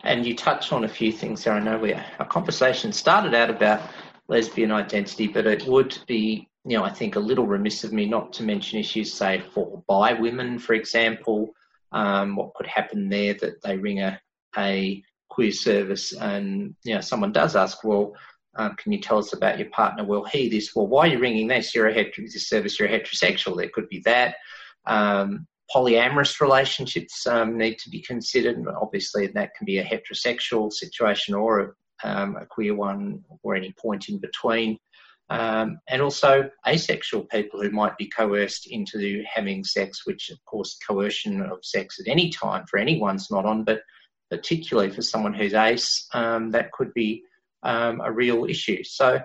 and 0.03 0.25
you 0.25 0.35
touched 0.35 0.71
on 0.71 0.83
a 0.83 0.89
few 0.89 1.11
things 1.11 1.43
there. 1.43 1.53
I 1.53 1.59
know 1.59 1.77
we 1.77 1.93
our 1.93 2.27
conversation 2.27 2.91
started 2.91 3.33
out 3.33 3.49
about 3.49 3.89
lesbian 4.27 4.71
identity, 4.71 5.27
but 5.27 5.45
it 5.47 5.65
would 5.65 5.97
be 6.07 6.47
you 6.65 6.77
know 6.77 6.83
I 6.83 6.91
think 6.91 7.15
a 7.15 7.19
little 7.19 7.47
remiss 7.47 7.83
of 7.83 7.93
me 7.93 8.05
not 8.05 8.33
to 8.33 8.43
mention 8.43 8.79
issues 8.79 9.13
say 9.13 9.43
for 9.53 9.83
bi 9.87 10.13
women, 10.13 10.59
for 10.59 10.73
example. 10.73 11.53
Um, 11.91 12.35
what 12.35 12.53
could 12.55 12.67
happen 12.67 13.07
there 13.07 13.35
that 13.35 13.61
they 13.63 13.77
ring 13.77 14.01
a 14.01 14.19
a 14.57 15.03
queer 15.29 15.51
service 15.51 16.13
and 16.13 16.75
you 16.83 16.95
know 16.95 17.01
someone 17.01 17.31
does 17.31 17.55
ask, 17.55 17.83
well, 17.83 18.13
um, 18.57 18.75
can 18.75 18.91
you 18.91 19.01
tell 19.01 19.17
us 19.17 19.33
about 19.33 19.59
your 19.59 19.69
partner? 19.69 20.03
Well, 20.03 20.23
he 20.23 20.49
this. 20.49 20.75
Well, 20.75 20.87
why 20.87 21.07
are 21.07 21.11
you 21.11 21.19
ringing 21.19 21.47
this? 21.47 21.75
You're 21.75 21.89
a 21.89 21.93
heter- 21.93 22.31
this 22.31 22.47
service. 22.47 22.79
You're 22.79 22.87
a 22.87 22.99
heterosexual. 22.99 23.57
There 23.57 23.69
could 23.73 23.89
be 23.89 23.99
that. 24.05 24.35
Um, 24.87 25.47
polyamorous 25.73 26.41
relationships 26.41 27.25
um, 27.27 27.57
need 27.57 27.77
to 27.79 27.89
be 27.89 28.01
considered. 28.01 28.63
Obviously, 28.79 29.27
that 29.27 29.55
can 29.55 29.65
be 29.65 29.79
a 29.79 29.83
heterosexual 29.83 30.71
situation 30.71 31.33
or 31.33 31.59
a, 32.03 32.07
um, 32.07 32.35
a 32.37 32.45
queer 32.45 32.75
one 32.75 33.23
or 33.43 33.55
any 33.55 33.73
point 33.81 34.09
in 34.09 34.19
between. 34.19 34.77
Um, 35.29 35.79
and 35.89 36.03
also 36.03 36.49
asexual 36.67 37.23
people 37.23 37.59
who 37.59 37.71
might 37.71 37.97
be 37.97 38.07
coerced 38.07 38.67
into 38.67 39.23
having 39.33 39.63
sex, 39.63 40.05
which, 40.05 40.29
of 40.29 40.37
course, 40.45 40.77
coercion 40.87 41.41
of 41.41 41.65
sex 41.65 41.99
at 41.99 42.07
any 42.07 42.29
time 42.29 42.65
for 42.69 42.77
anyone's 42.77 43.31
not 43.31 43.45
on, 43.45 43.63
but 43.63 43.81
particularly 44.29 44.91
for 44.91 45.01
someone 45.01 45.33
who's 45.33 45.55
ace, 45.55 46.07
um, 46.13 46.51
that 46.51 46.71
could 46.73 46.93
be 46.93 47.23
um, 47.63 48.01
a 48.01 48.11
real 48.11 48.45
issue. 48.45 48.83
So, 48.83 49.19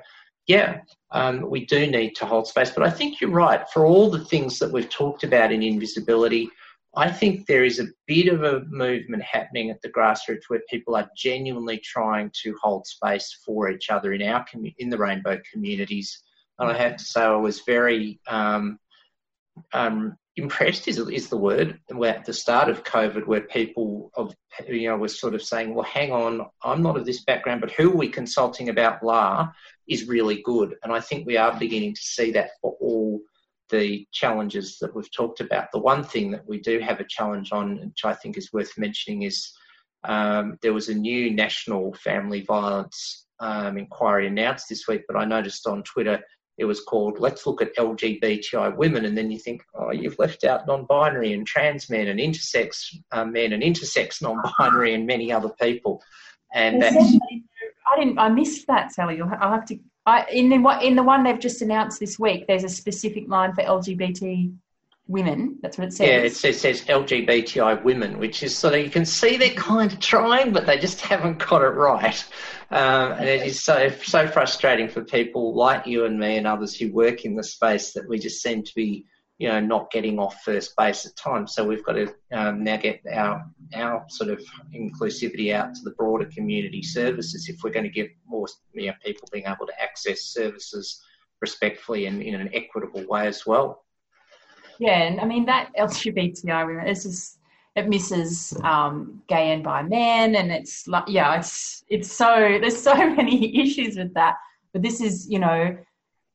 yeah, 0.46 0.80
um, 1.12 1.48
we 1.48 1.66
do 1.66 1.86
need 1.86 2.14
to 2.16 2.26
hold 2.26 2.46
space. 2.46 2.70
But 2.70 2.84
I 2.84 2.90
think 2.90 3.20
you're 3.20 3.30
right. 3.30 3.68
For 3.70 3.86
all 3.86 4.10
the 4.10 4.24
things 4.24 4.58
that 4.58 4.72
we've 4.72 4.88
talked 4.88 5.24
about 5.24 5.52
in 5.52 5.62
invisibility, 5.62 6.48
I 6.96 7.10
think 7.10 7.46
there 7.46 7.64
is 7.64 7.78
a 7.78 7.86
bit 8.06 8.28
of 8.28 8.42
a 8.42 8.64
movement 8.66 9.22
happening 9.22 9.70
at 9.70 9.80
the 9.80 9.90
grassroots 9.90 10.44
where 10.48 10.62
people 10.68 10.96
are 10.96 11.08
genuinely 11.16 11.78
trying 11.78 12.32
to 12.42 12.56
hold 12.60 12.86
space 12.86 13.40
for 13.44 13.70
each 13.70 13.90
other 13.90 14.12
in 14.12 14.22
our 14.22 14.44
in 14.78 14.90
the 14.90 14.98
rainbow 14.98 15.38
communities. 15.52 16.22
And 16.58 16.70
I 16.70 16.76
have 16.76 16.96
to 16.96 17.04
say, 17.04 17.22
I 17.22 17.36
was 17.36 17.60
very 17.60 18.20
um, 18.26 18.78
um, 19.72 20.16
impressed 20.40 20.88
is, 20.88 20.98
is 20.98 21.28
the 21.28 21.36
word 21.36 21.78
at 22.04 22.24
the 22.24 22.32
start 22.32 22.68
of 22.68 22.84
COVID, 22.84 23.26
where 23.26 23.42
people 23.42 24.10
of 24.14 24.34
you 24.66 24.88
know 24.88 24.96
were 24.96 25.08
sort 25.08 25.34
of 25.34 25.42
saying, 25.42 25.74
"Well, 25.74 25.84
hang 25.84 26.12
on, 26.12 26.46
I'm 26.62 26.82
not 26.82 26.96
of 26.96 27.06
this 27.06 27.24
background, 27.24 27.60
but 27.60 27.72
who 27.72 27.92
are 27.92 27.96
we 27.96 28.08
consulting 28.08 28.68
about?" 28.68 29.00
Blah 29.00 29.50
is 29.88 30.08
really 30.08 30.42
good, 30.42 30.76
and 30.82 30.92
I 30.92 31.00
think 31.00 31.26
we 31.26 31.36
are 31.36 31.58
beginning 31.58 31.94
to 31.94 32.00
see 32.00 32.30
that 32.32 32.50
for 32.60 32.76
all 32.80 33.20
the 33.70 34.06
challenges 34.12 34.78
that 34.80 34.94
we've 34.94 35.12
talked 35.12 35.40
about. 35.40 35.70
The 35.72 35.78
one 35.78 36.02
thing 36.02 36.32
that 36.32 36.46
we 36.46 36.58
do 36.58 36.80
have 36.80 37.00
a 37.00 37.04
challenge 37.04 37.52
on, 37.52 37.78
which 37.80 38.04
I 38.04 38.14
think 38.14 38.36
is 38.36 38.52
worth 38.52 38.76
mentioning, 38.76 39.22
is 39.22 39.52
um, 40.04 40.58
there 40.62 40.72
was 40.72 40.88
a 40.88 40.94
new 40.94 41.30
national 41.30 41.94
family 41.94 42.40
violence 42.40 43.26
um, 43.38 43.78
inquiry 43.78 44.26
announced 44.26 44.68
this 44.68 44.86
week, 44.88 45.02
but 45.06 45.16
I 45.16 45.24
noticed 45.24 45.66
on 45.66 45.82
Twitter 45.82 46.20
it 46.60 46.66
was 46.66 46.82
called 46.82 47.18
Let's 47.18 47.46
Look 47.46 47.62
at 47.62 47.74
LGBTI 47.76 48.76
Women. 48.76 49.06
And 49.06 49.16
then 49.16 49.30
you 49.30 49.38
think, 49.38 49.62
oh, 49.74 49.92
you've 49.92 50.18
left 50.18 50.44
out 50.44 50.66
non 50.66 50.84
binary 50.84 51.32
and 51.32 51.46
trans 51.46 51.88
men 51.88 52.08
and 52.08 52.20
intersex 52.20 52.94
um, 53.12 53.32
men 53.32 53.54
and 53.54 53.62
intersex 53.62 54.20
non 54.20 54.42
binary 54.58 54.92
and 54.92 55.06
many 55.06 55.32
other 55.32 55.48
people. 55.60 56.02
And 56.52 56.82
that's. 56.82 56.96
I 56.96 57.98
didn't. 57.98 58.18
I 58.18 58.28
missed 58.28 58.66
that, 58.66 58.92
Sally. 58.92 59.20
I'll 59.22 59.52
have 59.52 59.64
to. 59.66 59.78
I, 60.04 60.26
in 60.30 60.50
the 60.50 60.78
in 60.82 60.96
the 60.96 61.02
one 61.02 61.24
they've 61.24 61.38
just 61.38 61.62
announced 61.62 61.98
this 61.98 62.18
week, 62.18 62.46
there's 62.46 62.64
a 62.64 62.68
specific 62.68 63.24
line 63.26 63.54
for 63.54 63.64
LGBT 63.64 64.54
women. 65.10 65.58
That's 65.60 65.76
what 65.76 65.88
it 65.88 65.92
says. 65.92 66.06
Yeah, 66.06 66.16
it 66.18 66.36
says, 66.36 66.60
says 66.60 66.82
LGBTI 66.82 67.82
women, 67.82 68.18
which 68.18 68.42
is 68.42 68.56
sort 68.56 68.74
of 68.74 68.80
you 68.80 68.90
can 68.90 69.04
see 69.04 69.36
they're 69.36 69.50
kind 69.50 69.92
of 69.92 69.98
trying, 69.98 70.52
but 70.52 70.66
they 70.66 70.78
just 70.78 71.00
haven't 71.00 71.38
got 71.38 71.62
it 71.62 71.74
right. 71.74 72.24
Um, 72.70 73.12
and 73.12 73.28
it 73.28 73.46
is 73.46 73.60
so 73.60 73.90
so 74.02 74.28
frustrating 74.28 74.88
for 74.88 75.02
people 75.02 75.54
like 75.54 75.86
you 75.86 76.04
and 76.04 76.18
me 76.18 76.36
and 76.36 76.46
others 76.46 76.76
who 76.76 76.92
work 76.92 77.24
in 77.24 77.34
the 77.34 77.42
space 77.42 77.92
that 77.92 78.08
we 78.08 78.18
just 78.18 78.40
seem 78.40 78.62
to 78.62 78.74
be, 78.76 79.06
you 79.38 79.48
know, 79.48 79.58
not 79.58 79.90
getting 79.90 80.20
off 80.20 80.42
first 80.44 80.76
base 80.76 81.04
at 81.04 81.16
times. 81.16 81.54
So 81.54 81.66
we've 81.66 81.84
got 81.84 81.94
to 81.94 82.14
um, 82.32 82.62
now 82.62 82.76
get 82.76 83.00
our 83.12 83.44
our 83.74 84.04
sort 84.08 84.30
of 84.30 84.40
inclusivity 84.72 85.52
out 85.52 85.74
to 85.74 85.82
the 85.82 85.90
broader 85.90 86.26
community 86.26 86.82
services 86.82 87.48
if 87.48 87.62
we're 87.64 87.72
going 87.72 87.84
to 87.84 87.90
get 87.90 88.10
more 88.26 88.46
you 88.72 88.86
know, 88.86 88.94
people 89.04 89.28
being 89.32 89.46
able 89.46 89.66
to 89.66 89.82
access 89.82 90.22
services 90.22 91.02
respectfully 91.40 92.06
and 92.06 92.22
in 92.22 92.34
an 92.34 92.50
equitable 92.54 93.04
way 93.08 93.26
as 93.26 93.44
well. 93.44 93.84
Yeah, 94.80 95.02
and 95.02 95.20
I 95.20 95.26
mean 95.26 95.44
that 95.44 95.70
LGBTI 95.78 96.66
women, 96.66 96.86
just 96.86 97.38
it 97.76 97.86
misses 97.86 98.58
um, 98.64 99.22
gay 99.28 99.52
and 99.52 99.62
bi 99.62 99.82
men, 99.82 100.34
and 100.34 100.50
it's 100.50 100.88
like 100.88 101.04
yeah, 101.06 101.38
it's 101.38 101.84
it's 101.90 102.10
so 102.10 102.58
there's 102.58 102.80
so 102.82 102.94
many 103.14 103.60
issues 103.60 103.98
with 103.98 104.14
that. 104.14 104.36
But 104.72 104.80
this 104.80 105.02
is 105.02 105.28
you 105.28 105.38
know 105.38 105.76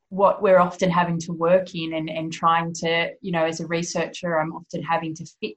what 0.10 0.44
we're 0.44 0.60
often 0.60 0.92
having 0.92 1.18
to 1.22 1.34
work 1.34 1.74
in, 1.74 1.96
and 1.96 2.08
and 2.08 2.32
trying 2.32 2.72
to 2.82 3.14
you 3.20 3.32
know 3.32 3.46
as 3.46 3.62
a 3.62 3.68
researcher, 3.68 4.40
I'm 4.40 4.54
often 4.54 4.84
having 4.84 5.16
to 5.16 5.26
fit 5.42 5.56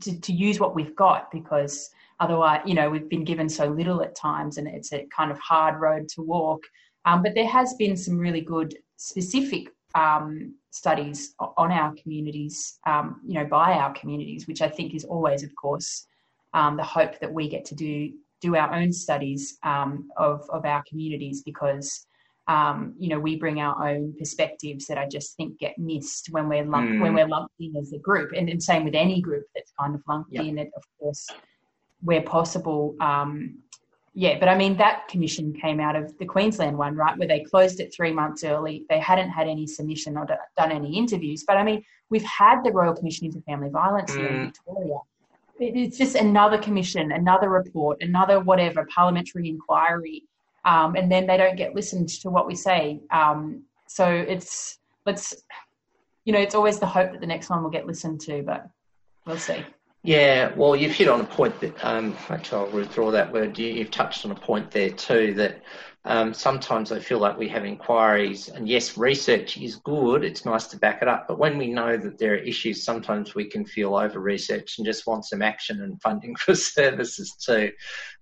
to, 0.00 0.18
to 0.18 0.32
use 0.32 0.58
what 0.58 0.74
we've 0.74 0.96
got 0.96 1.30
because 1.30 1.90
otherwise 2.18 2.62
you 2.64 2.72
know 2.72 2.88
we've 2.88 3.10
been 3.10 3.24
given 3.24 3.50
so 3.50 3.66
little 3.66 4.00
at 4.02 4.14
times, 4.16 4.56
and 4.56 4.66
it's 4.66 4.94
a 4.94 5.06
kind 5.14 5.30
of 5.30 5.38
hard 5.38 5.78
road 5.82 6.08
to 6.14 6.22
walk. 6.22 6.62
Um, 7.04 7.22
but 7.22 7.34
there 7.34 7.46
has 7.46 7.74
been 7.74 7.94
some 7.94 8.16
really 8.18 8.40
good 8.40 8.74
specific 8.96 9.68
um, 9.96 10.54
studies 10.70 11.34
on 11.56 11.72
our 11.72 11.94
communities, 12.00 12.78
um, 12.86 13.20
you 13.26 13.34
know, 13.34 13.46
by 13.46 13.72
our 13.72 13.92
communities, 13.94 14.46
which 14.46 14.60
I 14.60 14.68
think 14.68 14.94
is 14.94 15.04
always, 15.04 15.42
of 15.42 15.50
course, 15.56 16.06
um, 16.52 16.76
the 16.76 16.84
hope 16.84 17.18
that 17.20 17.32
we 17.32 17.48
get 17.48 17.64
to 17.66 17.74
do 17.74 18.12
do 18.42 18.54
our 18.54 18.74
own 18.74 18.92
studies 18.92 19.56
um, 19.62 20.08
of 20.16 20.48
of 20.50 20.64
our 20.64 20.84
communities 20.88 21.42
because. 21.42 22.06
Um, 22.48 22.94
you 22.96 23.08
know, 23.08 23.18
we 23.18 23.34
bring 23.34 23.60
our 23.60 23.88
own 23.88 24.14
perspectives 24.16 24.86
that 24.86 24.98
I 24.98 25.08
just 25.08 25.36
think 25.36 25.58
get 25.58 25.76
missed 25.78 26.28
when 26.30 26.48
we're 26.48 26.62
lumped, 26.62 26.92
mm. 26.92 27.00
when 27.00 27.12
we're 27.12 27.26
lumped 27.26 27.54
in 27.58 27.74
as 27.74 27.92
a 27.92 27.98
group, 27.98 28.30
and, 28.36 28.48
and 28.48 28.62
same 28.62 28.84
with 28.84 28.94
any 28.94 29.20
group 29.20 29.42
that's 29.52 29.72
kind 29.80 29.96
of 29.96 30.00
lumped 30.08 30.32
yep. 30.32 30.44
in. 30.44 30.56
It, 30.56 30.70
of 30.76 30.84
course, 30.96 31.26
where 32.02 32.22
possible, 32.22 32.94
um, 33.00 33.58
yeah, 34.18 34.38
but 34.38 34.48
I 34.48 34.56
mean, 34.56 34.78
that 34.78 35.08
commission 35.08 35.52
came 35.52 35.78
out 35.78 35.94
of 35.94 36.16
the 36.16 36.24
Queensland 36.24 36.78
one, 36.78 36.96
right, 36.96 37.18
where 37.18 37.28
they 37.28 37.40
closed 37.40 37.80
it 37.80 37.94
three 37.94 38.14
months 38.14 38.44
early. 38.44 38.86
They 38.88 38.98
hadn't 38.98 39.28
had 39.28 39.46
any 39.46 39.66
submission 39.66 40.16
or 40.16 40.26
done 40.56 40.72
any 40.72 40.96
interviews. 40.96 41.44
But 41.46 41.58
I 41.58 41.62
mean, 41.62 41.84
we've 42.08 42.24
had 42.24 42.64
the 42.64 42.72
Royal 42.72 42.94
Commission 42.94 43.26
into 43.26 43.42
Family 43.42 43.68
Violence 43.68 44.12
mm. 44.12 44.16
here 44.16 44.26
in 44.28 44.34
mm. 44.36 44.44
Victoria. 44.46 44.98
It's 45.60 45.98
just 45.98 46.16
another 46.16 46.56
commission, 46.56 47.12
another 47.12 47.50
report, 47.50 47.98
another 48.00 48.40
whatever, 48.40 48.86
parliamentary 48.86 49.50
inquiry. 49.50 50.22
Um, 50.64 50.96
and 50.96 51.12
then 51.12 51.26
they 51.26 51.36
don't 51.36 51.56
get 51.56 51.74
listened 51.74 52.08
to 52.08 52.30
what 52.30 52.46
we 52.46 52.54
say. 52.54 53.00
Um, 53.10 53.64
so 53.86 54.10
it's, 54.10 54.78
let's, 55.04 55.34
you 56.24 56.32
know, 56.32 56.40
it's 56.40 56.54
always 56.54 56.78
the 56.78 56.86
hope 56.86 57.12
that 57.12 57.20
the 57.20 57.26
next 57.26 57.50
one 57.50 57.62
will 57.62 57.70
get 57.70 57.86
listened 57.86 58.22
to, 58.22 58.42
but 58.42 58.66
we'll 59.26 59.36
see. 59.36 59.62
Yeah, 60.06 60.54
well, 60.54 60.76
you've 60.76 60.92
hit 60.92 61.08
on 61.08 61.20
a 61.20 61.24
point 61.24 61.58
that, 61.62 61.84
um, 61.84 62.16
actually, 62.28 62.58
I'll 62.58 62.70
withdraw 62.70 63.10
that 63.10 63.32
word. 63.32 63.58
You, 63.58 63.82
have 63.82 63.90
touched 63.90 64.24
on 64.24 64.30
a 64.30 64.36
point 64.36 64.70
there 64.70 64.90
too 64.90 65.34
that 65.34 65.64
um, 66.06 66.32
sometimes 66.32 66.92
I 66.92 67.00
feel 67.00 67.18
like 67.18 67.36
we 67.36 67.48
have 67.48 67.64
inquiries, 67.64 68.48
and 68.48 68.68
yes, 68.68 68.96
research 68.96 69.56
is 69.56 69.74
good, 69.74 70.22
it's 70.22 70.44
nice 70.44 70.68
to 70.68 70.78
back 70.78 71.02
it 71.02 71.08
up, 71.08 71.26
but 71.26 71.40
when 71.40 71.58
we 71.58 71.66
know 71.66 71.96
that 71.96 72.16
there 72.16 72.34
are 72.34 72.36
issues, 72.36 72.84
sometimes 72.84 73.34
we 73.34 73.44
can 73.44 73.66
feel 73.66 73.96
over 73.96 74.20
researched 74.20 74.78
and 74.78 74.86
just 74.86 75.08
want 75.08 75.24
some 75.24 75.42
action 75.42 75.82
and 75.82 76.00
funding 76.00 76.36
for 76.36 76.54
services 76.54 77.34
too. 77.34 77.72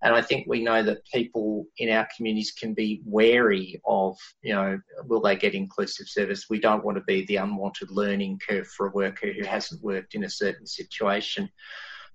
And 0.03 0.14
I 0.14 0.22
think 0.22 0.47
we 0.49 0.64
know 0.64 0.82
that 0.82 1.05
people 1.12 1.66
in 1.76 1.91
our 1.91 2.09
communities 2.16 2.53
can 2.53 2.72
be 2.72 3.03
wary 3.05 3.82
of, 3.85 4.16
you 4.41 4.55
know, 4.55 4.80
will 5.05 5.20
they 5.20 5.37
get 5.37 5.55
inclusive 5.55 6.09
service? 6.09 6.47
We 6.49 6.61
don't 6.61 6.87
want 6.87 6.97
to 6.97 7.05
be 7.05 7.26
the 7.26 7.37
unwanted 7.37 7.91
learning 7.91 8.41
curve 8.49 8.66
for 8.66 8.87
a 8.87 8.93
worker 8.93 9.30
who 9.30 9.45
hasn't 9.45 9.85
worked 9.85 10.14
in 10.14 10.24
a 10.24 10.30
certain 10.30 10.66
situation. 10.66 11.51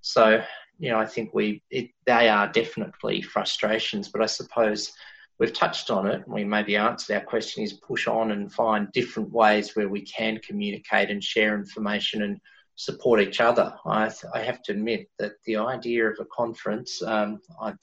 So, 0.01 0.43
you 0.80 0.89
know, 0.89 0.97
I 0.97 1.05
think 1.05 1.32
we 1.36 1.61
it, 1.70 1.91
they 2.07 2.28
are 2.28 2.51
definitely 2.51 3.22
frustrations, 3.22 4.09
but 4.09 4.24
I 4.24 4.26
suppose 4.26 4.93
we've 5.39 5.53
touched 5.53 5.89
on 5.89 6.05
it. 6.07 6.27
We 6.27 6.43
maybe 6.43 6.75
answered 6.75 7.15
our 7.15 7.21
question 7.21 7.63
is 7.63 7.73
push 7.73 8.07
on 8.07 8.31
and 8.31 8.51
find 8.51 8.91
different 8.91 9.31
ways 9.31 9.75
where 9.75 9.89
we 9.89 10.01
can 10.01 10.37
communicate 10.39 11.09
and 11.09 11.23
share 11.23 11.55
information 11.55 12.23
and 12.23 12.39
support 12.75 13.21
each 13.21 13.39
other. 13.41 13.73
I, 13.85 14.11
I 14.33 14.39
have 14.39 14.61
to 14.63 14.73
admit 14.73 15.09
that 15.17 15.33
the 15.45 15.57
idea 15.57 16.07
of 16.07 16.17
a 16.19 16.25
conference, 16.25 17.01
um, 17.01 17.39
I, 17.61 17.73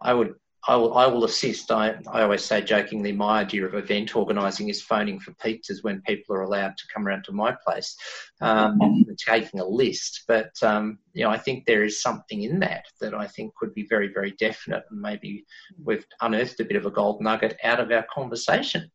I 0.00 0.14
would 0.14 0.34
I 0.66 0.76
will, 0.76 0.96
I 0.96 1.06
will 1.06 1.24
assist. 1.24 1.70
I, 1.70 1.96
I 2.10 2.22
always 2.22 2.44
say 2.44 2.62
jokingly, 2.62 3.12
my 3.12 3.40
idea 3.40 3.66
of 3.66 3.74
event 3.74 4.16
organising 4.16 4.68
is 4.68 4.80
phoning 4.80 5.20
for 5.20 5.32
pizzas 5.32 5.82
when 5.82 6.00
people 6.02 6.34
are 6.34 6.42
allowed 6.42 6.76
to 6.76 6.84
come 6.92 7.06
around 7.06 7.24
to 7.24 7.32
my 7.32 7.54
place, 7.66 7.96
um, 8.40 9.04
taking 9.18 9.60
a 9.60 9.66
list. 9.66 10.24
But 10.26 10.50
um, 10.62 10.98
you 11.12 11.24
know, 11.24 11.30
I 11.30 11.38
think 11.38 11.66
there 11.66 11.84
is 11.84 12.00
something 12.00 12.42
in 12.42 12.60
that 12.60 12.84
that 13.00 13.14
I 13.14 13.26
think 13.26 13.54
could 13.56 13.74
be 13.74 13.86
very, 13.86 14.08
very 14.12 14.32
definite, 14.32 14.84
and 14.90 15.00
maybe 15.00 15.44
we've 15.82 16.06
unearthed 16.20 16.60
a 16.60 16.64
bit 16.64 16.76
of 16.76 16.86
a 16.86 16.90
gold 16.90 17.20
nugget 17.20 17.58
out 17.62 17.80
of 17.80 17.90
our 17.90 18.06
conversation. 18.12 18.90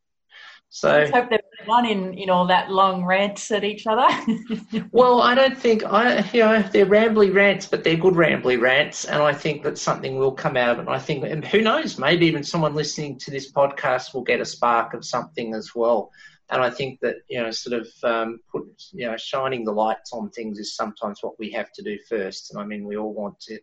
So 0.72 0.89
Let's 0.89 1.11
hope 1.11 1.30
there's 1.30 1.41
one 1.65 1.88
in 1.88 2.13
in 2.13 2.30
all 2.30 2.45
that 2.47 2.70
long 2.70 3.03
rants 3.03 3.49
at 3.49 3.63
each 3.63 3.88
other. 3.88 4.07
well, 4.91 5.20
I 5.22 5.34
don't 5.34 5.57
think 5.57 5.84
I 5.84 6.24
you 6.32 6.41
know 6.41 6.61
they're 6.61 6.86
rambly 6.86 7.34
rants, 7.34 7.65
but 7.65 7.84
they're 7.84 7.97
good 7.97 8.13
rambly 8.13 8.61
rants, 8.61 9.05
and 9.05 9.22
I 9.22 9.34
think 9.34 9.63
that 9.63 9.80
something 9.80 10.17
will 10.17 10.32
come 10.32 10.55
out 10.55 10.74
of 10.74 10.78
it. 10.78 10.82
And 10.82 10.89
I 10.89 10.99
think, 10.99 11.26
and 11.26 11.43
who 11.43 11.61
knows, 11.61 11.97
maybe 11.97 12.28
even 12.28 12.43
someone 12.43 12.76
listening 12.76 13.17
to 13.20 13.32
this 13.32 13.51
podcast 13.51 14.13
will 14.13 14.22
get 14.22 14.41
a 14.41 14.45
spark 14.45 14.93
of 14.93 15.03
something 15.03 15.55
as 15.55 15.74
well. 15.74 16.11
And 16.51 16.61
I 16.61 16.70
think 16.70 16.99
that 17.01 17.15
you 17.30 17.41
know, 17.41 17.49
sort 17.49 17.82
of 17.82 17.88
um, 18.03 18.39
put 18.51 18.63
you 18.91 19.07
know, 19.07 19.17
shining 19.17 19.65
the 19.65 19.72
lights 19.72 20.13
on 20.13 20.30
things 20.30 20.59
is 20.59 20.76
sometimes 20.76 21.20
what 21.22 21.38
we 21.39 21.51
have 21.51 21.72
to 21.74 21.84
do 21.84 21.97
first. 22.07 22.51
And 22.51 22.61
I 22.61 22.65
mean, 22.65 22.86
we 22.86 22.95
all 22.95 23.13
want 23.13 23.39
to 23.41 23.59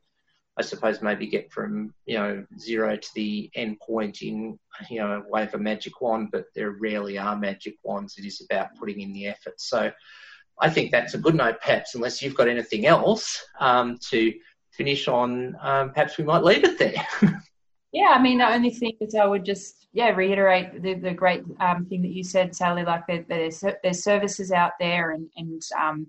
I 0.58 0.62
suppose 0.62 1.02
maybe 1.02 1.26
get 1.26 1.52
from 1.52 1.92
you 2.06 2.16
know 2.18 2.44
zero 2.58 2.96
to 2.96 3.08
the 3.14 3.50
end 3.54 3.78
point 3.80 4.22
in 4.22 4.58
you 4.90 5.00
know 5.00 5.22
a 5.22 5.30
wave 5.30 5.48
of 5.48 5.60
a 5.60 5.62
magic 5.62 6.00
wand, 6.00 6.28
but 6.32 6.46
there 6.54 6.72
rarely 6.72 7.18
are 7.18 7.36
magic 7.36 7.74
wands. 7.82 8.16
It 8.18 8.24
is 8.24 8.40
about 8.40 8.74
putting 8.78 9.00
in 9.00 9.12
the 9.12 9.26
effort. 9.26 9.60
So 9.60 9.90
I 10.58 10.70
think 10.70 10.90
that's 10.90 11.14
a 11.14 11.18
good 11.18 11.34
note, 11.34 11.60
perhaps, 11.60 11.94
unless 11.94 12.22
you've 12.22 12.34
got 12.34 12.48
anything 12.48 12.86
else 12.86 13.44
um, 13.60 13.98
to 14.10 14.32
finish 14.72 15.08
on. 15.08 15.54
Um, 15.60 15.90
perhaps 15.92 16.16
we 16.16 16.24
might 16.24 16.42
leave 16.42 16.64
it 16.64 16.78
there. 16.78 17.06
yeah, 17.92 18.14
I 18.14 18.22
mean, 18.22 18.38
the 18.38 18.50
only 18.50 18.70
thing 18.70 18.96
is 19.00 19.14
I 19.14 19.26
would 19.26 19.44
just 19.44 19.88
yeah 19.92 20.08
reiterate 20.10 20.82
the, 20.82 20.94
the 20.94 21.12
great 21.12 21.42
um, 21.60 21.84
thing 21.86 22.00
that 22.02 22.12
you 22.12 22.24
said, 22.24 22.56
Sally. 22.56 22.84
Like 22.84 23.04
there's 23.28 23.62
there's 23.82 24.02
services 24.02 24.52
out 24.52 24.72
there, 24.80 25.10
and 25.10 25.28
and 25.36 25.62
um, 25.78 26.06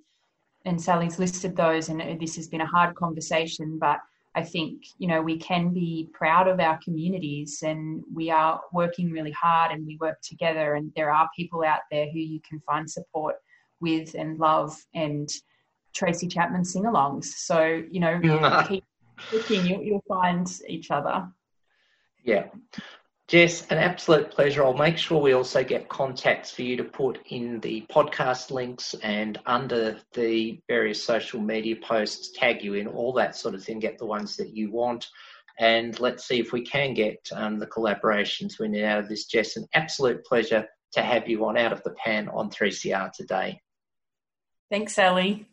and 0.64 0.82
Sally's 0.82 1.20
listed 1.20 1.58
those, 1.58 1.90
and 1.90 2.20
this 2.22 2.38
has 2.38 2.48
been 2.48 2.62
a 2.62 2.66
hard 2.66 2.96
conversation, 2.96 3.78
but 3.78 4.00
I 4.38 4.44
think, 4.44 4.84
you 5.00 5.08
know, 5.08 5.20
we 5.20 5.36
can 5.36 5.74
be 5.74 6.12
proud 6.14 6.48
of 6.48 6.60
our 6.60 6.78
communities 6.84 7.64
and 7.64 8.04
we 8.14 8.30
are 8.30 8.62
working 8.72 9.10
really 9.10 9.32
hard 9.32 9.72
and 9.72 9.84
we 9.84 9.98
work 10.00 10.22
together. 10.22 10.76
And 10.76 10.92
there 10.96 11.12
are 11.12 11.28
people 11.36 11.64
out 11.64 11.80
there 11.90 12.06
who 12.06 12.20
you 12.20 12.40
can 12.48 12.60
find 12.60 12.88
support 12.88 13.38
with 13.82 14.14
and 14.14 14.38
love 14.38 14.78
and 14.94 15.28
Tracy 15.96 16.28
Chapman 16.28 16.66
sing 16.66 16.84
alongs. 16.84 17.26
So, 17.26 17.84
you 17.90 18.00
know, 18.00 18.20
keep 18.68 18.84
looking, 19.34 19.66
you, 19.66 19.82
you'll 19.82 20.04
find 20.08 20.48
each 20.68 20.92
other. 20.92 21.28
Yeah. 22.24 22.46
Jess, 23.28 23.68
an 23.68 23.78
absolute 23.78 24.32
pleasure. 24.32 24.64
I'll 24.64 24.74
make 24.74 24.98
sure 24.98 25.22
we 25.22 25.34
also 25.34 25.62
get 25.62 25.90
contacts 25.90 26.50
for 26.50 26.62
you 26.62 26.78
to 26.78 26.86
put 26.86 27.20
in 27.26 27.60
the 27.60 27.86
podcast 27.92 28.52
links 28.52 28.96
and 29.04 29.38
under 29.46 30.00
the 30.14 30.62
various 30.70 31.04
social 31.04 31.42
media 31.42 31.76
posts, 31.76 32.32
tag 32.34 32.64
you 32.64 32.76
in, 32.76 32.88
all 32.88 33.12
that 33.14 33.36
sort 33.36 33.54
of 33.54 33.62
thing, 33.62 33.80
get 33.80 33.98
the 33.98 34.06
ones 34.06 34.38
that 34.38 34.56
you 34.56 34.72
want. 34.72 35.08
And 35.60 36.00
let's 36.00 36.26
see 36.26 36.40
if 36.40 36.54
we 36.54 36.62
can 36.62 36.94
get 36.94 37.20
um, 37.34 37.60
the 37.60 37.68
collaborations 37.68 38.60
we 38.60 38.70
need 38.70 38.86
out 38.86 39.00
of 39.00 39.10
this, 39.10 39.26
Jess. 39.26 39.58
An 39.58 39.68
absolute 39.74 40.24
pleasure 40.24 40.66
to 40.94 41.02
have 41.02 41.28
you 41.28 41.44
on 41.46 41.58
Out 41.58 41.74
of 41.74 41.84
the 41.84 41.96
Pan 42.02 42.30
on 42.30 42.50
3CR 42.50 43.12
today. 43.12 43.60
Thanks, 44.72 44.96
Sally. 44.96 45.50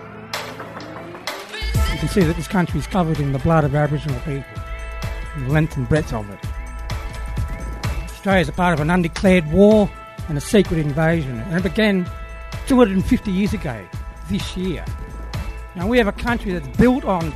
You 0.00 0.06
can 2.00 2.08
see 2.08 2.20
that 2.20 2.36
this 2.36 2.48
country 2.48 2.80
is 2.80 2.86
covered 2.86 3.18
in 3.18 3.32
the 3.32 3.38
blood 3.38 3.64
of 3.64 3.74
Aboriginal 3.74 4.20
people, 4.20 4.44
the 5.38 5.48
length 5.48 5.78
and 5.78 5.88
breadth 5.88 6.12
of 6.12 6.28
it. 6.28 6.45
Australia 8.26 8.42
is 8.42 8.48
a 8.48 8.52
part 8.52 8.74
of 8.74 8.80
an 8.80 8.90
undeclared 8.90 9.52
war 9.52 9.88
and 10.28 10.36
a 10.36 10.40
secret 10.40 10.80
invasion. 10.80 11.38
And 11.38 11.58
it 11.58 11.62
began 11.62 12.10
250 12.66 13.30
years 13.30 13.52
ago, 13.52 13.86
this 14.28 14.56
year. 14.56 14.84
Now, 15.76 15.86
we 15.86 15.96
have 15.98 16.08
a 16.08 16.12
country 16.12 16.52
that's 16.52 16.76
built 16.76 17.04
on 17.04 17.32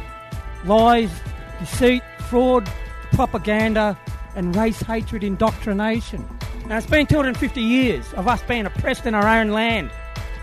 lies, 0.64 1.12
deceit, 1.61 2.03
fraud, 2.28 2.68
propaganda, 3.12 3.97
and 4.34 4.57
race 4.57 4.80
hatred 4.80 5.22
indoctrination. 5.22 6.28
Now, 6.66 6.78
it's 6.78 6.88
been 6.88 7.07
250 7.07 7.62
years 7.62 8.12
of 8.14 8.26
us 8.26 8.43
being 8.43 8.66
oppressed 8.66 9.07
in 9.07 9.14
our 9.14 9.28
own 9.28 9.51
land, 9.51 9.93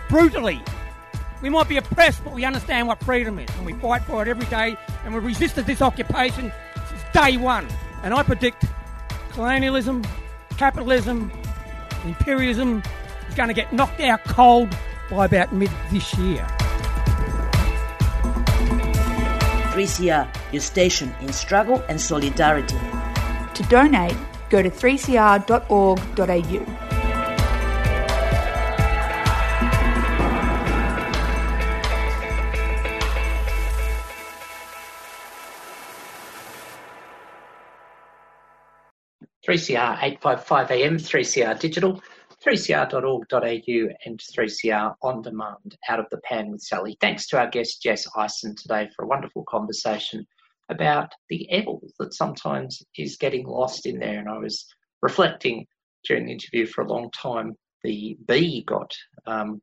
brutally. 0.08 0.62
We 1.42 1.50
might 1.50 1.68
be 1.68 1.76
oppressed, 1.76 2.24
but 2.24 2.32
we 2.32 2.46
understand 2.46 2.88
what 2.88 3.04
freedom 3.04 3.38
is, 3.38 3.50
and 3.58 3.66
we 3.66 3.74
fight 3.74 4.04
for 4.04 4.22
it 4.22 4.30
every 4.30 4.46
day, 4.46 4.78
and 5.04 5.14
we've 5.14 5.26
resisted 5.26 5.66
this 5.66 5.82
occupation 5.82 6.54
since 6.88 7.04
day 7.12 7.36
one. 7.36 7.68
And 8.02 8.14
I 8.14 8.24
predict 8.24 8.64
colonialism, 9.32 10.04
capitalism, 10.58 11.32
imperialism 12.04 12.84
is 13.30 13.36
going 13.36 13.48
to 13.48 13.54
get 13.54 13.72
knocked 13.72 14.02
out 14.02 14.24
cold 14.26 14.76
by 15.10 15.26
about 15.26 15.54
mid 15.54 15.72
this 15.92 16.18
year. 16.18 16.46
3CR, 19.78 20.28
your 20.52 20.62
station 20.62 21.14
in 21.22 21.32
struggle 21.32 21.84
and 21.88 22.02
solidarity. 22.02 22.80
To 23.54 23.64
donate, 23.70 24.18
go 24.50 24.64
to 24.64 24.70
3cr.org.au. 24.70 26.87
3CR 39.48 40.04
855 40.04 40.72
AM, 40.72 40.98
3CR 40.98 41.58
Digital, 41.58 42.02
3cr.org.au, 42.46 43.94
and 44.06 44.20
3CR 44.20 44.96
On 45.02 45.22
Demand 45.22 45.78
Out 45.88 46.00
of 46.00 46.06
the 46.12 46.18
Pan 46.18 46.52
with 46.52 46.62
Sally. 46.62 46.98
Thanks 47.00 47.28
to 47.28 47.40
our 47.40 47.50
guest 47.50 47.82
Jess 47.82 48.06
Ison 48.22 48.56
today 48.58 48.90
for 48.94 49.06
a 49.06 49.08
wonderful 49.08 49.46
conversation 49.48 50.28
about 50.68 51.14
the 51.30 51.48
evil 51.50 51.82
that 51.98 52.14
sometimes 52.14 52.84
is 52.98 53.16
getting 53.16 53.48
lost 53.48 53.86
in 53.86 54.00
there. 54.00 54.20
And 54.20 54.28
I 54.28 54.38
was 54.38 54.66
reflecting 55.02 55.66
during 56.04 56.26
the 56.26 56.34
interview 56.34 56.66
for 56.66 56.84
a 56.84 56.90
long 56.92 57.10
time. 57.12 57.54
The 57.84 58.18
bee 58.28 58.66
got 58.68 58.92
um, 59.28 59.62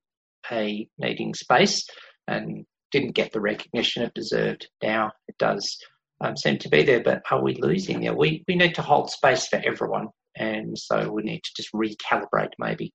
a 0.50 0.88
needing 0.96 1.34
space 1.34 1.86
and 2.26 2.64
didn't 2.90 3.16
get 3.16 3.32
the 3.32 3.40
recognition 3.40 4.02
it 4.04 4.14
deserved. 4.14 4.66
Now 4.82 5.12
it 5.28 5.36
does 5.36 5.76
um, 6.20 6.36
seem 6.36 6.58
to 6.58 6.68
be 6.68 6.82
there, 6.82 7.02
but 7.02 7.22
are 7.30 7.42
we 7.42 7.54
losing 7.54 8.00
there? 8.00 8.14
We, 8.14 8.44
we 8.48 8.56
need 8.56 8.74
to 8.76 8.82
hold 8.82 9.10
space 9.10 9.48
for 9.48 9.60
everyone, 9.64 10.08
and 10.36 10.78
so 10.78 11.10
we 11.10 11.22
need 11.22 11.42
to 11.42 11.50
just 11.56 11.72
recalibrate 11.72 12.52
maybe. 12.58 12.92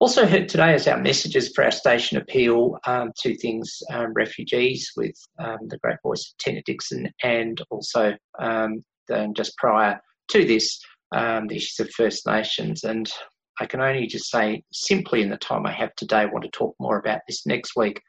Also 0.00 0.26
heard 0.26 0.48
today 0.48 0.72
as 0.72 0.88
our 0.88 0.98
messages 0.98 1.52
for 1.54 1.62
our 1.62 1.70
station 1.70 2.16
appeal, 2.16 2.78
um, 2.86 3.12
two 3.22 3.34
things, 3.34 3.82
um, 3.92 4.14
refugees 4.14 4.90
with 4.96 5.14
um, 5.38 5.58
the 5.68 5.76
great 5.78 5.98
voice 6.02 6.32
of 6.32 6.38
Tina 6.38 6.62
Dixson 6.62 7.10
and 7.22 7.60
also 7.68 8.14
um, 8.38 8.82
then 9.08 9.34
just 9.34 9.54
prior 9.58 10.00
to 10.28 10.46
this, 10.46 10.80
um, 11.14 11.48
the 11.48 11.56
issues 11.56 11.80
of 11.80 11.90
First 11.90 12.26
Nations. 12.26 12.84
And 12.84 13.12
I 13.60 13.66
can 13.66 13.82
only 13.82 14.06
just 14.06 14.30
say 14.30 14.62
simply 14.72 15.20
in 15.20 15.28
the 15.28 15.36
time 15.36 15.66
I 15.66 15.72
have 15.72 15.94
today, 15.96 16.20
I 16.20 16.24
want 16.24 16.44
to 16.44 16.50
talk 16.50 16.74
more 16.80 16.98
about 16.98 17.20
this 17.28 17.44
next 17.44 17.76
week 17.76 18.00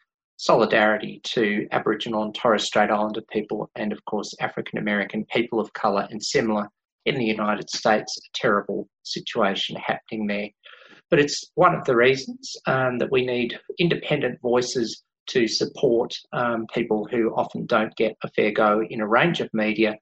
solidarity 0.41 1.21
to 1.23 1.67
Aboriginal 1.71 2.23
and 2.23 2.33
Torres 2.33 2.63
Strait 2.63 2.89
Islander 2.89 3.21
people, 3.31 3.69
and 3.75 3.93
of 3.93 4.03
course, 4.05 4.33
African 4.39 4.79
American 4.79 5.23
people 5.25 5.59
of 5.59 5.71
colour, 5.73 6.07
and 6.09 6.21
similar 6.21 6.67
in 7.05 7.15
the 7.15 7.25
United 7.25 7.69
States, 7.69 8.17
a 8.17 8.21
terrible 8.33 8.89
situation 9.03 9.75
happening 9.75 10.25
there. 10.25 10.49
But 11.11 11.19
it's 11.19 11.51
one 11.53 11.75
of 11.75 11.85
the 11.85 11.95
reasons 11.95 12.55
um, 12.65 12.97
that 12.97 13.11
we 13.11 13.23
need 13.23 13.59
independent 13.77 14.41
voices 14.41 15.03
to 15.27 15.47
support 15.47 16.15
um, 16.33 16.65
people 16.73 17.07
who 17.11 17.29
often 17.35 17.67
don't 17.67 17.95
get 17.95 18.15
a 18.23 18.29
fair 18.31 18.51
go 18.51 18.81
in 18.89 19.01
a 19.01 19.07
range 19.07 19.41
of 19.41 19.49
media, 19.53 19.95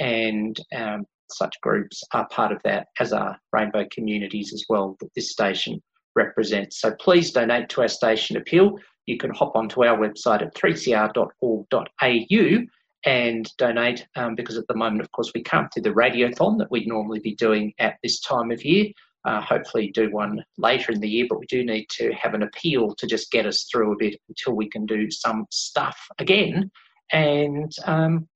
and 0.00 0.58
um, 0.74 1.04
such 1.30 1.60
groups 1.60 2.02
are 2.12 2.26
part 2.30 2.50
of 2.50 2.60
that, 2.64 2.88
as 2.98 3.12
are 3.12 3.38
rainbow 3.52 3.86
communities 3.92 4.52
as 4.52 4.64
well, 4.68 4.96
that 4.98 5.14
this 5.14 5.30
station 5.30 5.80
represents. 6.14 6.80
So 6.80 6.94
please 7.00 7.32
donate 7.32 7.68
to 7.70 7.82
our 7.82 7.88
station 7.88 8.36
appeal 8.36 8.78
you 9.06 9.16
can 9.18 9.30
hop 9.30 9.56
onto 9.56 9.84
our 9.84 9.98
website 9.98 10.42
at 10.42 10.54
3cr.org.au 10.54 12.66
and 13.06 13.52
donate 13.58 14.06
um, 14.16 14.34
because 14.34 14.56
at 14.56 14.66
the 14.66 14.74
moment, 14.74 15.02
of 15.02 15.12
course, 15.12 15.30
we 15.34 15.42
can't 15.42 15.70
do 15.74 15.82
the 15.82 15.90
radiothon 15.90 16.58
that 16.58 16.70
we'd 16.70 16.88
normally 16.88 17.20
be 17.20 17.34
doing 17.34 17.74
at 17.78 17.96
this 18.02 18.20
time 18.20 18.50
of 18.50 18.64
year. 18.64 18.86
Uh, 19.26 19.40
hopefully, 19.40 19.90
do 19.90 20.10
one 20.10 20.44
later 20.58 20.92
in 20.92 21.00
the 21.00 21.08
year, 21.08 21.24
but 21.28 21.38
we 21.38 21.46
do 21.46 21.64
need 21.64 21.86
to 21.88 22.12
have 22.12 22.34
an 22.34 22.42
appeal 22.42 22.94
to 22.94 23.06
just 23.06 23.30
get 23.30 23.46
us 23.46 23.66
through 23.70 23.92
a 23.92 23.96
bit 23.98 24.20
until 24.28 24.54
we 24.54 24.68
can 24.68 24.84
do 24.84 25.10
some 25.10 25.46
stuff 25.50 25.98
again 26.18 26.70
and 27.12 27.72
um, 27.86 28.28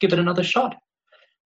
give 0.00 0.12
it 0.12 0.18
another 0.18 0.42
shot. 0.42 0.74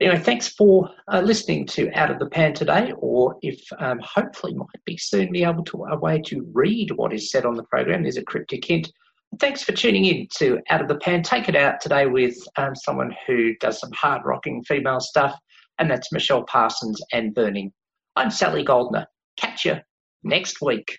Anyway, 0.01 0.19
thanks 0.19 0.49
for 0.49 0.91
uh, 1.13 1.21
listening 1.21 1.67
to 1.67 1.91
Out 1.93 2.11
of 2.11 2.19
the 2.19 2.27
Pan 2.27 2.55
today, 2.55 2.93
or 2.97 3.37
if 3.43 3.61
um, 3.81 4.01
hopefully 4.03 4.55
might 4.55 4.67
be 4.87 4.97
soon 4.97 5.31
be 5.31 5.45
able 5.45 5.63
to 5.65 5.85
a 5.85 5.99
way 5.99 6.23
to 6.23 6.49
read 6.55 6.91
what 6.93 7.13
is 7.13 7.31
said 7.31 7.45
on 7.45 7.55
the 7.55 7.65
program. 7.65 8.03
There's 8.03 8.17
a 8.17 8.25
cryptic 8.25 8.65
hint. 8.65 8.91
Thanks 9.39 9.63
for 9.63 9.73
tuning 9.73 10.07
in 10.07 10.27
to 10.39 10.59
Out 10.71 10.81
of 10.81 10.89
the 10.89 10.97
Pan. 10.97 11.23
Take 11.23 11.51
it 11.51 11.57
out 11.57 11.83
today 11.83 12.07
with 12.07 12.35
um, 12.57 12.75
someone 12.75 13.15
who 13.27 13.55
does 13.61 13.79
some 13.79 13.93
hard 13.93 14.23
rocking 14.25 14.65
female 14.65 15.01
stuff, 15.01 15.39
and 15.79 15.91
that's 15.91 16.11
Michelle 16.13 16.45
Parsons 16.45 16.99
and 17.13 17.35
Burning. 17.35 17.71
I'm 18.17 18.31
Sally 18.31 18.65
Goldner. 18.65 19.07
Catch 19.37 19.67
you 19.67 19.77
next 20.25 20.63
week. 20.63 20.99